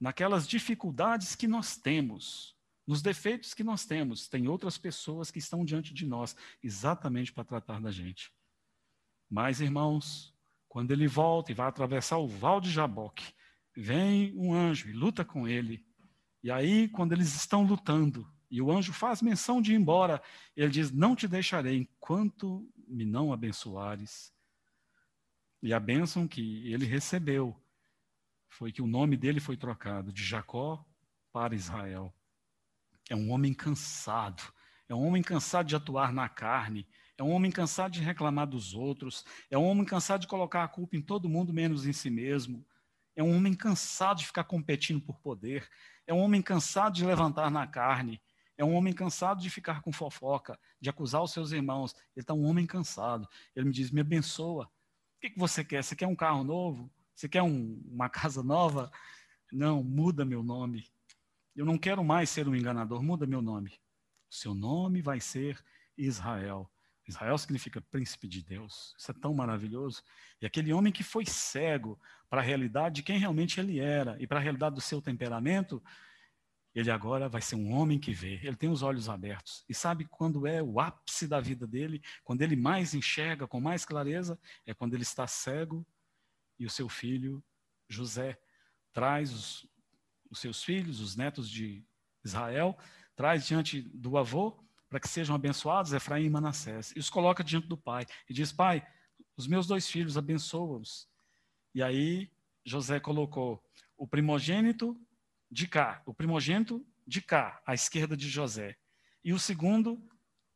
Naquelas 0.00 0.46
dificuldades 0.46 1.34
que 1.34 1.46
nós 1.46 1.76
temos, 1.76 2.56
nos 2.86 3.02
defeitos 3.02 3.54
que 3.54 3.62
nós 3.62 3.84
temos, 3.84 4.28
tem 4.28 4.48
outras 4.48 4.78
pessoas 4.78 5.30
que 5.30 5.38
estão 5.38 5.64
diante 5.64 5.92
de 5.92 6.06
nós, 6.06 6.34
exatamente 6.62 7.32
para 7.32 7.44
tratar 7.44 7.80
da 7.80 7.90
gente. 7.90 8.32
Mas, 9.28 9.60
irmãos, 9.60 10.34
quando 10.68 10.90
ele 10.90 11.06
volta 11.06 11.52
e 11.52 11.54
vai 11.54 11.68
atravessar 11.68 12.18
o 12.18 12.26
val 12.26 12.60
de 12.60 12.70
Jaboque, 12.70 13.32
vem 13.76 14.32
um 14.36 14.54
anjo 14.54 14.88
e 14.88 14.92
luta 14.92 15.24
com 15.24 15.46
ele. 15.46 15.84
E 16.42 16.50
aí, 16.50 16.88
quando 16.88 17.12
eles 17.12 17.34
estão 17.34 17.64
lutando, 17.64 18.26
e 18.50 18.60
o 18.60 18.72
anjo 18.72 18.92
faz 18.92 19.22
menção 19.22 19.62
de 19.62 19.72
ir 19.72 19.76
embora, 19.76 20.20
ele 20.56 20.70
diz: 20.70 20.90
Não 20.90 21.14
te 21.14 21.28
deixarei 21.28 21.76
enquanto 21.76 22.68
me 22.88 23.04
não 23.04 23.32
abençoares. 23.32 24.32
E 25.62 25.74
a 25.74 25.80
bênção 25.80 26.26
que 26.26 26.72
ele 26.72 26.86
recebeu 26.86 27.54
foi 28.48 28.72
que 28.72 28.80
o 28.80 28.86
nome 28.86 29.16
dele 29.16 29.40
foi 29.40 29.56
trocado 29.56 30.12
de 30.12 30.24
Jacó 30.24 30.84
para 31.32 31.54
Israel. 31.54 32.12
É 33.08 33.14
um 33.14 33.30
homem 33.30 33.52
cansado, 33.52 34.42
é 34.88 34.94
um 34.94 35.06
homem 35.06 35.22
cansado 35.22 35.66
de 35.66 35.76
atuar 35.76 36.12
na 36.12 36.28
carne, 36.28 36.88
é 37.18 37.22
um 37.22 37.30
homem 37.30 37.50
cansado 37.50 37.92
de 37.92 38.00
reclamar 38.00 38.46
dos 38.46 38.72
outros, 38.72 39.24
é 39.50 39.58
um 39.58 39.64
homem 39.64 39.84
cansado 39.84 40.22
de 40.22 40.26
colocar 40.26 40.64
a 40.64 40.68
culpa 40.68 40.96
em 40.96 41.02
todo 41.02 41.28
mundo 41.28 41.52
menos 41.52 41.86
em 41.86 41.92
si 41.92 42.08
mesmo, 42.08 42.66
é 43.14 43.22
um 43.22 43.36
homem 43.36 43.54
cansado 43.54 44.18
de 44.18 44.26
ficar 44.26 44.44
competindo 44.44 45.00
por 45.00 45.20
poder, 45.20 45.68
é 46.06 46.14
um 46.14 46.20
homem 46.20 46.40
cansado 46.40 46.94
de 46.94 47.04
levantar 47.04 47.50
na 47.50 47.66
carne, 47.66 48.20
é 48.56 48.64
um 48.64 48.74
homem 48.74 48.92
cansado 48.92 49.40
de 49.40 49.48
ficar 49.48 49.80
com 49.80 49.92
fofoca, 49.92 50.58
de 50.80 50.90
acusar 50.90 51.22
os 51.22 51.32
seus 51.32 51.50
irmãos. 51.50 51.94
Ele 52.14 52.22
está 52.22 52.34
um 52.34 52.44
homem 52.44 52.66
cansado. 52.66 53.26
Ele 53.56 53.64
me 53.64 53.72
diz: 53.72 53.90
me 53.90 54.02
abençoa, 54.02 54.70
o 55.20 55.22
que, 55.22 55.28
que 55.28 55.38
você 55.38 55.62
quer? 55.62 55.84
Você 55.84 55.94
quer 55.94 56.06
um 56.06 56.16
carro 56.16 56.42
novo? 56.42 56.90
Você 57.14 57.28
quer 57.28 57.42
um, 57.42 57.78
uma 57.92 58.08
casa 58.08 58.42
nova? 58.42 58.90
Não, 59.52 59.84
muda 59.84 60.24
meu 60.24 60.42
nome. 60.42 60.86
Eu 61.54 61.66
não 61.66 61.76
quero 61.76 62.02
mais 62.02 62.30
ser 62.30 62.48
um 62.48 62.56
enganador, 62.56 63.02
muda 63.02 63.26
meu 63.26 63.42
nome. 63.42 63.78
O 64.30 64.34
seu 64.34 64.54
nome 64.54 65.02
vai 65.02 65.20
ser 65.20 65.62
Israel. 65.94 66.70
Israel 67.06 67.36
significa 67.36 67.82
príncipe 67.82 68.26
de 68.26 68.42
Deus. 68.42 68.94
Isso 68.98 69.10
é 69.10 69.14
tão 69.14 69.34
maravilhoso. 69.34 70.02
E 70.40 70.46
aquele 70.46 70.72
homem 70.72 70.90
que 70.90 71.02
foi 71.02 71.26
cego 71.26 72.00
para 72.30 72.40
a 72.40 72.44
realidade 72.44 72.94
de 72.94 73.02
quem 73.02 73.18
realmente 73.18 73.60
ele 73.60 73.78
era 73.78 74.16
e 74.18 74.26
para 74.26 74.38
a 74.38 74.42
realidade 74.42 74.74
do 74.74 74.80
seu 74.80 75.02
temperamento, 75.02 75.82
ele 76.74 76.90
agora 76.90 77.28
vai 77.28 77.40
ser 77.40 77.56
um 77.56 77.72
homem 77.72 77.98
que 77.98 78.12
vê, 78.12 78.40
ele 78.42 78.56
tem 78.56 78.68
os 78.68 78.82
olhos 78.82 79.08
abertos. 79.08 79.64
E 79.68 79.74
sabe 79.74 80.04
quando 80.04 80.46
é 80.46 80.62
o 80.62 80.78
ápice 80.78 81.26
da 81.26 81.40
vida 81.40 81.66
dele, 81.66 82.00
quando 82.22 82.42
ele 82.42 82.54
mais 82.54 82.94
enxerga 82.94 83.46
com 83.46 83.60
mais 83.60 83.84
clareza, 83.84 84.38
é 84.64 84.72
quando 84.72 84.94
ele 84.94 85.02
está 85.02 85.26
cego 85.26 85.84
e 86.58 86.66
o 86.66 86.70
seu 86.70 86.88
filho, 86.88 87.42
José, 87.88 88.38
traz 88.92 89.32
os, 89.32 89.68
os 90.30 90.38
seus 90.38 90.62
filhos, 90.62 91.00
os 91.00 91.16
netos 91.16 91.50
de 91.50 91.84
Israel, 92.24 92.78
traz 93.16 93.46
diante 93.46 93.82
do 93.82 94.16
avô 94.16 94.62
para 94.88 95.00
que 95.00 95.08
sejam 95.08 95.34
abençoados, 95.34 95.92
Efraim 95.92 96.24
e 96.24 96.30
Manassés, 96.30 96.92
e 96.94 96.98
os 96.98 97.08
coloca 97.08 97.44
diante 97.44 97.66
do 97.66 97.76
pai 97.76 98.04
e 98.28 98.34
diz: 98.34 98.52
Pai, 98.52 98.86
os 99.36 99.46
meus 99.46 99.66
dois 99.66 99.88
filhos, 99.88 100.18
abençoa-os. 100.18 101.08
E 101.74 101.82
aí 101.82 102.30
José 102.64 103.00
colocou 103.00 103.62
o 103.96 104.06
primogênito 104.06 105.00
de 105.50 105.66
cá, 105.66 106.02
o 106.06 106.14
primogênito 106.14 106.86
de 107.06 107.20
cá, 107.20 107.60
à 107.66 107.74
esquerda 107.74 108.16
de 108.16 108.28
José, 108.28 108.76
e 109.24 109.32
o 109.32 109.38
segundo 109.38 110.00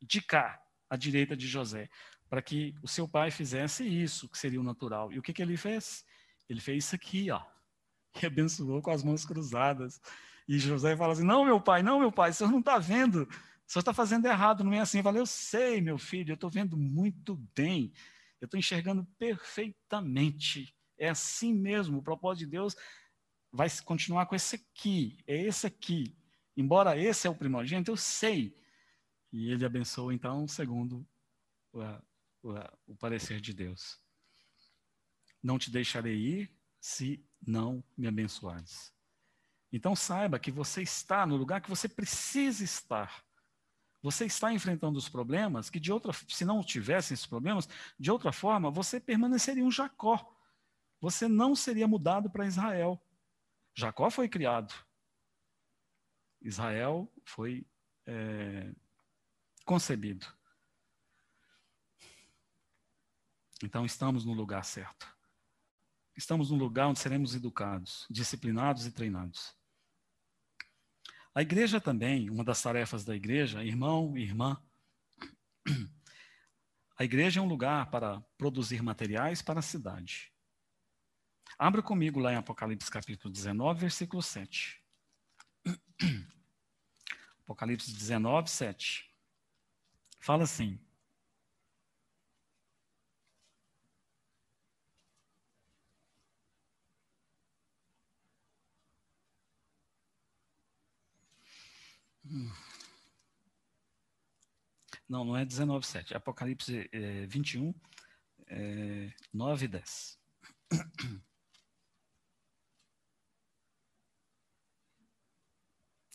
de 0.01 0.23
cá, 0.23 0.63
à 0.89 0.97
direita 0.97 1.37
de 1.37 1.47
José, 1.47 1.89
para 2.29 2.41
que 2.41 2.75
o 2.83 2.89
seu 2.89 3.09
pai 3.09 3.31
fizesse 3.31 3.85
isso, 3.85 4.29
que 4.29 4.39
seria 4.39 4.61
o 4.61 4.65
natural. 4.65 5.13
E 5.13 5.19
o 5.19 5.23
que, 5.23 5.33
que 5.33 5.43
ele 5.43 5.57
fez? 5.57 6.05
Ele 6.49 6.61
fez 6.61 6.85
isso 6.85 6.95
aqui, 6.95 7.31
ó, 7.31 7.43
e 8.23 8.27
abençoou 8.27 8.81
com 8.81 8.91
as 8.91 9.03
mãos 9.03 9.25
cruzadas. 9.25 10.01
E 10.47 10.59
José 10.59 10.97
fala 10.97 11.13
assim: 11.15 11.25
Não, 11.25 11.45
meu 11.45 11.61
pai, 11.61 11.83
não, 11.83 11.99
meu 11.99 12.13
pai, 12.13 12.31
o 12.31 12.35
senhor 12.35 12.51
não 12.51 12.61
está 12.61 12.79
vendo, 12.79 13.23
o 13.23 13.29
senhor 13.67 13.81
está 13.81 13.95
fazendo 13.95 14.27
errado, 14.27 14.63
não 14.63 14.73
é 14.73 14.81
assim. 14.81 14.99
Eu 14.99 15.05
falei: 15.05 15.21
Eu 15.21 15.27
sei, 15.27 15.81
meu 15.81 15.99
filho, 15.99 16.33
eu 16.33 16.35
estou 16.35 16.51
vendo 16.51 16.77
muito 16.77 17.37
bem, 17.55 17.93
eu 18.41 18.47
estou 18.47 18.59
enxergando 18.59 19.07
perfeitamente. 19.19 20.75
É 20.97 21.09
assim 21.09 21.53
mesmo, 21.53 21.99
o 21.99 22.03
propósito 22.03 22.45
de 22.45 22.53
Deus 22.53 22.77
vai 23.55 23.69
continuar 23.85 24.27
com 24.27 24.35
esse 24.35 24.57
aqui, 24.57 25.17
é 25.29 25.41
esse 25.41 25.65
aqui. 25.65 26.13
Embora 26.57 26.99
esse 26.99 27.27
é 27.27 27.31
o 27.31 27.37
primogênito, 27.37 27.93
eu 27.93 27.97
sei. 27.97 28.59
E 29.33 29.51
ele 29.51 29.65
abençoa, 29.65 30.13
então, 30.13 30.47
segundo 30.49 31.07
o, 31.73 31.81
o, 32.43 32.55
o 32.89 32.97
parecer 32.97 33.41
de 33.41 33.55
Deus. 33.55 34.01
Não 35.41 35.57
te 35.57 35.71
deixarei 35.71 36.17
ir 36.17 36.53
se 36.81 37.25
não 37.47 37.83
me 37.97 38.09
abençoares. 38.09 38.93
Então 39.73 39.95
saiba 39.95 40.39
que 40.39 40.51
você 40.51 40.83
está 40.83 41.25
no 41.25 41.37
lugar 41.37 41.61
que 41.61 41.71
você 41.71 41.89
precisa 41.89 42.65
estar. 42.65 43.25
Você 44.03 44.27
está 44.27 44.53
enfrentando 44.53 44.99
os 44.99 45.09
problemas 45.09 45.71
que 45.71 45.79
de 45.79 45.93
outra, 45.93 46.13
se 46.13 46.45
não 46.45 46.63
tivessem 46.63 47.15
esses 47.15 47.27
problemas, 47.27 47.69
de 47.99 48.11
outra 48.11 48.33
forma, 48.33 48.71
você 48.71 48.99
permaneceria 48.99 49.65
um 49.65 49.71
Jacó. 49.71 50.37
Você 51.01 51.29
não 51.29 51.55
seria 51.55 51.87
mudado 51.87 52.29
para 52.31 52.47
Israel. 52.47 53.01
Jacó 53.75 54.11
foi 54.11 54.29
criado. 54.29 54.73
Israel 56.41 57.11
foi 57.25 57.67
é, 58.07 58.73
concebido. 59.65 60.27
Então 63.63 63.85
estamos 63.85 64.25
no 64.25 64.33
lugar 64.33 64.65
certo. 64.65 65.13
Estamos 66.17 66.51
no 66.51 66.57
lugar 66.57 66.87
onde 66.87 67.01
seremos 67.01 67.35
educados, 67.35 68.07
disciplinados 68.11 68.87
e 68.87 68.93
treinados. 68.93 69.57
A 71.35 71.43
igreja 71.43 71.81
também, 71.81 72.31
uma 72.31 72.45
das 72.45 72.63
tarefas 72.63 73.05
da 73.05 73.17
igreja, 73.17 73.65
irmão 73.65 74.17
irmã, 74.17 74.63
a 76.97 77.05
igreja 77.05 77.41
é 77.41 77.43
um 77.43 77.49
lugar 77.49 77.91
para 77.91 78.21
produzir 78.39 78.83
materiais 78.83 79.43
para 79.43 79.59
a 79.59 79.63
cidade. 79.63 80.34
Abra 81.59 81.83
comigo 81.83 82.21
lá 82.21 82.33
em 82.33 82.37
Apocalipse 82.37 82.91
capítulo 82.91 83.33
19, 83.33 83.81
versículo 83.81 84.23
7. 84.23 84.83
Apocalipse 87.45 87.93
19, 87.93 88.51
7. 88.51 89.11
Fala 90.21 90.45
assim. 90.45 90.79
Não, 105.09 105.25
não 105.25 105.37
é 105.37 105.45
19, 105.45 105.87
7. 105.87 106.15
É 106.15 106.17
Apocalipse 106.17 106.89
é, 106.93 107.27
21, 107.27 107.75
é, 108.49 109.13
9 109.33 109.65
e 109.67 109.69
10. 109.69 110.19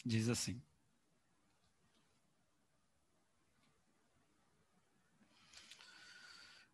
Diz 0.06 0.30
assim: 0.30 0.62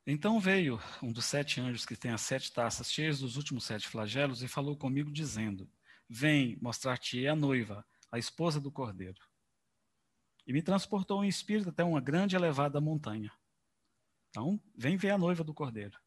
Então 0.08 0.40
veio 0.40 0.80
um 1.02 1.12
dos 1.12 1.26
sete 1.26 1.60
anjos 1.60 1.84
que 1.84 1.96
tem 1.96 2.12
as 2.12 2.22
sete 2.22 2.54
taças 2.54 2.92
cheias 2.92 3.20
dos 3.20 3.38
últimos 3.38 3.64
sete 3.64 3.88
flagelos 3.88 4.44
e 4.44 4.48
falou 4.48 4.78
comigo, 4.78 5.12
dizendo: 5.12 5.68
Vem 6.08 6.60
mostrar-te 6.62 7.28
a 7.28 7.36
noiva, 7.36 7.84
a 8.12 8.20
esposa 8.20 8.62
do 8.62 8.72
cordeiro. 8.72 9.20
E 10.46 10.54
me 10.54 10.62
transportou 10.62 11.26
em 11.26 11.28
espírito 11.28 11.70
até 11.70 11.84
uma 11.84 12.00
grande 12.00 12.36
elevada 12.36 12.80
montanha. 12.80 13.32
Então, 14.30 14.62
vem 14.78 14.96
ver 14.96 15.10
a 15.10 15.18
noiva 15.18 15.44
do 15.44 15.56
cordeiro, 15.56 16.00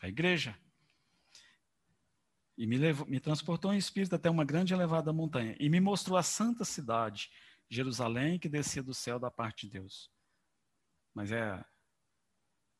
a 0.00 0.06
igreja. 0.06 0.56
E 2.60 2.66
me, 2.66 2.76
levou, 2.76 3.06
me 3.06 3.18
transportou 3.18 3.72
em 3.72 3.78
espírito 3.78 4.14
até 4.14 4.28
uma 4.28 4.44
grande 4.44 4.74
elevada 4.74 5.14
montanha. 5.14 5.56
E 5.58 5.70
me 5.70 5.80
mostrou 5.80 6.18
a 6.18 6.22
santa 6.22 6.62
cidade, 6.62 7.32
Jerusalém, 7.70 8.38
que 8.38 8.50
descia 8.50 8.82
do 8.82 8.92
céu 8.92 9.18
da 9.18 9.30
parte 9.30 9.64
de 9.64 9.72
Deus. 9.72 10.10
Mas 11.14 11.32
é. 11.32 11.64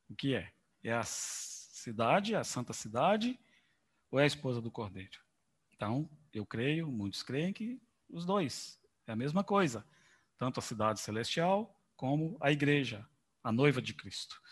O 0.07 0.15
que 0.15 0.35
é? 0.35 0.53
É 0.85 0.93
a 0.93 1.03
cidade, 1.03 2.35
a 2.35 2.45
santa 2.45 2.75
cidade, 2.75 3.41
ou 4.11 4.21
é 4.21 4.25
a 4.25 4.27
esposa 4.27 4.61
do 4.61 4.71
cordeiro? 4.71 5.19
Então, 5.73 6.11
eu 6.31 6.45
creio, 6.45 6.93
muitos 6.93 7.23
creem 7.23 7.51
que 7.51 7.81
os 8.11 8.27
dois. 8.27 8.79
É 9.07 9.13
a 9.13 9.17
mesma 9.17 9.43
coisa. 9.43 9.83
Tanto 10.37 10.61
a 10.61 10.63
cidade 10.63 11.01
celestial 11.01 11.75
como 11.97 12.37
a 12.39 12.53
igreja, 12.53 13.09
a 13.43 13.51
noiva 13.51 13.81
de 13.81 13.95
Cristo. 13.95 14.43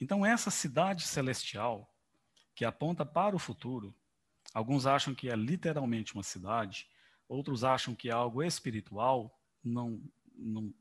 Então, 0.00 0.24
essa 0.24 0.48
cidade 0.48 1.02
celestial, 1.02 1.92
que 2.54 2.64
aponta 2.64 3.04
para 3.04 3.34
o 3.34 3.38
futuro, 3.38 3.94
alguns 4.52 4.86
acham 4.86 5.14
que 5.14 5.28
é 5.28 5.36
literalmente 5.36 6.14
uma 6.14 6.22
cidade, 6.22 6.88
outros 7.28 7.64
acham 7.64 7.94
que 7.94 8.08
é 8.08 8.12
algo 8.12 8.42
espiritual, 8.42 9.38
não, 9.62 10.00
não, 10.36 10.72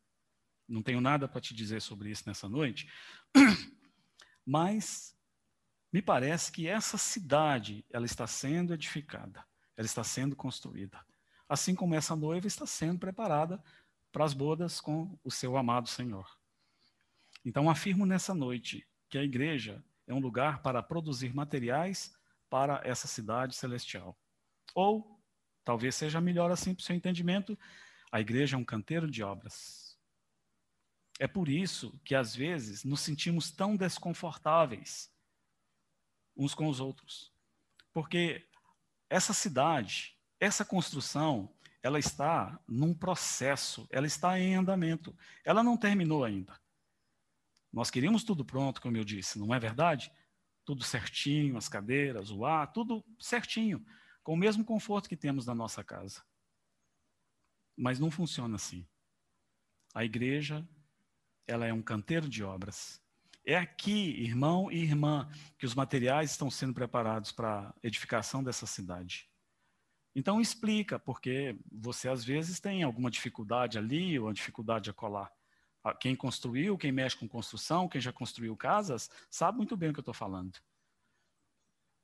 não 0.68 0.84
tenho 0.84 1.02
nada 1.02 1.28
para 1.28 1.42
te 1.42 1.54
dizer 1.54 1.82
sobre 1.82 2.10
isso 2.10 2.24
nessa 2.28 2.48
noite, 2.48 2.90
mas 4.46 5.18
me 5.92 6.02
parece 6.02 6.52
que 6.52 6.68
essa 6.68 6.98
cidade 6.98 7.86
ela 7.90 8.06
está 8.06 8.28
sendo 8.28 8.74
edificada, 8.74 9.46
ela 9.76 9.86
está 9.86 10.04
sendo 10.04 10.36
construída, 10.36 11.04
assim 11.48 11.74
como 11.74 11.96
essa 11.96 12.16
noiva 12.16 12.48
está 12.48 12.66
sendo 12.66 13.00
preparada 13.00 13.64
para 14.12 14.24
as 14.24 14.34
bodas 14.34 14.80
com 14.80 15.18
o 15.24 15.32
seu 15.32 15.58
amado 15.58 15.90
Senhor. 15.90 16.38
Então 17.44 17.70
afirmo 17.70 18.06
nessa 18.06 18.34
noite 18.34 18.88
que 19.10 19.18
a 19.18 19.24
igreja 19.24 19.84
é 20.08 20.14
um 20.14 20.20
lugar 20.20 20.62
para 20.62 20.84
produzir 20.84 21.34
materiais 21.34 22.16
para 22.50 22.82
essa 22.84 23.08
cidade 23.08 23.56
celestial. 23.56 24.18
Ou, 24.76 25.20
talvez 25.64 25.96
seja 25.96 26.22
melhor 26.22 26.52
assim 26.52 26.74
para 26.74 26.82
o 26.82 26.84
seu 26.84 26.96
entendimento, 26.96 27.58
a 28.12 28.20
igreja 28.22 28.56
é 28.56 28.60
um 28.60 28.66
canteiro 28.66 29.10
de 29.10 29.24
obras. 29.24 29.98
É 31.20 31.28
por 31.28 31.48
isso 31.48 32.00
que 32.04 32.16
às 32.16 32.36
vezes 32.36 32.84
nos 32.84 33.02
sentimos 33.02 33.52
tão 33.52 33.76
desconfortáveis 33.76 35.12
uns 36.36 36.54
com 36.54 36.68
os 36.68 36.80
outros. 36.80 37.32
Porque 37.94 38.48
essa 39.10 39.34
cidade, 39.34 40.18
essa 40.40 40.66
construção, 40.66 41.54
ela 41.82 42.00
está 42.00 42.60
num 42.68 42.94
processo, 42.94 43.88
ela 43.92 44.08
está 44.08 44.40
em 44.40 44.56
andamento. 44.56 45.16
Ela 45.44 45.62
não 45.62 45.78
terminou 45.78 46.24
ainda. 46.24 46.60
Nós 47.74 47.90
queríamos 47.90 48.24
tudo 48.24 48.46
pronto, 48.46 48.80
como 48.80 48.96
eu 48.96 49.04
disse, 49.04 49.40
não 49.40 49.54
é 49.54 49.60
verdade? 49.60 50.12
Tudo 50.64 50.84
certinho, 50.84 51.58
as 51.58 51.68
cadeiras, 51.68 52.30
o 52.30 52.46
ar, 52.46 52.72
tudo 52.72 53.04
certinho, 53.20 53.84
com 54.22 54.34
o 54.36 54.38
mesmo 54.38 54.64
conforto 54.64 55.10
que 55.10 55.18
temos 55.18 55.48
na 55.48 55.56
nossa 55.56 55.84
casa. 55.84 56.24
Mas 57.76 58.00
não 58.00 58.12
funciona 58.12 58.56
assim. 58.56 58.88
A 59.96 60.06
igreja, 60.06 60.68
ela 61.48 61.66
é 61.66 61.74
um 61.74 61.82
canteiro 61.82 62.30
de 62.30 62.44
obras. 62.44 63.02
É 63.44 63.58
aqui, 63.58 64.22
irmão 64.22 64.72
e 64.72 64.78
irmã, 64.78 65.28
que 65.58 65.66
os 65.66 65.74
materiais 65.74 66.32
estão 66.32 66.52
sendo 66.52 66.74
preparados 66.74 67.32
para 67.32 67.70
a 67.70 67.76
edificação 67.82 68.44
dessa 68.44 68.68
cidade. 68.68 69.28
Então 70.16 70.40
explica, 70.40 71.00
porque 71.00 71.58
você 71.72 72.08
às 72.08 72.24
vezes 72.24 72.60
tem 72.60 72.84
alguma 72.84 73.10
dificuldade 73.10 73.80
ali 73.80 74.18
ou 74.20 74.28
uma 74.28 74.34
dificuldade 74.34 74.92
a 74.92 74.94
colar. 74.94 75.34
Quem 76.00 76.16
construiu, 76.16 76.78
quem 76.78 76.92
mexe 76.92 77.18
com 77.18 77.28
construção, 77.28 77.90
quem 77.90 78.00
já 78.00 78.14
construiu 78.14 78.56
casas, 78.56 79.10
sabe 79.30 79.58
muito 79.58 79.76
bem 79.76 79.90
o 79.90 79.94
que 79.94 80.00
eu 80.00 80.04
estou 80.04 80.14
falando. 80.14 80.58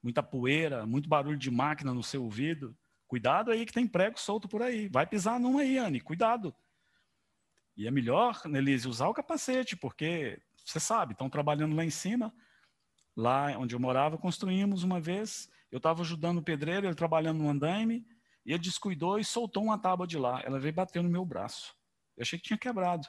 Muita 0.04 0.22
poeira, 0.22 0.86
muito 0.86 1.08
barulho 1.08 1.38
de 1.38 1.50
máquina 1.50 1.94
no 1.94 2.04
seu 2.04 2.24
ouvido. 2.24 2.78
Cuidado 3.08 3.52
aí 3.52 3.66
que 3.66 3.74
tem 3.74 3.88
prego 3.88 4.20
solto 4.20 4.48
por 4.48 4.62
aí. 4.62 4.90
Vai 4.90 5.08
pisar 5.08 5.40
num 5.40 5.58
aí, 5.58 5.78
Anne, 5.78 6.02
cuidado. 6.02 6.54
E 7.76 7.88
é 7.88 7.92
melhor, 7.92 8.42
Nelise, 8.46 8.88
usar 8.88 9.08
o 9.08 9.14
capacete, 9.14 9.78
porque 9.78 10.42
você 10.66 10.80
sabe, 10.80 11.14
estão 11.14 11.30
trabalhando 11.30 11.76
lá 11.76 11.84
em 11.84 11.90
cima. 11.90 12.34
Lá 13.16 13.58
onde 13.58 13.74
eu 13.74 13.80
morava, 13.80 14.18
construímos 14.18 14.84
uma 14.84 15.00
vez. 15.00 15.50
Eu 15.72 15.78
estava 15.78 16.02
ajudando 16.02 16.40
o 16.40 16.44
pedreiro, 16.44 16.86
ele 16.86 16.96
trabalhando 16.96 17.40
no 17.40 17.50
andaime, 17.50 18.06
e 18.46 18.52
ele 18.52 18.60
descuidou 18.60 19.20
e 19.20 19.24
soltou 19.24 19.64
uma 19.64 19.78
tábua 19.78 20.06
de 20.06 20.18
lá. 20.18 20.42
Ela 20.44 20.60
veio 20.60 20.74
bater 20.74 21.02
no 21.02 21.10
meu 21.10 21.26
braço. 21.26 21.76
Eu 22.18 22.24
achei 22.24 22.38
que 22.38 22.46
tinha 22.46 22.58
quebrado. 22.58 23.08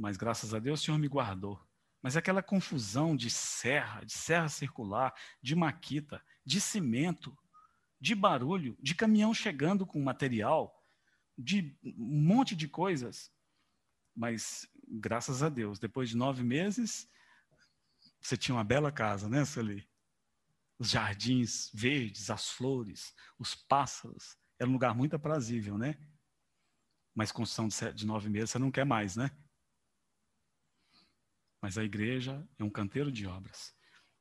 Mas 0.00 0.16
graças 0.16 0.54
a 0.54 0.58
Deus 0.58 0.80
o 0.80 0.84
Senhor 0.84 0.96
me 0.96 1.06
guardou. 1.06 1.62
Mas 2.00 2.16
aquela 2.16 2.42
confusão 2.42 3.14
de 3.14 3.28
serra, 3.28 4.02
de 4.02 4.14
serra 4.14 4.48
circular, 4.48 5.14
de 5.42 5.54
maquita, 5.54 6.24
de 6.42 6.58
cimento, 6.58 7.36
de 8.00 8.14
barulho, 8.14 8.78
de 8.80 8.94
caminhão 8.94 9.34
chegando 9.34 9.86
com 9.86 10.02
material, 10.02 10.82
de 11.36 11.76
um 11.84 12.22
monte 12.22 12.56
de 12.56 12.66
coisas. 12.66 13.30
Mas 14.16 14.66
graças 14.88 15.42
a 15.42 15.50
Deus, 15.50 15.78
depois 15.78 16.08
de 16.08 16.16
nove 16.16 16.42
meses, 16.42 17.06
você 18.22 18.38
tinha 18.38 18.54
uma 18.54 18.64
bela 18.64 18.90
casa, 18.90 19.28
né, 19.28 19.44
Sueli? 19.44 19.86
Os 20.78 20.88
jardins 20.88 21.70
verdes, 21.74 22.30
as 22.30 22.48
flores, 22.48 23.14
os 23.38 23.54
pássaros. 23.54 24.38
Era 24.58 24.68
um 24.70 24.72
lugar 24.72 24.94
muito 24.94 25.14
aprazível, 25.14 25.76
né? 25.76 25.94
Mas 27.14 27.30
construção 27.30 27.68
de 27.92 28.06
nove 28.06 28.30
meses 28.30 28.52
você 28.52 28.58
não 28.58 28.70
quer 28.70 28.86
mais, 28.86 29.14
né? 29.14 29.30
Mas 31.60 31.76
a 31.76 31.84
igreja 31.84 32.46
é 32.58 32.64
um 32.64 32.70
canteiro 32.70 33.12
de 33.12 33.26
obras. 33.26 33.74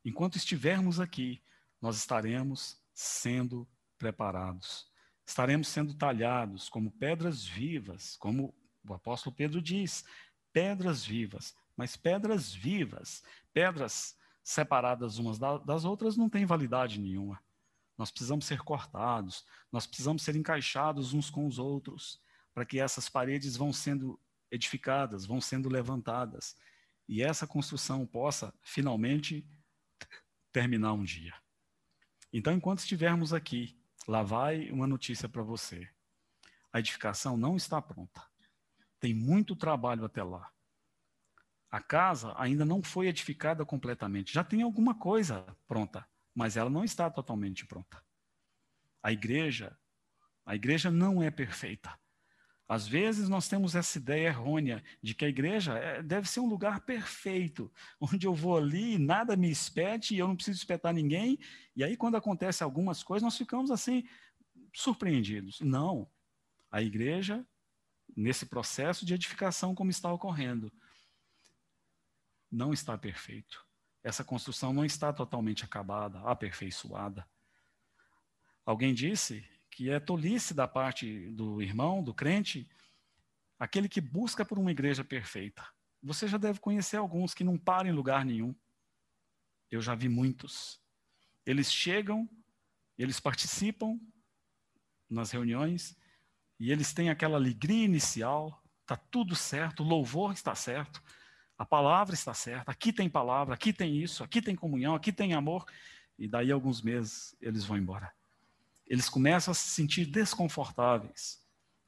Enquanto 0.04 0.38
estivermos 0.38 1.00
aqui, 1.00 1.42
nós 1.82 1.98
estaremos 1.98 2.82
sendo 2.94 3.68
preparados. 3.98 4.90
Estaremos 5.26 5.68
sendo 5.68 5.94
talhados 5.94 6.70
como 6.70 6.92
pedras 6.92 7.46
vivas, 7.46 8.18
como 8.18 8.54
o 8.88 8.94
apóstolo 8.94 9.36
Pedro 9.36 9.62
diz, 9.62 10.04
pedras 10.52 11.06
vivas, 11.06 11.56
mas 11.78 11.96
pedras 11.96 12.52
vivas, 12.54 13.24
pedras 13.54 14.18
separadas 14.44 15.18
umas 15.18 15.38
das 15.38 15.86
outras 15.86 16.18
não 16.18 16.30
têm 16.30 16.46
validade 16.46 17.00
nenhuma. 17.00 17.42
Nós 17.98 18.10
precisamos 18.10 18.46
ser 18.46 18.62
cortados, 18.62 19.46
nós 19.72 19.86
precisamos 19.86 20.24
ser 20.24 20.36
encaixados 20.36 21.14
uns 21.14 21.30
com 21.30 21.46
os 21.46 21.60
outros, 21.60 22.20
para 22.54 22.66
que 22.66 22.80
essas 22.80 23.08
paredes 23.10 23.56
vão 23.56 23.72
sendo 23.72 24.20
edificadas, 24.50 25.26
vão 25.26 25.40
sendo 25.40 25.70
levantadas, 25.70 26.56
e 27.10 27.24
essa 27.24 27.47
construção 27.47 28.05
possa 28.05 28.53
finalmente 28.62 29.43
terminar 30.51 30.93
um 30.93 31.03
dia. 31.03 31.34
Então, 32.32 32.53
enquanto 32.53 32.80
estivermos 32.80 33.34
aqui, 33.34 33.76
lá 34.07 34.22
vai 34.22 34.70
uma 34.70 34.86
notícia 34.86 35.28
para 35.28 35.41
você. 35.41 35.89
A 36.72 36.78
edificação 36.78 37.36
não 37.36 37.55
está 37.55 37.82
pronta. 37.82 38.24
Tem 38.99 39.12
muito 39.12 39.55
trabalho 39.55 40.05
até 40.05 40.22
lá. 40.22 40.51
A 41.72 41.82
casa 41.82 42.32
ainda 42.38 42.64
não 42.64 42.84
foi 42.84 43.07
edificada 43.07 43.66
completamente. 43.66 44.32
Já 44.32 44.43
tem 44.43 44.62
alguma 44.62 44.93
coisa 44.93 45.43
pronta, 45.68 46.07
mas 46.36 46.57
ela 46.57 46.70
não 46.70 46.84
está 46.84 47.10
totalmente 47.10 47.66
pronta. 47.66 48.05
A 49.01 49.12
igreja, 49.12 49.76
a 50.45 50.53
igreja 50.53 50.91
não 50.91 51.24
é 51.24 51.32
perfeita. 51.32 51.99
Às 52.70 52.88
vezes 52.88 53.28
nós 53.28 53.48
temos 53.48 53.74
essa 53.74 53.98
ideia 53.98 54.28
errônea 54.28 54.84
de 55.02 55.16
que 55.16 55.26
a 55.26 55.28
igreja 55.28 55.74
é, 55.74 56.04
deve 56.04 56.30
ser 56.30 56.40
um 56.40 56.48
lugar 56.48 56.82
perfeito, 56.82 57.74
onde 58.00 58.28
eu 58.28 58.34
vou 58.36 58.56
ali, 58.56 59.00
nada 59.00 59.36
me 59.36 59.50
espete 59.50 60.14
e 60.14 60.20
eu 60.20 60.28
não 60.28 60.36
preciso 60.36 60.60
espetar 60.60 60.94
ninguém. 60.94 61.40
E 61.76 61.84
aí, 61.84 61.98
quando 61.98 62.16
acontece 62.16 62.64
algumas 62.64 63.02
coisas, 63.02 63.24
nós 63.24 63.36
ficamos 63.36 63.72
assim, 63.72 64.08
surpreendidos. 64.72 65.60
Não. 65.62 66.08
A 66.72 66.80
igreja 66.80 67.44
nesse 68.16 68.46
processo 68.46 69.04
de 69.04 69.16
edificação 69.16 69.74
como 69.74 69.90
está 69.90 70.14
ocorrendo. 70.14 70.72
Não 72.52 72.72
está 72.72 72.96
perfeito. 72.96 73.66
Essa 74.04 74.24
construção 74.24 74.72
não 74.74 74.86
está 74.86 75.12
totalmente 75.12 75.66
acabada, 75.66 76.20
aperfeiçoada. 76.20 77.28
Alguém 78.64 78.94
disse 78.94 79.44
que 79.80 79.90
é 79.90 79.98
tolice 79.98 80.54
da 80.54 80.68
parte 80.68 81.30
do 81.30 81.62
irmão, 81.62 82.04
do 82.04 82.14
crente, 82.14 82.70
aquele 83.58 83.88
que 83.88 84.02
busca 84.02 84.44
por 84.44 84.60
uma 84.60 84.72
igreja 84.72 85.06
perfeita. 85.06 85.66
Você 86.04 86.28
já 86.28 86.38
deve 86.38 86.60
conhecer 86.60 86.98
alguns 86.98 87.34
que 87.34 87.46
não 87.46 87.58
param 87.58 87.90
em 87.90 87.94
lugar 87.94 88.26
nenhum. 88.26 88.54
Eu 89.72 89.82
já 89.82 89.96
vi 89.96 90.10
muitos. 90.10 90.82
Eles 91.46 91.72
chegam, 91.72 92.30
eles 92.98 93.22
participam 93.22 93.98
nas 95.10 95.32
reuniões, 95.32 95.96
e 96.60 96.74
eles 96.74 96.92
têm 96.92 97.10
aquela 97.10 97.38
alegria 97.38 97.86
inicial, 97.86 98.62
está 98.82 98.98
tudo 98.98 99.34
certo, 99.34 99.82
o 99.82 99.88
louvor 99.88 100.34
está 100.34 100.54
certo, 100.56 101.02
A 101.58 101.66
palavra 101.66 102.14
está 102.14 102.34
certa, 102.34 102.70
aqui 102.70 102.92
tem 102.92 103.10
palavra, 103.10 103.54
aqui 103.54 103.72
tem 103.72 103.96
isso, 103.98 104.26
aqui 104.26 104.42
tem 104.42 104.58
comunhão, 104.58 104.94
aqui 104.94 105.14
tem 105.14 105.34
amor. 105.34 105.66
E 106.18 106.28
daí 106.28 106.52
alguns 106.52 106.82
meses 106.82 107.34
eles 107.40 107.64
vão 107.64 107.78
embora. 107.78 108.14
Eles 108.90 109.08
começam 109.08 109.52
a 109.52 109.56
se 109.56 109.70
sentir 109.70 110.08
desconfortáveis 110.08 111.40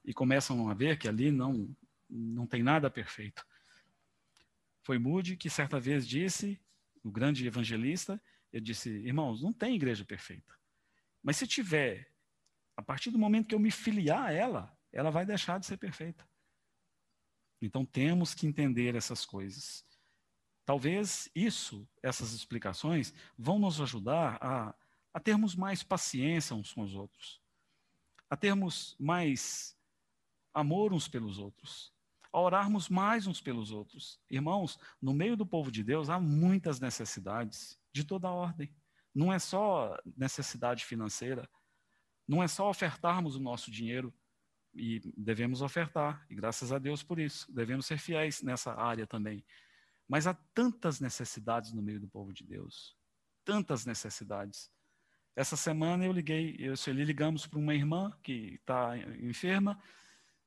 e 0.05 0.13
começam 0.13 0.69
a 0.69 0.73
ver 0.73 0.97
que 0.97 1.07
ali 1.07 1.31
não 1.31 1.75
não 2.13 2.45
tem 2.45 2.61
nada 2.61 2.91
perfeito. 2.91 3.45
Foi 4.83 4.99
Moody 4.99 5.37
que 5.37 5.49
certa 5.49 5.79
vez 5.79 6.05
disse, 6.05 6.59
o 7.01 7.09
grande 7.09 7.47
evangelista, 7.47 8.21
ele 8.51 8.65
disse: 8.65 8.89
"Irmãos, 8.89 9.41
não 9.41 9.53
tem 9.53 9.75
igreja 9.75 10.03
perfeita. 10.03 10.53
Mas 11.23 11.37
se 11.37 11.47
tiver, 11.47 12.11
a 12.75 12.81
partir 12.81 13.09
do 13.09 13.17
momento 13.17 13.47
que 13.47 13.55
eu 13.55 13.59
me 13.59 13.71
filiar 13.71 14.23
a 14.23 14.31
ela, 14.33 14.77
ela 14.91 15.09
vai 15.09 15.25
deixar 15.25 15.59
de 15.59 15.65
ser 15.65 15.77
perfeita. 15.77 16.27
Então 17.61 17.85
temos 17.85 18.33
que 18.33 18.47
entender 18.47 18.95
essas 18.95 19.25
coisas. 19.25 19.85
Talvez 20.65 21.29
isso, 21.35 21.87
essas 22.01 22.33
explicações, 22.33 23.13
vão 23.37 23.59
nos 23.59 23.79
ajudar 23.79 24.37
a, 24.41 24.75
a 25.13 25.19
termos 25.19 25.55
mais 25.55 25.83
paciência 25.83 26.55
uns 26.55 26.73
com 26.73 26.81
os 26.81 26.95
outros, 26.95 27.41
a 28.29 28.37
termos 28.37 28.95
mais 28.99 29.77
amor 30.53 30.93
uns 30.93 31.07
pelos 31.07 31.37
outros, 31.37 31.93
a 32.31 32.39
orarmos 32.39 32.87
mais 32.87 33.27
uns 33.27 33.41
pelos 33.41 33.71
outros. 33.71 34.19
Irmãos, 34.29 34.79
no 35.01 35.13
meio 35.13 35.35
do 35.35 35.45
povo 35.45 35.71
de 35.71 35.83
Deus 35.83 36.09
há 36.09 36.19
muitas 36.19 36.79
necessidades 36.79 37.77
de 37.93 38.03
toda 38.03 38.29
ordem. 38.29 38.73
Não 39.13 39.31
é 39.33 39.39
só 39.39 39.97
necessidade 40.15 40.85
financeira, 40.85 41.49
não 42.25 42.41
é 42.41 42.47
só 42.47 42.69
ofertarmos 42.69 43.35
o 43.35 43.41
nosso 43.41 43.69
dinheiro 43.69 44.13
e 44.73 45.01
devemos 45.17 45.61
ofertar, 45.61 46.25
e 46.29 46.35
graças 46.35 46.71
a 46.71 46.79
Deus 46.79 47.03
por 47.03 47.19
isso. 47.19 47.51
Devemos 47.51 47.85
ser 47.85 47.97
fiéis 47.97 48.41
nessa 48.41 48.73
área 48.73 49.05
também. 49.05 49.43
Mas 50.07 50.27
há 50.27 50.33
tantas 50.53 51.01
necessidades 51.01 51.73
no 51.73 51.81
meio 51.81 51.99
do 51.99 52.07
povo 52.07 52.33
de 52.33 52.45
Deus. 52.45 52.95
Tantas 53.43 53.85
necessidades. 53.85 54.71
Essa 55.35 55.55
semana 55.55 56.05
eu 56.05 56.11
liguei, 56.11 56.55
eu 56.59 56.73
e 56.73 56.91
ligamos 56.91 57.47
para 57.47 57.59
uma 57.59 57.73
irmã 57.73 58.11
que 58.21 58.55
está 58.55 58.97
enferma, 59.19 59.81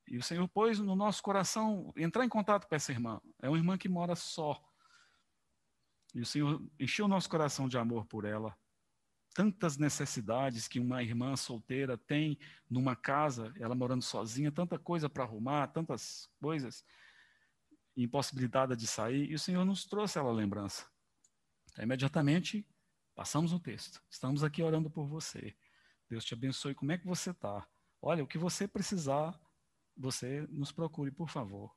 e 0.07 0.19
o 0.19 0.23
Senhor 0.23 0.47
pôs 0.49 0.79
no 0.79 0.95
nosso 0.95 1.23
coração 1.23 1.93
entrar 1.97 2.25
em 2.25 2.29
contato 2.29 2.67
com 2.69 2.75
essa 2.75 2.93
irmã. 2.93 3.21
É 3.41 3.49
uma 3.49 3.57
irmã 3.57 3.79
que 3.79 3.89
mora 3.89 4.15
só. 4.15 4.63
E 6.15 6.21
o 6.21 6.27
Senhor 6.27 6.63
encheu 6.79 7.07
o 7.07 7.09
nosso 7.09 7.29
coração 7.29 7.67
de 7.67 7.79
amor 7.79 8.05
por 8.07 8.25
ela 8.25 8.55
tantas 9.35 9.77
necessidades 9.77 10.69
que 10.69 10.79
uma 10.79 11.03
irmã 11.03 11.35
solteira 11.35 11.99
tem 11.99 12.39
numa 12.71 12.95
casa, 12.95 13.53
ela 13.59 13.75
morando 13.75 14.03
sozinha, 14.03 14.53
tanta 14.53 14.79
coisa 14.79 15.11
para 15.11 15.25
arrumar, 15.25 15.67
tantas 15.67 16.31
coisas, 16.41 16.85
impossibilitada 17.97 18.77
de 18.77 18.87
sair, 18.87 19.29
e 19.31 19.35
o 19.35 19.39
Senhor 19.39 19.65
nos 19.65 19.85
trouxe 19.85 20.19
ela 20.19 20.33
lembrança. 20.33 20.87
Imediatamente, 21.79 22.65
passamos 23.15 23.53
o 23.53 23.61
texto. 23.61 24.03
Estamos 24.11 24.43
aqui 24.43 24.63
orando 24.63 24.91
por 24.91 25.07
você. 25.07 25.57
Deus 26.09 26.25
te 26.25 26.35
abençoe. 26.35 26.75
Como 26.75 26.93
é 26.93 26.99
que 26.99 27.07
você 27.07 27.31
está? 27.31 27.67
Olha, 28.01 28.23
o 28.23 28.27
que 28.27 28.39
você 28.39 28.69
precisar, 28.69 29.39
você 29.97 30.47
nos 30.51 30.73
procure, 30.73 31.11
por 31.11 31.29
favor. 31.29 31.75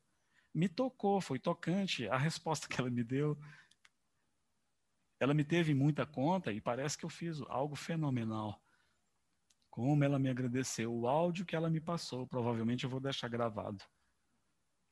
Me 0.54 0.68
tocou, 0.68 1.22
foi 1.22 1.40
tocante 1.40 2.08
a 2.10 2.18
resposta 2.18 2.68
que 2.68 2.80
ela 2.80 2.90
me 2.90 3.04
deu 3.04 3.38
ela 5.20 5.34
me 5.34 5.44
teve 5.44 5.74
muita 5.74 6.06
conta 6.06 6.52
e 6.52 6.62
parece 6.62 6.98
que 6.98 7.06
eu 7.06 7.10
fiz 7.10 7.42
algo 7.50 7.76
fenomenal. 7.76 8.62
Como 9.70 10.04
ela 10.04 10.20
me 10.20 10.30
agradeceu. 10.30 10.94
O 10.94 11.08
áudio 11.08 11.46
que 11.46 11.56
ela 11.56 11.70
me 11.70 11.80
passou, 11.80 12.28
provavelmente 12.28 12.84
eu 12.84 12.90
vou 12.90 13.00
deixar 13.00 13.28
gravado 13.28 13.84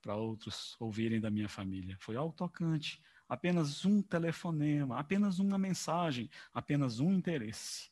para 0.01 0.15
outros 0.15 0.75
ouvirem 0.79 1.19
da 1.19 1.31
minha 1.31 1.49
família. 1.49 1.97
Foi 1.99 2.15
algo 2.15 2.33
tocante. 2.33 3.01
Apenas 3.28 3.86
um 3.86 4.01
telefonema, 4.01 4.99
apenas 4.99 5.39
uma 5.39 5.57
mensagem, 5.57 6.30
apenas 6.53 6.99
um 6.99 7.11
interesse. 7.11 7.89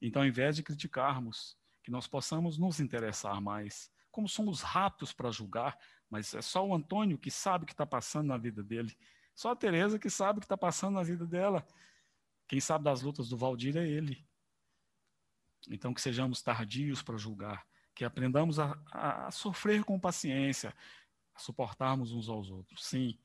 Então, 0.00 0.22
ao 0.22 0.28
invés 0.28 0.56
de 0.56 0.62
criticarmos, 0.62 1.56
que 1.82 1.90
nós 1.90 2.06
possamos 2.06 2.58
nos 2.58 2.80
interessar 2.80 3.40
mais. 3.40 3.90
Como 4.10 4.28
somos 4.28 4.60
rápidos 4.60 5.12
para 5.12 5.30
julgar, 5.30 5.78
mas 6.08 6.34
é 6.34 6.42
só 6.42 6.66
o 6.66 6.74
Antônio 6.74 7.18
que 7.18 7.30
sabe 7.30 7.64
o 7.64 7.66
que 7.66 7.72
está 7.72 7.86
passando 7.86 8.26
na 8.28 8.36
vida 8.36 8.62
dele. 8.62 8.96
Só 9.34 9.52
a 9.52 9.56
Tereza 9.56 9.98
que 9.98 10.10
sabe 10.10 10.38
o 10.38 10.40
que 10.40 10.46
está 10.46 10.56
passando 10.56 10.94
na 10.94 11.02
vida 11.02 11.26
dela. 11.26 11.66
Quem 12.48 12.60
sabe 12.60 12.84
das 12.84 13.02
lutas 13.02 13.28
do 13.28 13.36
Valdir 13.36 13.76
é 13.76 13.88
ele. 13.88 14.26
Então 15.68 15.94
que 15.94 16.00
sejamos 16.00 16.42
tardios 16.42 17.02
para 17.02 17.16
julgar, 17.16 17.66
que 17.94 18.04
aprendamos 18.04 18.58
a, 18.58 18.76
a, 18.90 19.26
a 19.26 19.30
sofrer 19.30 19.84
com 19.84 20.00
paciência, 20.00 20.74
a 21.34 21.38
suportarmos 21.38 22.12
uns 22.12 22.28
aos 22.28 22.50
outros, 22.50 22.84
sim. 22.84 23.18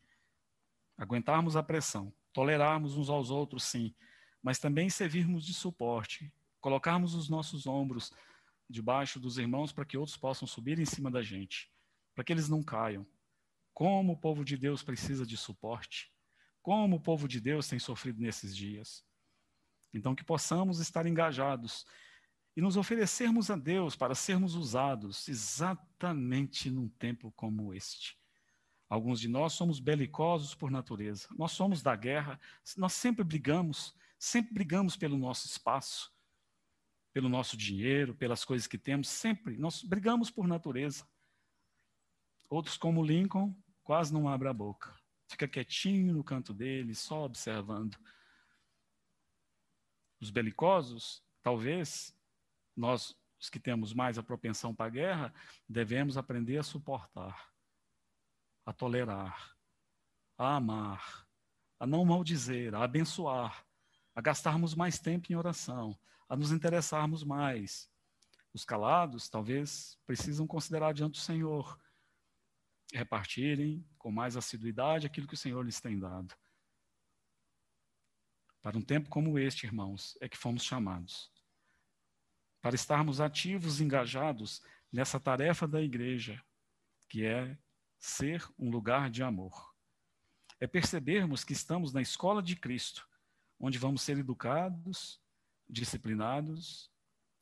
Aguentarmos 0.98 1.56
a 1.56 1.64
pressão, 1.64 2.14
tolerarmos 2.32 2.96
uns 2.96 3.10
aos 3.10 3.30
outros, 3.30 3.64
sim. 3.64 3.94
Mas 4.42 4.60
também 4.60 4.90
servirmos 4.90 5.46
de 5.46 5.54
suporte, 5.54 6.32
colocarmos 6.62 7.14
os 7.14 7.30
nossos 7.30 7.68
ombros 7.68 8.14
debaixo 8.70 9.20
dos 9.20 9.38
irmãos 9.38 9.72
para 9.72 9.86
que 9.86 9.98
outros 9.98 10.18
possam 10.18 10.48
subir 10.48 10.80
em 10.80 10.86
cima 10.86 11.12
da 11.12 11.22
gente, 11.22 11.72
para 12.14 12.24
que 12.24 12.34
eles 12.34 12.50
não 12.50 12.64
caiam. 12.64 13.06
Como 13.74 14.14
o 14.14 14.18
povo 14.18 14.44
de 14.46 14.58
Deus 14.58 14.82
precisa 14.82 15.26
de 15.26 15.36
suporte. 15.36 16.12
Como 16.62 16.96
o 16.96 17.00
povo 17.00 17.28
de 17.28 17.40
Deus 17.40 17.68
tem 17.68 17.78
sofrido 17.78 18.22
nesses 18.22 18.56
dias. 18.56 19.06
Então, 19.94 20.16
que 20.16 20.24
possamos 20.24 20.80
estar 20.80 21.06
engajados 21.06 21.86
e 22.56 22.62
nos 22.62 22.78
oferecermos 22.78 23.52
a 23.52 23.56
Deus 23.56 23.96
para 23.96 24.16
sermos 24.16 24.56
usados 24.56 25.28
exatamente 25.28 26.70
num 26.70 26.88
tempo 26.88 27.32
como 27.34 27.74
este. 27.74 28.18
Alguns 28.96 29.20
de 29.20 29.28
nós 29.28 29.52
somos 29.52 29.82
belicosos 29.82 30.56
por 30.56 30.72
natureza, 30.72 31.28
nós 31.38 31.52
somos 31.52 31.82
da 31.82 31.98
guerra, 31.98 32.40
nós 32.78 32.94
sempre 32.94 33.26
brigamos, 33.26 33.94
sempre 34.18 34.54
brigamos 34.54 34.96
pelo 34.96 35.18
nosso 35.18 35.46
espaço, 35.48 36.14
pelo 37.12 37.28
nosso 37.28 37.58
dinheiro, 37.58 38.16
pelas 38.16 38.46
coisas 38.46 38.68
que 38.68 38.78
temos, 38.78 39.10
sempre, 39.10 39.58
nós 39.58 39.84
brigamos 39.84 40.32
por 40.32 40.48
natureza. 40.48 41.06
Outros, 42.50 42.78
como 42.78 43.04
Lincoln, 43.04 43.54
quase 43.84 44.14
não 44.14 44.30
abre 44.30 44.48
a 44.48 44.54
boca. 44.54 44.98
Fica 45.28 45.46
quietinho 45.46 46.14
no 46.14 46.24
canto 46.24 46.54
dele, 46.54 46.96
só 46.96 47.26
observando. 47.26 47.98
Os 50.22 50.30
belicosos, 50.30 51.22
talvez, 51.44 52.18
nós, 52.74 53.14
os 53.38 53.50
que 53.50 53.60
temos 53.60 53.94
mais 53.94 54.18
a 54.18 54.24
propensão 54.24 54.74
para 54.74 54.86
a 54.86 54.90
guerra, 54.90 55.34
devemos 55.68 56.16
aprender 56.16 56.58
a 56.60 56.64
suportar, 56.64 57.54
a 58.66 58.74
tolerar, 58.74 59.56
a 60.38 60.56
amar, 60.56 61.28
a 61.80 61.86
não 61.86 62.04
maldizer, 62.04 62.74
a 62.74 62.84
abençoar, 62.84 63.66
a 64.14 64.22
gastarmos 64.22 64.74
mais 64.74 64.98
tempo 64.98 65.32
em 65.32 65.36
oração, 65.36 65.98
a 66.28 66.36
nos 66.36 66.52
interessarmos 66.52 67.24
mais. 67.24 67.90
Os 68.54 68.66
calados, 68.66 69.30
talvez, 69.30 70.00
precisam 70.06 70.48
considerar 70.48 70.94
diante 70.94 71.14
do 71.14 71.18
Senhor 71.24 71.80
repartirem 72.94 73.86
com 73.98 74.12
mais 74.12 74.38
assiduidade 74.38 75.06
aquilo 75.06 75.28
que 75.28 75.34
o 75.34 75.38
Senhor 75.38 75.64
lhes 75.64 75.82
tem 75.82 76.00
dado. 76.00 76.34
Para 78.62 78.78
um 78.78 78.82
tempo 78.82 79.10
como 79.10 79.38
este, 79.38 79.66
irmãos, 79.66 80.18
é 80.22 80.30
que 80.30 80.38
fomos 80.38 80.64
chamados. 80.64 81.32
Para 82.62 82.74
estarmos 82.74 83.22
ativos, 83.22 83.80
engajados 83.80 84.62
nessa 84.92 85.20
tarefa 85.20 85.68
da 85.68 85.82
igreja, 85.82 86.44
que 87.08 87.24
é 87.26 87.58
ser 88.06 88.48
um 88.58 88.70
lugar 88.70 89.10
de 89.10 89.24
amor. 89.24 89.74
É 90.60 90.68
percebermos 90.68 91.44
que 91.44 91.54
estamos 91.54 91.92
na 91.92 92.02
escola 92.02 92.42
de 92.42 92.56
Cristo, 92.56 93.08
onde 93.60 93.78
vamos 93.78 94.04
ser 94.04 94.18
educados, 94.18 95.20
disciplinados 95.68 96.92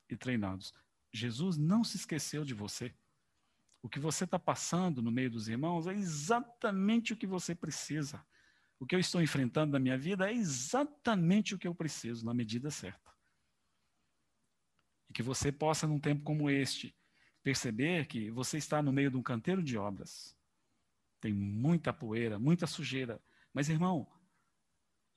e 0.10 0.16
treinados. 0.16 0.74
Jesus 1.12 1.58
não 1.58 1.84
se 1.84 1.98
esqueceu 1.98 2.46
de 2.46 2.54
você. 2.54 2.96
O 3.82 3.90
que 3.90 4.00
você 4.00 4.24
está 4.24 4.40
passando 4.40 5.02
no 5.02 5.12
meio 5.12 5.30
dos 5.30 5.50
irmãos 5.50 5.86
é 5.86 5.94
exatamente 5.94 7.12
o 7.12 7.18
que 7.18 7.28
você 7.28 7.54
precisa. 7.54 8.26
O 8.80 8.86
que 8.86 8.96
eu 8.96 9.00
estou 9.00 9.22
enfrentando 9.22 9.74
na 9.74 9.80
minha 9.80 9.98
vida 9.98 10.30
é 10.30 10.34
exatamente 10.34 11.54
o 11.54 11.60
que 11.60 11.68
eu 11.68 11.76
preciso, 11.76 12.26
na 12.26 12.34
medida 12.34 12.72
certa. 12.72 13.12
E 15.10 15.14
que 15.14 15.22
você 15.22 15.52
possa, 15.52 15.86
num 15.86 16.00
tempo 16.00 16.24
como 16.24 16.50
este, 16.50 16.96
perceber 17.44 18.08
que 18.08 18.32
você 18.32 18.58
está 18.58 18.82
no 18.82 18.94
meio 18.94 19.12
de 19.12 19.18
um 19.18 19.24
canteiro 19.24 19.62
de 19.62 19.78
obras. 19.78 20.36
Tem 21.24 21.32
muita 21.32 21.94
poeira, 21.94 22.38
muita 22.38 22.68
sujeira. 22.68 23.18
Mas, 23.54 23.70
irmão, 23.70 24.06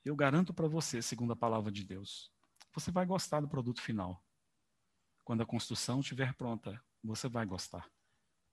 eu 0.05 0.15
garanto 0.15 0.55
para 0.55 0.69
você, 0.69 1.03
segundo 1.03 1.33
a 1.33 1.37
palavra 1.37 1.73
de 1.73 1.83
Deus, 1.83 2.31
você 2.73 2.93
vai 2.93 3.05
gostar 3.05 3.41
do 3.41 3.49
produto 3.49 3.83
final. 3.83 4.25
Quando 5.25 5.43
a 5.43 5.45
construção 5.47 5.99
estiver 5.99 6.33
pronta, 6.35 6.81
você 7.03 7.29
vai 7.29 7.45
gostar. 7.45 7.91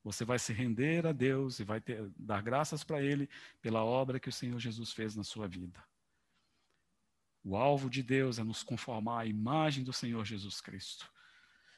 Você 0.04 0.26
vai 0.26 0.40
se 0.40 0.52
render 0.52 1.06
a 1.06 1.12
Deus 1.12 1.60
e 1.60 1.64
vai 1.64 1.80
ter, 1.80 2.12
dar 2.18 2.42
graças 2.42 2.84
para 2.84 3.04
Ele 3.04 3.30
pela 3.62 3.84
obra 3.84 4.20
que 4.20 4.30
o 4.30 4.34
Senhor 4.34 4.60
Jesus 4.60 4.92
fez 4.92 5.16
na 5.16 5.24
sua 5.24 5.48
vida. 5.48 5.80
O 7.44 7.56
alvo 7.56 7.88
de 7.88 8.02
Deus 8.02 8.40
é 8.40 8.44
nos 8.44 8.64
conformar 8.64 9.20
à 9.20 9.26
imagem 9.28 9.84
do 9.84 9.94
Senhor 9.94 10.26
Jesus 10.26 10.60
Cristo. 10.60 11.08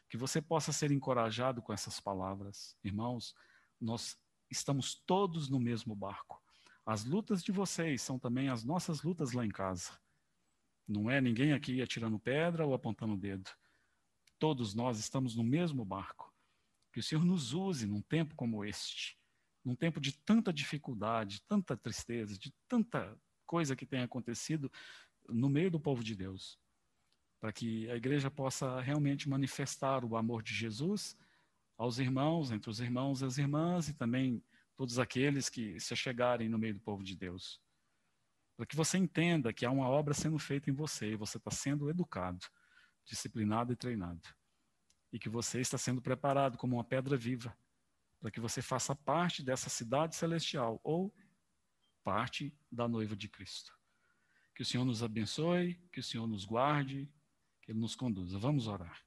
Que 0.08 0.16
você 0.16 0.42
possa 0.42 0.72
ser 0.72 0.90
encorajado 0.90 1.62
com 1.62 1.74
essas 1.74 2.00
palavras. 2.00 2.78
Irmãos, 2.82 3.36
nós 3.82 4.18
estamos 4.56 4.96
todos 5.06 5.50
no 5.50 5.60
mesmo 5.60 5.96
barco. 5.96 6.42
As 6.86 7.04
lutas 7.04 7.44
de 7.44 7.52
vocês 7.52 8.02
são 8.02 8.20
também 8.20 8.50
as 8.50 8.64
nossas 8.64 9.02
lutas 9.02 9.32
lá 9.34 9.46
em 9.46 9.50
casa. 9.50 10.00
Não 10.88 11.10
é 11.10 11.20
ninguém 11.20 11.52
aqui 11.52 11.82
atirando 11.82 12.20
pedra 12.20 12.66
ou 12.66 12.74
apontando 12.74 13.14
o 13.14 13.18
dedo. 13.18 13.50
Todos 14.38 14.74
nós 14.74 15.00
estamos 15.00 15.36
no 15.36 15.44
mesmo 15.44 15.84
barco. 15.84 16.34
Que 16.94 17.00
o 17.00 17.04
Senhor 17.04 17.26
nos 17.26 17.54
use 17.54 17.88
num 17.88 18.02
tempo 18.02 18.36
como 18.36 18.64
este, 18.64 19.18
num 19.64 19.76
tempo 19.76 20.00
de 20.00 20.14
tanta 20.20 20.54
dificuldade, 20.54 21.42
tanta 21.48 21.76
tristeza, 21.76 22.38
de 22.38 22.54
tanta 22.68 23.18
coisa 23.46 23.76
que 23.76 23.86
tem 23.86 24.02
acontecido 24.02 24.72
no 25.28 25.50
meio 25.50 25.72
do 25.72 25.80
povo 25.80 26.04
de 26.04 26.16
Deus, 26.16 26.60
para 27.42 27.52
que 27.52 27.90
a 27.90 27.96
igreja 27.96 28.30
possa 28.30 28.80
realmente 28.80 29.28
manifestar 29.28 30.06
o 30.06 30.16
amor 30.16 30.44
de 30.44 30.54
Jesus 30.54 31.18
aos 31.78 32.00
irmãos, 32.00 32.52
entre 32.52 32.70
os 32.70 32.80
irmãos 32.80 33.22
e 33.22 33.26
as 33.26 33.38
irmãs, 33.38 33.90
e 33.90 33.94
também 33.94 34.44
todos 34.76 35.00
aqueles 35.00 35.50
que 35.50 35.80
se 35.80 35.96
chegarem 35.96 36.50
no 36.50 36.58
meio 36.58 36.76
do 36.76 36.82
povo 36.82 37.04
de 37.04 37.16
Deus. 37.16 37.62
Para 38.56 38.66
que 38.66 38.76
você 38.76 38.98
entenda 38.98 39.54
que 39.54 39.66
há 39.66 39.72
uma 39.72 39.88
obra 39.90 40.14
sendo 40.14 40.40
feita 40.40 40.70
em 40.70 40.74
você, 40.74 41.12
e 41.12 41.16
você 41.16 41.38
está 41.38 41.52
sendo 41.52 41.90
educado, 41.90 42.46
disciplinado 43.06 43.74
e 43.74 43.76
treinado 43.76 44.28
e 45.16 45.20
que 45.20 45.30
você 45.30 45.62
está 45.62 45.78
sendo 45.78 46.02
preparado 46.02 46.58
como 46.58 46.76
uma 46.76 46.84
pedra 46.84 47.16
viva 47.16 47.58
para 48.20 48.30
que 48.30 48.42
você 48.42 48.62
faça 48.62 48.94
parte 48.94 49.42
dessa 49.42 49.70
cidade 49.70 50.14
celestial 50.14 50.78
ou 50.84 51.16
parte 52.04 52.54
da 52.70 52.86
noiva 52.86 53.16
de 53.16 53.30
Cristo. 53.30 53.72
Que 54.54 54.62
o 54.62 54.66
Senhor 54.66 54.84
nos 54.84 55.02
abençoe, 55.02 55.76
que 55.90 56.02
o 56.02 56.04
Senhor 56.04 56.28
nos 56.28 56.44
guarde, 56.44 57.10
que 57.62 57.72
Ele 57.72 57.80
nos 57.80 57.96
conduza. 57.96 58.38
Vamos 58.38 58.68
orar. 58.68 59.02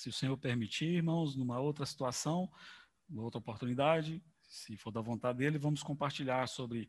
Se 0.00 0.08
o 0.08 0.12
Senhor 0.14 0.38
permitir, 0.38 0.86
irmãos, 0.86 1.36
numa 1.36 1.60
outra 1.60 1.84
situação, 1.84 2.50
numa 3.06 3.22
outra 3.22 3.38
oportunidade, 3.38 4.24
se 4.48 4.74
for 4.74 4.90
da 4.90 5.02
vontade 5.02 5.36
dele, 5.36 5.58
vamos 5.58 5.82
compartilhar 5.82 6.48
sobre, 6.48 6.88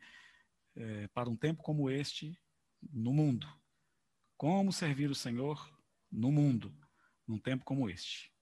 é, 0.78 1.10
para 1.10 1.30
um 1.30 1.36
tempo 1.36 1.62
como 1.62 1.90
este, 1.90 2.42
no 2.82 3.12
mundo, 3.12 3.46
como 4.38 4.72
servir 4.72 5.12
o 5.12 5.16
Senhor 5.16 5.78
no 6.10 6.32
mundo, 6.32 6.74
num 7.28 7.38
tempo 7.38 7.66
como 7.66 7.90
este. 7.90 8.34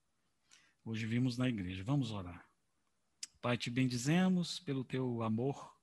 Hoje 0.85 1.03
vimos 1.07 1.35
na 1.35 1.49
igreja. 1.49 1.83
Vamos 1.83 2.11
orar. 2.11 2.47
Pai, 3.41 3.57
te 3.57 3.71
bendizemos 3.71 4.59
pelo 4.59 4.83
teu 4.83 5.23
amor, 5.23 5.75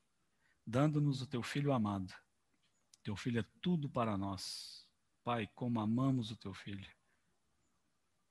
dando-nos 0.65 1.21
o 1.21 1.27
teu 1.27 1.43
filho 1.43 1.73
amado. 1.73 2.15
Teu 3.03 3.17
filho 3.17 3.41
é 3.41 3.45
tudo 3.61 3.91
para 3.91 4.17
nós. 4.17 4.89
Pai, 5.25 5.49
como 5.57 5.81
amamos 5.81 6.31
o 6.31 6.37
teu 6.37 6.55
filho. 6.55 6.96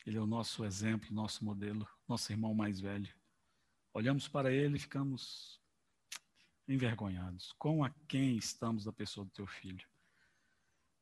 Ele 0.06 0.18
é 0.18 0.22
o 0.22 0.28
nosso 0.28 0.64
exemplo, 0.64 1.14
nosso 1.14 1.44
modelo, 1.44 1.88
nosso 2.08 2.32
irmão 2.32 2.54
mais 2.54 2.80
velho. 2.80 3.14
Olhamos 3.94 4.28
para 4.28 4.52
ele 4.52 4.78
e 4.78 4.80
ficamos 4.80 5.60
envergonhados. 6.68 7.54
Com 7.54 7.84
a 7.84 7.90
quem 8.08 8.38
estamos 8.38 8.84
da 8.84 8.94
pessoa 8.94 9.26
do 9.26 9.32
teu 9.32 9.48
filho? 9.48 9.88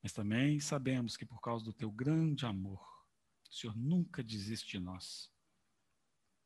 Mas 0.02 0.14
também 0.14 0.60
sabemos 0.60 1.18
que 1.18 1.26
por 1.26 1.42
causa 1.42 1.66
do 1.66 1.74
teu 1.74 1.92
grande 1.92 2.46
amor, 2.46 2.82
o 3.50 3.54
Senhor 3.54 3.76
nunca 3.76 4.24
desiste 4.24 4.78
de 4.78 4.80
nós. 4.80 5.32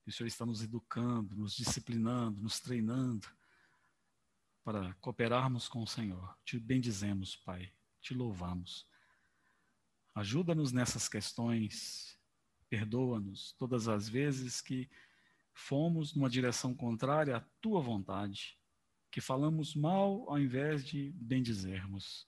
E 0.06 0.10
o 0.10 0.14
Senhor 0.14 0.28
está 0.28 0.46
nos 0.46 0.62
educando, 0.62 1.36
nos 1.36 1.56
disciplinando, 1.56 2.42
nos 2.42 2.60
treinando 2.60 3.28
para 4.64 4.94
cooperarmos 4.96 5.68
com 5.68 5.82
o 5.82 5.88
Senhor. 5.88 6.38
Te 6.44 6.60
bendizemos, 6.60 7.36
Pai, 7.36 7.72
te 8.02 8.14
louvamos. 8.14 8.88
Ajuda-nos 10.14 10.72
nessas 10.72 11.08
questões, 11.08 12.17
perdoa-nos 12.70 13.54
todas 13.54 13.88
as 13.88 14.08
vezes 14.08 14.62
que 14.62 14.90
fomos 15.54 16.14
numa 16.14 16.30
direção 16.30 16.74
contrária 16.74 17.38
à 17.38 17.40
tua 17.62 17.82
vontade, 17.82 18.58
que 19.12 19.22
falamos 19.22 19.76
mal 19.76 20.30
ao 20.30 20.40
invés 20.40 20.86
de 20.86 21.12
bendizermos 21.16 22.28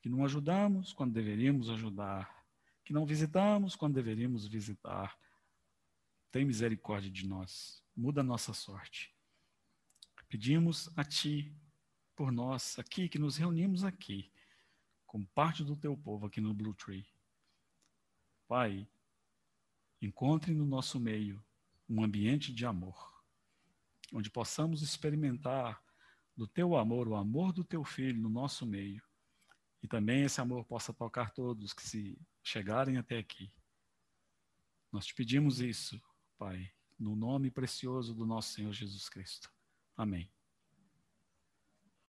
que 0.00 0.08
não 0.08 0.24
ajudamos 0.24 0.92
quando 0.92 1.12
deveríamos 1.12 1.68
ajudar, 1.70 2.46
que 2.84 2.92
não 2.92 3.04
visitamos 3.04 3.74
quando 3.76 3.94
deveríamos 3.94 4.46
visitar. 4.46 5.18
Tem 6.30 6.44
misericórdia 6.44 7.10
de 7.10 7.26
nós, 7.26 7.82
muda 7.96 8.20
a 8.20 8.24
nossa 8.24 8.52
sorte. 8.52 9.14
Pedimos 10.28 10.90
a 10.96 11.04
Ti, 11.04 11.54
por 12.14 12.30
nós, 12.30 12.78
aqui, 12.78 13.08
que 13.08 13.18
nos 13.18 13.36
reunimos 13.36 13.82
aqui, 13.82 14.30
como 15.06 15.26
parte 15.28 15.64
do 15.64 15.76
Teu 15.76 15.96
povo 15.96 16.26
aqui 16.26 16.40
no 16.40 16.52
Blue 16.52 16.74
Tree. 16.74 17.06
Pai, 18.46 18.86
encontre 20.00 20.54
no 20.54 20.64
nosso 20.64 20.98
meio 21.00 21.44
um 21.88 22.02
ambiente 22.02 22.52
de 22.52 22.66
amor, 22.66 23.22
onde 24.12 24.30
possamos 24.30 24.82
experimentar 24.82 25.82
do 26.36 26.46
Teu 26.46 26.76
amor, 26.76 27.08
o 27.08 27.16
amor 27.16 27.52
do 27.52 27.64
Teu 27.64 27.82
Filho 27.82 28.20
no 28.20 28.28
nosso 28.28 28.64
meio, 28.66 29.02
e 29.82 29.88
também 29.88 30.22
esse 30.22 30.40
amor 30.40 30.64
possa 30.64 30.92
tocar 30.92 31.30
todos 31.30 31.72
que 31.72 31.82
se 31.82 32.18
chegarem 32.42 32.96
até 32.96 33.18
aqui. 33.18 33.52
Nós 34.92 35.06
te 35.06 35.14
pedimos 35.14 35.60
isso, 35.60 36.00
Pai, 36.38 36.70
no 36.98 37.14
nome 37.14 37.50
precioso 37.50 38.14
do 38.14 38.26
nosso 38.26 38.52
Senhor 38.54 38.72
Jesus 38.72 39.08
Cristo. 39.08 39.50
Amém. 39.96 40.30